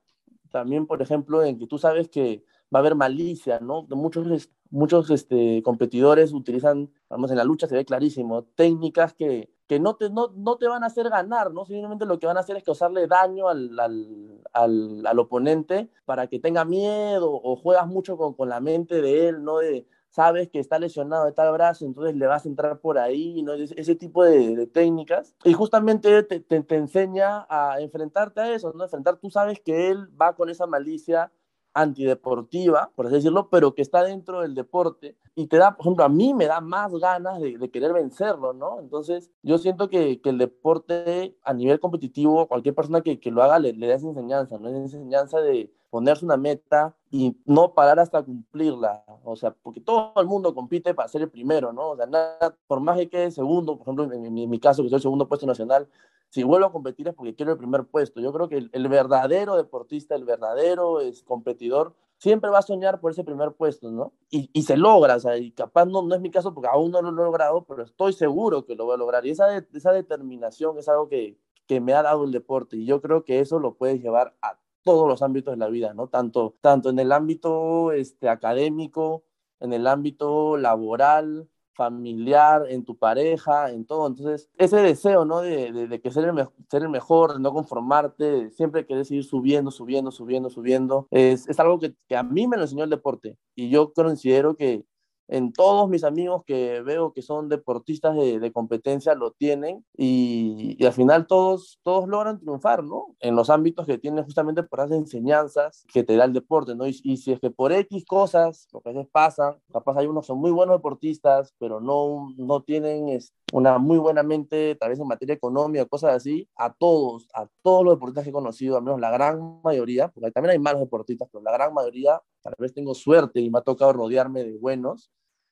También, 0.50 0.88
por 0.88 1.02
ejemplo, 1.02 1.44
en 1.44 1.60
que 1.60 1.68
tú 1.68 1.78
sabes 1.78 2.08
que 2.08 2.44
va 2.74 2.80
a 2.80 2.82
haber 2.82 2.96
malicia, 2.96 3.60
¿no? 3.60 3.86
Muchos, 3.90 4.50
muchos 4.76 5.10
este, 5.10 5.64
competidores 5.64 6.34
utilizan, 6.34 6.92
vamos, 7.10 7.32
en 7.32 7.38
la 7.38 7.46
lucha 7.46 7.66
se 7.66 7.76
ve 7.76 7.86
clarísimo, 7.86 8.44
técnicas 8.56 9.14
que, 9.14 9.50
que 9.68 9.80
no, 9.80 9.96
te, 9.96 10.10
no, 10.10 10.34
no 10.36 10.58
te 10.58 10.68
van 10.68 10.84
a 10.84 10.88
hacer 10.88 11.10
ganar, 11.10 11.54
¿no? 11.54 11.66
Simplemente 11.66 12.06
lo 12.06 12.20
que 12.20 12.28
van 12.28 12.36
a 12.36 12.42
hacer 12.42 12.58
es 12.58 12.64
causarle 12.64 13.08
daño 13.08 13.48
al, 13.48 13.80
al, 13.80 14.42
al, 14.52 15.08
al 15.08 15.20
oponente 15.20 15.90
para 16.04 16.28
que 16.28 16.40
tenga 16.40 16.66
miedo 16.66 17.32
o 17.32 17.56
juegas 17.56 17.88
mucho 17.88 18.18
con, 18.18 18.34
con 18.34 18.50
la 18.50 18.60
mente 18.60 19.02
de 19.02 19.30
él, 19.30 19.44
¿no? 19.46 19.60
De, 19.60 19.88
sabes 20.10 20.50
que 20.50 20.60
está 20.60 20.78
lesionado 20.78 21.26
de 21.26 21.32
tal 21.32 21.54
brazo, 21.54 21.86
entonces 21.86 22.16
le 22.16 22.28
vas 22.28 22.46
a 22.46 22.50
entrar 22.50 22.80
por 22.80 22.98
ahí, 22.98 23.44
¿no? 23.44 23.54
Ese 23.54 23.96
tipo 23.96 24.26
de, 24.26 24.58
de 24.58 24.68
técnicas. 24.68 25.36
Y 25.46 25.54
justamente 25.54 26.24
te, 26.24 26.42
te, 26.42 26.62
te, 26.62 26.76
enseña 26.76 27.46
a 27.50 27.80
enfrentarte 27.80 28.42
a 28.42 28.54
eso, 28.54 28.74
¿no? 28.74 28.84
Enfrentar, 28.84 29.18
tú 29.18 29.30
sabes 29.30 29.62
que 29.62 29.90
él 29.90 30.10
va 30.22 30.36
con 30.36 30.50
esa 30.50 30.68
malicia 30.68 31.32
antideportiva, 31.76 32.90
por 32.96 33.06
así 33.06 33.16
decirlo, 33.16 33.50
pero 33.50 33.76
que 33.76 33.82
está 33.82 34.02
dentro 34.02 34.42
del 34.42 34.56
deporte 34.56 35.16
y 35.36 35.48
te 35.48 35.58
da, 35.58 35.76
por 35.76 35.86
ejemplo, 35.86 36.06
a 36.06 36.10
mí 36.10 36.34
me 36.34 36.46
da 36.46 36.62
más 36.62 36.94
ganas 36.94 37.40
de, 37.42 37.58
de 37.58 37.70
querer 37.70 37.92
vencerlo, 37.92 38.54
¿no? 38.54 38.80
Entonces, 38.80 39.30
yo 39.44 39.58
siento 39.58 39.90
que, 39.90 40.22
que, 40.22 40.30
el 40.30 40.38
deporte 40.38 41.36
a 41.44 41.54
nivel 41.54 41.82
competitivo, 41.82 42.48
cualquier 42.48 42.74
persona 42.74 43.02
que, 43.02 43.20
que 43.20 43.30
lo 43.30 43.44
haga 43.44 43.60
le, 43.60 43.74
le 43.74 43.88
da 43.88 43.96
esa 43.96 44.08
enseñanza, 44.08 44.58
¿no? 44.58 44.70
Esa 44.70 44.78
enseñanza 44.78 45.42
de 45.42 45.70
ponerse 45.90 46.24
una 46.24 46.38
meta 46.38 46.96
y 47.12 47.38
no 47.46 47.74
parar 47.74 48.00
hasta 48.00 48.24
cumplirla, 48.24 49.04
o 49.26 49.36
sea, 49.36 49.52
porque 49.52 49.82
todo 49.82 50.14
el 50.16 50.28
mundo 50.28 50.56
compite 50.56 50.94
para 50.94 51.10
ser 51.10 51.24
el 51.24 51.30
primero, 51.30 51.74
¿no? 51.74 51.90
O 51.90 51.96
sea, 51.98 52.06
nada, 52.06 52.56
por 52.68 52.80
más 52.80 52.98
que 52.98 53.10
quede 53.10 53.32
segundo, 53.32 53.78
por 53.78 53.84
ejemplo, 53.84 54.12
en, 54.14 54.26
en 54.26 54.50
mi 54.50 54.60
caso, 54.60 54.82
que 54.82 54.90
soy 54.90 54.96
el 54.96 55.02
segundo 55.02 55.28
puesto 55.28 55.46
nacional, 55.46 55.90
si 56.30 56.44
vuelvo 56.44 56.68
a 56.68 56.72
competir 56.72 57.08
es 57.08 57.14
porque 57.14 57.36
quiero 57.36 57.54
el 57.54 57.58
primer 57.58 57.86
puesto. 57.86 58.20
Yo 58.20 58.34
creo 58.34 58.50
que 58.50 58.68
el, 58.72 58.88
verdadero 58.90 59.56
deportista, 59.56 60.16
el 60.16 60.26
verdadero 60.26 61.00
es 61.00 61.24
competidor, 61.24 61.96
siempre 62.18 62.50
va 62.50 62.60
a 62.60 62.62
soñar 62.62 63.00
por 63.00 63.12
ese 63.12 63.24
primer 63.24 63.54
puesto, 63.54 63.92
¿no? 63.92 64.14
Y, 64.30 64.50
se 64.64 64.78
logra, 64.78 65.16
o 65.16 65.20
sea, 65.20 65.38
y 65.38 65.52
capaz 65.52 65.86
no, 65.86 66.02
no 66.02 66.16
es 66.16 66.22
mi 66.22 66.32
caso 66.32 66.54
porque 66.54 66.70
aún 66.72 66.92
no 66.92 67.02
lo 67.02 67.10
he 67.10 67.26
logrado, 67.26 67.64
pero 67.66 67.84
estoy 67.84 68.14
seguro 68.14 68.66
que 68.66 68.76
lo 68.76 68.86
voy 68.86 68.96
a 68.96 68.98
lograr. 68.98 69.26
Y 69.26 69.32
esa, 69.32 69.58
esa 69.58 69.92
determinación 69.92 70.78
es 70.78 70.90
algo 70.90 71.08
que, 71.08 71.38
que 71.68 71.80
me 71.80 71.94
ha 71.94 72.04
dado 72.04 72.26
el 72.26 72.32
deporte 72.32 72.78
y 72.78 72.86
yo 72.86 73.02
creo 73.02 73.24
que 73.24 73.40
eso 73.40 73.60
lo 73.60 73.76
puedes 73.76 74.02
llevar 74.02 74.36
a 74.42 74.60
todos 74.84 75.08
los 75.08 75.22
ámbitos 75.24 75.54
de 75.54 75.58
la 75.58 75.68
vida, 75.68 75.94
¿no? 75.94 76.08
Tanto, 76.08 76.56
tanto 76.62 76.90
en 76.90 77.00
el 77.00 77.12
ámbito 77.12 77.92
este, 77.92 78.30
académico, 78.30 79.24
en 79.60 79.74
el 79.74 79.88
ámbito 79.88 80.58
laboral, 80.58 81.50
familiar, 81.76 82.66
en 82.70 82.84
tu 82.84 82.98
pareja, 82.98 83.72
en 83.72 83.86
todo. 83.86 84.08
Entonces, 84.08 84.50
ese 84.58 84.78
deseo, 84.78 85.26
¿no? 85.26 85.42
De, 85.42 85.72
de, 85.72 86.02
que 86.02 86.12
ser 86.12 86.26
el, 86.26 86.48
ser 86.70 86.84
el 86.84 86.90
mejor, 86.90 87.34
de 87.34 87.40
no 87.40 87.54
conformarte, 87.54 88.50
siempre 88.52 88.86
querer 88.86 89.06
seguir 89.06 89.24
subiendo, 89.24 89.72
subiendo, 89.72 90.12
subiendo, 90.12 90.50
subiendo, 90.50 91.08
es, 91.12 91.48
es 91.48 91.60
algo 91.60 91.80
que, 91.80 91.94
que, 92.08 92.16
a 92.16 92.24
mí 92.24 92.48
me 92.48 92.58
lo 92.58 92.64
enseñó 92.64 92.84
el 92.84 92.90
deporte. 92.90 93.38
Y 93.56 93.70
yo 93.70 93.94
considero 93.94 94.56
que, 94.56 94.84
en 95.28 95.54
todos 95.54 95.90
mis 95.90 96.04
amigos 96.04 96.44
que 96.46 96.82
veo 96.82 97.14
que 97.14 97.22
son 97.22 97.50
deportistas 97.50 98.16
de, 98.16 98.52
competencia 98.52 99.16
lo 99.16 99.32
tienen 99.32 99.84
y, 99.98 100.84
al 100.86 100.94
final 100.94 101.28
todos, 101.28 101.80
todos 101.84 102.08
logran 102.08 102.40
triunfar, 102.40 102.84
¿no? 102.84 103.16
En 103.20 103.36
los 103.36 103.50
ámbitos 103.50 103.86
que 103.86 103.98
tienen 103.98 104.24
justamente 104.24 104.64
por 104.64 104.80
las 104.80 104.92
enseñanzas 104.92 105.86
que 105.92 106.04
te 106.04 106.16
da 106.16 106.26
el 106.26 106.34
deporte, 106.34 106.76
¿no? 106.76 106.88
Y, 106.88 106.94
si 106.94 107.32
es 107.32 107.40
que 107.40 107.50
por 107.50 107.72
X 107.72 108.06
cosas, 108.06 108.68
lo 108.72 108.82
que 108.82 108.90
a 108.90 108.94
veces 108.94 109.10
pasa, 109.12 109.58
capaz 109.72 109.98
hay 109.98 110.08
unos 110.08 110.26
que 110.26 110.28
son 110.28 110.40
muy 110.40 110.52
buenos 110.52 110.78
deportistas, 110.78 111.54
pero 111.58 111.80
no, 111.80 112.28
no 112.38 112.62
tienen 112.62 113.10
una 113.56 113.78
muy 113.78 113.98
buena 113.98 114.22
mente, 114.22 114.76
tal 114.76 114.90
vez 114.90 115.00
en 115.00 115.08
materia 115.08 115.34
económica, 115.34 115.86
cosas 115.86 116.14
así, 116.14 116.46
a 116.58 116.74
todos, 116.74 117.30
a 117.34 117.48
todos 117.62 117.86
los 117.86 117.94
deportistas 117.94 118.26
que 118.26 118.32
he 118.32 118.34
conocido, 118.34 118.76
al 118.76 118.84
menos 118.84 119.00
la 119.00 119.10
gran 119.10 119.62
mayoría, 119.64 120.10
porque 120.10 120.30
también 120.32 120.52
hay 120.52 120.60
malos 120.60 120.82
deportistas, 120.82 121.30
pero 121.32 121.42
la 121.42 121.54
gran 121.54 121.74
mayoría 121.74 122.22
tal 122.42 122.54
vez 122.60 122.74
tengo 122.74 122.94
suerte 122.94 123.40
y 123.40 123.50
me 123.50 123.60
ha 123.60 123.62
tocado 123.62 123.94
rodearme 123.94 124.44
de 124.44 124.58
buenos, 124.58 125.10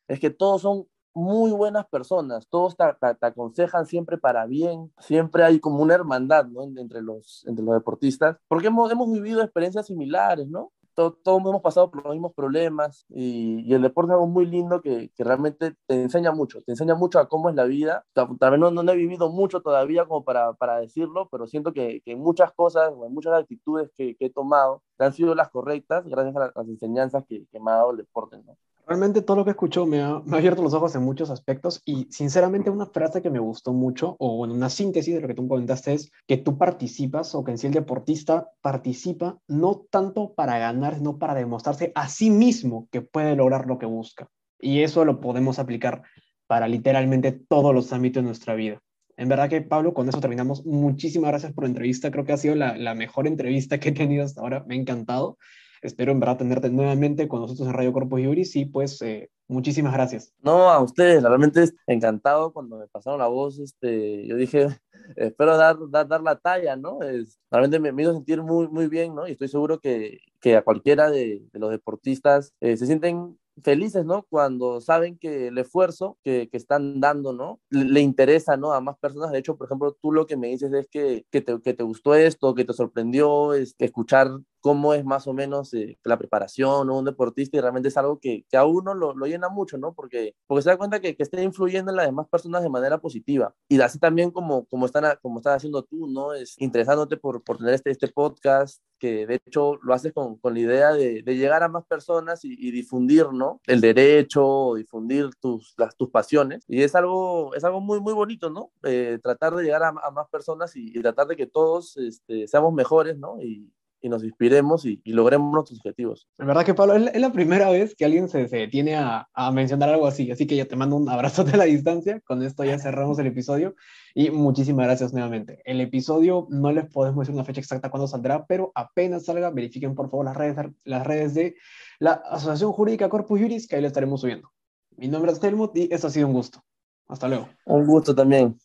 es 0.10 0.20
que 0.20 0.30
todos 0.30 0.62
son 0.64 0.86
muy 1.14 1.52
buenas 1.52 1.86
personas, 1.88 2.46
todos 2.50 2.76
te, 2.76 2.84
aconsejan 3.22 3.86
siempre 3.86 4.18
para 4.18 4.48
bien, 4.48 4.92
siempre 5.00 5.46
hay 5.46 5.62
como 5.62 5.82
una 5.82 5.94
hermandad 5.94 6.48
¿no? 6.48 6.64
entre, 6.64 7.02
los, 7.02 7.46
entre 7.48 7.64
los 7.64 7.74
deportistas, 7.74 8.36
porque 8.50 8.68
hemos, 8.68 8.92
hemos 8.92 9.10
vivido 9.14 9.42
experiencias 9.42 9.88
similares, 9.88 10.50
¿no? 10.50 10.74
Todos, 10.96 11.18
hemos 11.26 11.62
pasado 11.62 11.90
por 11.90 12.04
los 12.04 12.14
mismos 12.14 12.34
problemas 12.34 13.06
y, 13.10 13.74
el 13.74 13.82
deporte 13.82 14.12
es 14.12 14.14
algo 14.14 14.28
muy 14.28 14.46
lindo 14.46 14.82
que, 14.82 15.10
que, 15.16 15.24
realmente 15.24 15.76
te 15.88 16.04
enseña 16.04 16.32
mucho, 16.32 16.62
te 16.62 16.74
enseña 16.74 16.96
mucho 16.96 17.20
a 17.20 17.28
cómo 17.28 17.50
es 17.50 17.56
la 17.56 17.64
vida. 17.64 18.06
Tal 18.14 18.28
vez 18.52 18.60
no, 18.60 18.72
no, 18.72 18.92
he 18.92 18.96
vivido 18.96 19.30
mucho 19.32 19.62
todavía 19.62 20.06
como 20.06 20.24
para, 20.24 20.54
para 20.54 20.78
decirlo, 20.80 21.28
pero 21.32 21.48
siento 21.48 21.74
que, 21.74 22.02
que, 22.06 22.16
muchas 22.16 22.54
cosas 22.54 22.94
muchas 23.10 23.34
actitudes 23.34 23.92
que, 23.96 24.16
que, 24.16 24.26
he 24.26 24.30
tomado 24.30 24.84
han 25.00 25.14
sido 25.14 25.36
las 25.36 25.50
correctas 25.50 26.06
gracias 26.08 26.36
a 26.36 26.52
las 26.56 26.68
enseñanzas 26.68 27.26
que, 27.28 27.46
me 27.60 27.72
ha 27.72 27.76
dado 27.76 27.92
el 27.92 27.98
deporte. 27.98 28.38
¿no? 28.46 28.58
Realmente 28.86 29.22
todo 29.22 29.38
lo 29.38 29.46
que 29.46 29.52
escucho 29.52 29.86
me 29.86 30.02
ha, 30.02 30.22
abierto 30.32 30.62
los 30.62 30.74
ojos 30.74 30.94
en 30.96 31.04
muchos 31.04 31.30
aspectos 31.30 31.82
y 31.86 32.06
sinceramente 32.12 32.70
una 32.70 32.86
frase 32.86 33.22
que 33.22 33.30
me 33.30 33.40
gustó 33.40 33.72
mucho, 33.72 34.18
o 34.20 34.38
bueno, 34.38 34.54
una 34.54 34.70
síntesis 34.70 35.16
de 35.16 35.22
lo 35.22 35.28
que 35.28 35.34
tú 35.34 35.48
comentaste 35.48 35.94
es 35.94 36.12
que 36.28 36.36
tú 36.38 36.58
participas 36.58 37.34
o 37.34 37.44
que 37.46 37.52
en 37.52 37.58
sí 37.58 37.68
el 37.68 37.74
deportista 37.74 38.50
participa 38.62 39.38
no 39.48 39.86
tanto 39.90 40.34
para 40.34 40.58
ganar, 40.58 40.96
sino 40.96 41.18
para 41.18 41.34
demostrarse 41.34 41.94
a 41.96 42.10
sí 42.10 42.30
mismo 42.30 42.90
que 42.92 43.02
puede 43.02 43.38
lograr 43.38 43.68
lo 43.68 43.78
que 43.78 43.86
busca. 43.86 44.28
Y 44.60 44.82
eso 44.82 45.06
lo 45.06 45.22
podemos 45.22 45.60
aplicar 45.60 46.04
para 46.48 46.68
literalmente 46.68 47.32
todos 47.32 47.74
los 47.74 47.94
ámbitos 47.94 48.22
de 48.22 48.28
nuestra 48.28 48.54
vida. 48.54 48.82
En 49.16 49.30
verdad 49.30 49.50
que 49.50 49.62
Pablo, 49.62 49.94
con 49.94 50.10
eso 50.10 50.20
terminamos. 50.20 50.66
Muchísimas 50.66 51.30
gracias 51.30 51.54
por 51.54 51.64
la 51.64 51.70
entrevista. 51.70 52.12
Creo 52.12 52.26
que 52.26 52.34
ha 52.34 52.38
sido 52.38 52.56
la, 52.56 52.78
la 52.78 52.96
mejor 52.96 53.28
entrevista 53.28 53.80
que 53.80 53.90
he 53.90 53.92
tenido 53.94 54.26
hasta 54.26 54.42
ahora. 54.42 54.64
Me 54.68 54.76
ha 54.76 54.78
encantado. 54.78 55.38
Espero 55.84 56.14
en 56.14 56.20
verdad 56.22 56.38
tenerte 56.38 56.70
nuevamente 56.70 57.28
con 57.28 57.42
nosotros 57.42 57.68
en 57.68 57.74
Radio 57.74 57.92
Corpus 57.92 58.22
Juris 58.24 58.56
y 58.56 58.66
pues 58.66 59.02
eh, 59.02 59.30
muchísimas 59.50 59.94
gracias. 59.94 60.34
No, 60.42 60.70
a 60.70 60.82
ustedes, 60.82 61.22
realmente 61.22 61.66
encantado 61.88 62.54
cuando 62.54 62.78
me 62.78 62.88
pasaron 62.88 63.20
la 63.20 63.28
voz, 63.28 63.60
este, 63.60 64.26
yo 64.26 64.38
dije, 64.38 64.68
espero 65.18 65.58
dar, 65.58 65.78
dar, 65.90 66.08
dar, 66.08 66.22
la 66.22 66.38
talla, 66.38 66.78
¿no? 66.78 67.02
Es, 67.02 67.38
realmente 67.52 67.80
me, 67.80 67.92
me 67.92 68.04
hizo 68.04 68.14
sentir 68.14 68.42
muy, 68.42 68.70
muy 68.70 68.88
bien, 68.88 69.14
¿no? 69.14 69.28
Y 69.28 69.32
estoy 69.32 69.50
seguro 69.50 69.80
que, 69.80 70.22
que 70.40 70.56
a 70.56 70.64
cualquiera 70.64 71.12
de, 71.12 71.44
de 71.52 71.60
los 71.60 71.70
deportistas 71.70 72.54
eh, 72.62 72.78
se 72.78 72.86
sienten 72.86 73.38
felices, 73.62 74.06
¿no? 74.06 74.26
Cuando 74.30 74.82
saben 74.82 75.18
que 75.18 75.48
el 75.48 75.58
esfuerzo 75.58 76.18
que, 76.24 76.50
que 76.50 76.58
están 76.58 77.00
dando, 77.00 77.34
¿no? 77.34 77.60
Le, 77.70 78.00
interesa, 78.00 78.58
¿no? 78.58 78.74
A 78.74 78.82
más 78.82 78.98
personas. 78.98 79.32
De 79.32 79.40
hecho, 79.40 79.58
por 79.58 79.68
ejemplo, 79.68 79.96
tú 80.02 80.12
lo 80.12 80.26
que 80.26 80.38
me 80.38 80.48
dices 80.48 80.74
es 80.74 80.88
que, 80.88 81.26
que, 81.30 81.42
te, 81.42 81.62
que 81.62 81.74
te 81.74 81.84
gustó 81.84 82.16
esto, 82.16 82.56
que 82.56 82.66
te 82.66 82.74
sorprendió, 82.74 83.54
es 83.54 83.76
escuchar 83.78 84.30
cómo 84.64 84.94
es 84.94 85.04
más 85.04 85.28
o 85.28 85.34
menos 85.34 85.74
eh, 85.74 86.00
la 86.06 86.18
preparación 86.18 86.90
o 86.90 86.98
un 86.98 87.04
deportista 87.04 87.58
y 87.58 87.60
realmente 87.60 87.90
es 87.90 87.98
algo 87.98 88.18
que, 88.18 88.46
que 88.50 88.56
a 88.56 88.64
uno 88.64 88.94
lo, 88.94 89.14
lo, 89.14 89.26
llena 89.26 89.50
mucho, 89.50 89.78
¿no? 89.78 89.94
Porque, 89.94 90.38
porque 90.48 90.62
se 90.62 90.70
da 90.70 90.78
cuenta 90.78 91.02
que, 91.02 91.18
que 91.18 91.24
está 91.24 91.42
influyendo 91.42 91.92
en 91.92 91.98
las 91.98 92.06
demás 92.06 92.30
personas 92.30 92.64
de 92.64 92.70
manera 92.70 92.98
positiva. 92.98 93.54
Y 93.68 93.82
así 93.82 94.00
también 94.00 94.32
como, 94.32 94.64
como, 94.68 94.86
están, 94.86 95.18
como 95.22 95.40
estás 95.40 95.58
haciendo 95.58 95.84
tú, 95.84 96.08
¿no? 96.08 96.34
Es 96.34 96.56
interesándote 96.62 97.18
por, 97.18 97.44
por 97.44 97.58
tener 97.58 97.74
este, 97.74 97.92
este 97.92 98.08
podcast, 98.08 98.82
que 99.00 99.28
de 99.28 99.42
hecho 99.46 99.80
lo 99.84 99.94
haces 99.94 100.14
con, 100.14 100.38
con 100.38 100.54
la 100.54 100.62
idea 100.62 100.94
de, 100.94 101.24
de, 101.24 101.36
llegar 101.36 101.62
a 101.62 101.68
más 101.68 101.84
personas 101.86 102.46
y, 102.46 102.56
y, 102.58 102.72
difundir, 102.72 103.34
¿no? 103.34 103.60
El 103.68 103.82
derecho, 103.82 104.76
difundir 104.78 105.30
tus, 105.42 105.74
las, 105.78 105.98
tus 105.98 106.10
pasiones. 106.10 106.64
Y 106.70 106.84
es 106.84 106.96
algo, 106.96 107.54
es 107.54 107.66
algo 107.66 107.82
muy, 107.82 108.00
muy 108.00 108.14
bonito, 108.14 108.50
¿no? 108.50 108.72
Eh, 108.84 109.20
tratar 109.22 109.56
de 109.56 109.64
llegar 109.64 109.84
a, 109.84 109.90
a 109.90 110.12
más 110.12 110.30
personas 110.30 110.74
y, 110.78 110.98
y, 110.98 111.02
tratar 111.02 111.28
de 111.28 111.36
que 111.36 111.48
todos 111.48 111.98
este, 111.98 112.48
seamos 112.48 112.74
mejores, 112.74 113.18
¿no? 113.18 113.42
Y, 113.42 113.70
y 114.04 114.10
nos 114.10 114.24
inspiremos 114.24 114.86
y, 114.86 115.02
y, 115.04 115.14
logremos 115.14 115.52
nuestros 115.52 115.80
objetivos. 115.80 116.28
La 116.38 116.46
verdad 116.46 116.66
que 116.66 116.74
Pablo, 116.74 116.96
es 116.96 117.20
la, 117.20 117.32
primera 117.32 117.70
vez 117.70 117.96
que 117.96 118.04
alguien 118.04 118.28
se, 118.28 118.50
se 118.50 118.58
detiene 118.58 118.96
a, 118.96 119.30
a, 119.34 119.52
mencionar 119.52 119.90
algo 119.90 120.06
así, 120.06 120.30
así 120.30 120.46
que 120.46 120.58
ya 120.58 120.66
te 120.66 120.76
mando 120.76 120.98
un 120.98 121.10
abrazo 121.10 121.46
de 121.46 121.58
la 121.58 121.64
distancia, 121.64 122.20
con 122.22 122.44
esto 122.44 122.66
ya 122.66 122.78
cerramos 122.78 123.18
el 123.20 123.28
episodio 123.28 123.76
y 124.14 124.30
muchísimas 124.30 124.86
gracias 124.86 125.14
nuevamente. 125.14 125.62
El 125.64 125.80
episodio 125.80 126.48
no 126.50 126.72
les 126.74 126.92
podemos 126.92 127.22
decir 127.22 127.34
una 127.34 127.46
fecha 127.46 127.62
exacta 127.62 127.90
cuándo 127.90 128.08
saldrá, 128.08 128.46
pero 128.46 128.74
apenas 128.76 129.24
salga, 129.24 129.50
verifiquen 129.52 129.96
por 129.96 130.10
favor 130.10 130.26
las 130.26 130.36
redes, 130.36 130.58
las 130.84 131.08
redes 131.08 131.34
de 131.34 131.56
la 132.00 132.12
Asociación 132.12 132.74
Jurídica 132.74 133.08
Corpus 133.08 133.40
Juris, 133.40 133.68
que 133.68 133.78
ahí 133.78 133.82
lo 133.82 133.88
estaremos 133.88 134.20
subiendo. 134.20 134.52
Mi 134.98 135.08
nombre 135.08 135.32
es 135.32 135.42
Helmut 135.42 135.76
y 135.78 135.88
esto 135.92 136.08
ha 136.08 136.10
sido 136.10 136.28
un 136.28 136.34
gusto. 136.34 136.62
Hasta 137.08 137.28
luego. 137.28 137.48
Un 137.66 137.86
gusto 137.86 138.14
también. 138.14 138.58